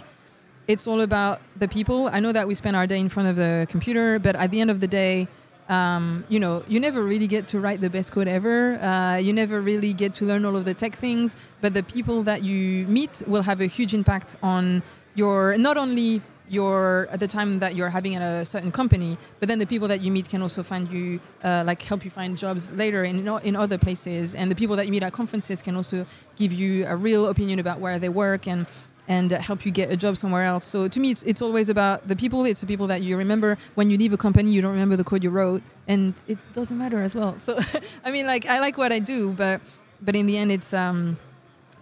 it's 0.68 0.88
all 0.88 1.02
about 1.02 1.42
the 1.58 1.68
people. 1.68 2.08
I 2.08 2.20
know 2.20 2.32
that 2.32 2.48
we 2.48 2.56
spend 2.56 2.76
our 2.76 2.88
day 2.88 3.00
in 3.00 3.10
front 3.10 3.30
of 3.30 3.36
the 3.36 3.68
computer, 3.70 4.20
but 4.20 4.36
at 4.36 4.52
the 4.52 4.62
end 4.62 4.72
of 4.72 4.80
the 4.80 4.88
day, 4.88 5.28
um, 5.70 6.26
you 6.30 6.40
know, 6.40 6.64
you 6.68 6.80
never 6.80 7.04
really 7.04 7.28
get 7.28 7.48
to 7.50 7.60
write 7.60 7.82
the 7.82 7.90
best 7.90 8.12
code 8.12 8.28
ever. 8.28 8.76
Uh, 8.82 9.18
you 9.18 9.34
never 9.34 9.62
really 9.62 9.94
get 9.94 10.14
to 10.16 10.26
learn 10.26 10.46
all 10.46 10.56
of 10.56 10.66
the 10.66 10.74
tech 10.74 10.96
things, 10.96 11.36
but 11.62 11.74
the 11.74 11.84
people 11.84 12.24
that 12.24 12.44
you 12.44 12.86
meet 12.88 13.22
will 13.28 13.44
have 13.44 13.62
a 13.62 13.66
huge 13.66 13.94
impact 13.94 14.36
on 14.42 14.84
your 15.16 15.58
not 15.58 15.78
only 15.78 16.22
your 16.54 17.08
at 17.12 17.20
the 17.20 17.28
time 17.28 17.60
that 17.60 17.76
you're 17.76 17.90
having 17.90 18.16
at 18.16 18.22
a 18.22 18.46
certain 18.46 18.72
company, 18.72 19.18
but 19.40 19.50
then 19.50 19.60
the 19.60 19.66
people 19.66 19.88
that 19.88 20.02
you 20.02 20.12
meet 20.12 20.30
can 20.30 20.42
also 20.42 20.64
find 20.64 20.92
you 20.92 21.20
uh, 21.44 21.64
like 21.66 21.82
help 21.82 22.06
you 22.06 22.12
find 22.12 22.38
jobs 22.38 22.72
later 22.72 23.04
in 23.04 23.28
in 23.44 23.56
other 23.56 23.78
places, 23.78 24.36
and 24.36 24.50
the 24.52 24.56
people 24.56 24.76
that 24.76 24.86
you 24.86 24.92
meet 24.92 25.04
at 25.04 25.14
conferences 25.14 25.62
can 25.62 25.76
also 25.76 26.06
give 26.36 26.54
you 26.54 26.86
a 26.88 26.96
real 26.96 27.28
opinion 27.28 27.60
about 27.60 27.80
where 27.80 28.00
they 28.00 28.10
work 28.10 28.48
and 28.48 28.68
and 29.08 29.32
help 29.32 29.66
you 29.66 29.72
get 29.72 29.92
a 29.92 29.98
job 29.98 30.16
somewhere 30.16 30.44
else. 30.44 30.64
So 30.64 30.88
to 30.88 31.00
me, 31.00 31.12
it's, 31.12 31.24
it's 31.24 31.42
always 31.42 31.70
about 31.70 32.08
the 32.08 32.16
people. 32.16 32.46
It's 32.46 32.62
the 32.62 32.68
people 32.68 32.88
that 32.88 33.02
you 33.02 33.18
remember 33.18 33.58
when 33.76 33.90
you 33.90 33.98
leave 33.98 34.14
a 34.14 34.18
company. 34.18 34.52
You 34.52 34.62
don't 34.62 34.72
remember 34.72 34.96
the 34.96 35.04
code 35.04 35.24
you 35.24 35.30
wrote, 35.30 35.62
and 35.88 36.14
it 36.28 36.38
doesn't 36.54 36.78
matter 36.78 37.02
as 37.02 37.14
well. 37.16 37.38
So 37.38 37.60
I 38.06 38.12
mean, 38.12 38.26
like 38.26 38.46
I 38.46 38.60
like 38.60 38.78
what 38.78 38.92
I 38.92 39.00
do, 39.00 39.34
but 39.34 39.62
but 40.02 40.16
in 40.16 40.26
the 40.26 40.38
end, 40.38 40.52
it's 40.52 40.74
um, 40.74 41.18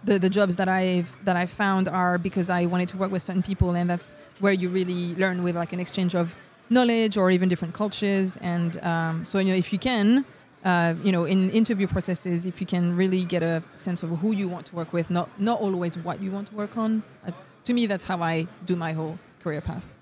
the 0.04 0.18
the 0.18 0.30
jobs 0.30 0.56
that 0.56 0.68
I've 0.68 1.14
that 1.24 1.36
I 1.36 1.46
found 1.46 1.88
are 1.88 2.18
because 2.18 2.50
I 2.50 2.66
wanted 2.66 2.88
to 2.90 2.96
work 2.96 3.10
with 3.10 3.22
certain 3.22 3.42
people, 3.42 3.74
and 3.74 3.88
that's 3.88 4.16
where 4.40 4.52
you 4.52 4.68
really 4.68 5.14
learn 5.14 5.42
with 5.42 5.56
like 5.56 5.72
an 5.72 5.80
exchange 5.80 6.14
of 6.14 6.34
knowledge 6.70 7.16
or 7.16 7.30
even 7.30 7.48
different 7.48 7.74
cultures. 7.74 8.36
And 8.38 8.82
um, 8.82 9.24
so 9.24 9.38
you 9.38 9.50
know, 9.52 9.56
if 9.56 9.72
you 9.72 9.78
can. 9.78 10.24
Uh, 10.64 10.94
you 11.02 11.10
know, 11.10 11.24
in 11.24 11.50
interview 11.50 11.88
processes, 11.88 12.46
if 12.46 12.60
you 12.60 12.66
can 12.68 12.94
really 12.94 13.24
get 13.24 13.42
a 13.42 13.60
sense 13.74 14.04
of 14.04 14.10
who 14.20 14.30
you 14.30 14.48
want 14.48 14.64
to 14.64 14.76
work 14.76 14.92
with, 14.92 15.10
not 15.10 15.28
not 15.40 15.60
always 15.60 15.98
what 15.98 16.22
you 16.22 16.30
want 16.30 16.46
to 16.46 16.54
work 16.54 16.76
on. 16.76 17.02
Uh, 17.26 17.32
to 17.64 17.72
me, 17.72 17.86
that's 17.86 18.04
how 18.04 18.22
I 18.22 18.46
do 18.64 18.76
my 18.76 18.92
whole 18.92 19.18
career 19.42 19.60
path. 19.60 19.92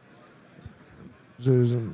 The, 1.38 1.51
the, 1.51 1.90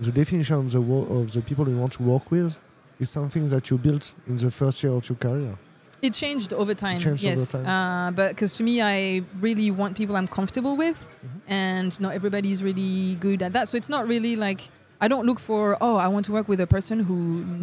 the 0.00 0.10
definition 0.10 0.56
of 0.56 0.72
the, 0.72 0.80
of 0.80 1.32
the 1.32 1.40
people 1.40 1.68
you 1.68 1.76
want 1.76 1.92
to 1.92 2.02
work 2.02 2.32
with 2.32 2.58
is 2.98 3.10
something 3.10 3.48
that 3.48 3.70
you 3.70 3.78
built 3.78 4.12
in 4.26 4.36
the 4.36 4.50
first 4.50 4.82
year 4.82 4.92
of 4.92 5.08
your 5.08 5.16
career. 5.16 5.56
It 6.02 6.14
changed 6.14 6.52
over 6.52 6.74
time. 6.74 6.98
changed 6.98 7.24
over 7.24 7.36
yes, 7.36 7.52
time. 7.52 7.66
Uh, 7.66 8.10
but 8.12 8.28
because 8.30 8.52
to 8.54 8.62
me, 8.62 8.80
I 8.80 9.22
really 9.40 9.70
want 9.70 9.96
people 9.96 10.16
I'm 10.16 10.28
comfortable 10.28 10.76
with, 10.76 11.06
Mhm. 11.06 11.40
and 11.46 12.00
not 12.00 12.14
everybody's 12.14 12.62
really 12.62 13.16
good 13.16 13.42
at 13.42 13.52
that. 13.52 13.68
So 13.68 13.76
it's 13.76 13.88
not 13.88 14.08
really 14.08 14.34
like 14.36 14.62
I 15.02 15.08
don't 15.08 15.24
look 15.24 15.40
for 15.40 15.78
oh 15.80 15.96
I 15.96 16.08
want 16.08 16.26
to 16.26 16.32
work 16.32 16.46
with 16.46 16.60
a 16.60 16.66
person 16.66 17.00
who 17.00 17.16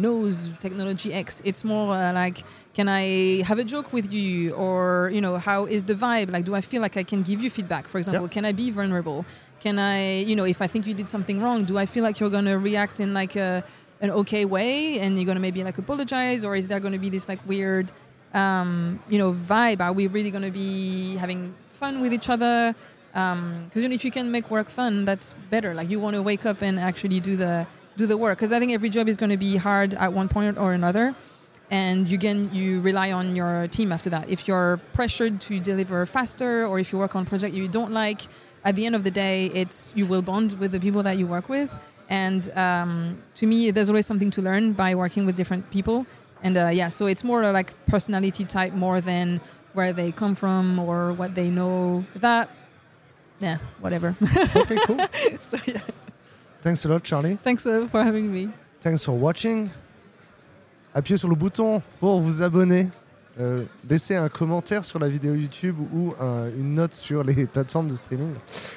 knows 0.04 0.50
technology 0.58 1.12
X. 1.14 1.40
It's 1.44 1.62
more 1.64 1.94
uh, 1.94 2.12
like 2.12 2.38
can 2.74 2.88
I 2.88 3.42
have 3.42 3.58
a 3.58 3.64
joke 3.64 3.92
with 3.92 4.12
you, 4.12 4.52
or 4.54 5.10
you 5.14 5.20
know 5.20 5.38
how 5.38 5.66
is 5.66 5.84
the 5.84 5.94
vibe? 5.94 6.30
Like 6.32 6.44
do 6.44 6.54
I 6.54 6.60
feel 6.60 6.82
like 6.82 6.96
I 6.96 7.04
can 7.04 7.22
give 7.22 7.40
you 7.42 7.50
feedback? 7.50 7.86
For 7.88 7.98
example, 7.98 8.28
can 8.28 8.44
I 8.44 8.52
be 8.52 8.70
vulnerable? 8.70 9.24
Can 9.60 9.78
I 9.78 10.20
you 10.22 10.34
know 10.36 10.44
if 10.44 10.60
I 10.62 10.66
think 10.66 10.86
you 10.86 10.94
did 10.94 11.08
something 11.08 11.40
wrong, 11.42 11.64
do 11.64 11.78
I 11.78 11.86
feel 11.86 12.02
like 12.04 12.18
you're 12.20 12.30
gonna 12.38 12.58
react 12.58 12.98
in 13.00 13.14
like 13.14 13.36
a 13.36 13.64
an 14.00 14.10
okay 14.10 14.44
way 14.44 15.00
and 15.00 15.16
you're 15.16 15.24
going 15.24 15.34
to 15.34 15.40
maybe 15.40 15.64
like 15.64 15.76
apologize 15.76 16.44
or 16.44 16.54
is 16.54 16.68
there 16.68 16.78
going 16.78 16.92
to 16.92 17.00
be 17.00 17.10
this 17.10 17.28
like 17.28 17.40
weird 17.48 17.90
um, 18.34 19.00
you 19.08 19.18
know 19.18 19.32
vibe 19.32 19.80
are 19.80 19.92
we 19.92 20.06
really 20.06 20.30
going 20.30 20.44
to 20.44 20.50
be 20.50 21.16
having 21.16 21.54
fun 21.70 22.00
with 22.00 22.12
each 22.12 22.28
other? 22.28 22.74
Because 23.12 23.32
um, 23.32 23.70
you 23.74 23.88
know, 23.88 23.94
if 23.94 24.04
you 24.04 24.10
can 24.10 24.30
make 24.30 24.50
work 24.50 24.68
fun 24.68 25.04
that's 25.04 25.34
better. 25.50 25.74
Like 25.74 25.88
you 25.88 26.00
want 26.00 26.14
to 26.14 26.22
wake 26.22 26.44
up 26.44 26.62
and 26.62 26.78
actually 26.78 27.20
do 27.20 27.36
the 27.36 27.66
do 27.96 28.06
the 28.06 28.16
work. 28.16 28.38
Because 28.38 28.52
i 28.52 28.58
think 28.58 28.72
every 28.72 28.90
job 28.90 29.08
is 29.08 29.16
going 29.16 29.30
to 29.30 29.36
be 29.36 29.56
hard 29.56 29.94
at 29.94 30.12
one 30.12 30.28
point 30.28 30.58
or 30.58 30.72
another 30.72 31.14
and 31.70 32.08
you 32.08 32.18
can 32.18 32.52
you 32.54 32.80
rely 32.80 33.12
on 33.12 33.36
your 33.36 33.68
team 33.68 33.92
after 33.92 34.10
that. 34.10 34.28
If 34.28 34.48
you're 34.48 34.78
pressured 34.92 35.40
to 35.42 35.60
deliver 35.60 36.04
faster 36.06 36.66
or 36.66 36.78
if 36.78 36.92
you 36.92 36.98
work 36.98 37.14
on 37.16 37.26
project 37.26 37.54
you 37.54 37.68
don't 37.68 37.92
like 37.92 38.22
at 38.64 38.74
the 38.76 38.86
end 38.86 38.94
of 38.94 39.04
the 39.04 39.10
day 39.10 39.46
it's 39.46 39.92
you 39.96 40.06
will 40.06 40.22
bond 40.22 40.54
with 40.54 40.72
the 40.72 40.80
people 40.80 41.02
that 41.02 41.18
you 41.18 41.26
work 41.26 41.48
with. 41.48 41.70
And 42.10 42.50
um, 42.56 43.22
to 43.34 43.46
me, 43.46 43.70
there's 43.70 43.90
always 43.90 44.06
something 44.06 44.30
to 44.30 44.40
learn 44.40 44.72
by 44.72 44.94
working 44.94 45.26
with 45.26 45.36
different 45.36 45.70
people. 45.70 46.06
And 46.42 46.56
uh, 46.56 46.70
yeah, 46.72 46.88
so 46.88 47.06
it's 47.06 47.24
more 47.24 47.50
like 47.52 47.72
personality 47.86 48.44
type 48.44 48.72
more 48.72 49.00
than 49.00 49.40
where 49.72 49.92
they 49.92 50.12
come 50.12 50.34
from 50.34 50.78
or 50.78 51.12
what 51.12 51.34
they 51.34 51.50
know. 51.50 52.04
That, 52.16 52.50
yeah, 53.40 53.58
whatever. 53.80 54.16
okay, 54.56 54.76
cool. 54.86 54.98
so 55.40 55.58
yeah. 55.66 55.80
Thanks 56.62 56.84
a 56.84 56.88
lot, 56.88 57.04
Charlie. 57.04 57.38
Thanks 57.42 57.66
uh, 57.66 57.86
for 57.90 58.02
having 58.02 58.32
me. 58.32 58.50
Thanks 58.80 59.04
for 59.04 59.12
watching. 59.12 59.70
Appuyez 60.94 61.18
sur 61.18 61.28
le 61.28 61.36
bouton 61.36 61.82
pour 62.00 62.20
vous 62.20 62.42
abonner. 62.42 62.90
Euh, 63.40 63.64
laissez 63.88 64.16
un 64.16 64.28
commentaire 64.28 64.84
sur 64.84 64.98
la 64.98 65.08
vidéo 65.08 65.34
YouTube 65.34 65.76
ou 65.94 66.14
une 66.58 66.74
note 66.74 66.94
sur 66.94 67.22
les 67.22 67.46
plateformes 67.52 67.88
de 67.88 67.94
streaming. 67.94 68.32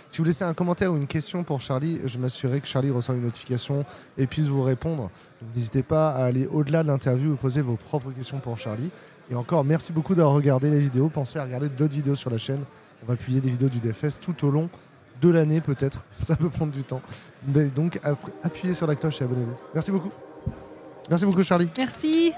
Si 0.08 0.20
vous 0.20 0.24
laissez 0.24 0.44
un 0.44 0.54
commentaire 0.54 0.94
ou 0.94 0.98
une 0.98 1.08
question 1.08 1.44
pour 1.44 1.62
Charlie, 1.62 2.00
je 2.06 2.18
m'assurerai 2.18 2.62
que 2.62 2.68
Charlie 2.68 2.92
reçoit 2.92 3.16
une 3.16 3.24
notification 3.24 3.84
et 4.18 4.28
puisse 4.28 4.48
vous 4.48 4.62
répondre. 4.62 5.10
N'hésitez 5.56 5.84
pas 5.84 6.12
à 6.12 6.26
aller 6.26 6.48
au-delà 6.48 6.84
de 6.84 6.88
l'interview 6.88 7.34
et 7.34 7.38
poser 7.38 7.62
vos 7.62 7.76
propres 7.76 8.12
questions 8.12 8.40
pour 8.40 8.58
Charlie. 8.58 8.92
Et 9.32 9.36
encore, 9.36 9.64
merci 9.64 9.94
beaucoup 9.94 10.14
d'avoir 10.14 10.36
regardé 10.36 10.70
les 10.70 10.80
vidéos. 10.80 11.10
Pensez 11.10 11.40
à 11.40 11.46
regarder 11.46 11.70
d'autres 11.70 11.94
vidéos 11.94 12.16
sur 12.16 12.30
la 12.30 12.38
chaîne. 12.38 12.64
On 13.04 13.08
va 13.08 13.16
publier 13.16 13.42
des 13.42 13.50
vidéos 13.50 13.70
du 13.70 13.80
DFS 13.80 14.20
tout 14.20 14.46
au 14.46 14.52
long 14.52 14.70
de 15.22 15.30
l'année 15.30 15.62
peut-être. 15.62 16.06
Ça 16.12 16.36
peut 16.36 16.50
prendre 16.50 16.72
du 16.72 16.84
temps. 16.84 17.02
Mais 17.48 17.66
donc 17.66 18.00
appuyez 18.44 18.74
sur 18.74 18.88
la 18.88 18.96
cloche 18.96 19.22
et 19.22 19.24
abonnez-vous. 19.24 19.56
Merci 19.74 19.92
beaucoup. 19.92 20.12
Merci 21.10 21.26
beaucoup 21.26 21.44
Charlie. 21.44 21.70
Merci. 21.78 22.34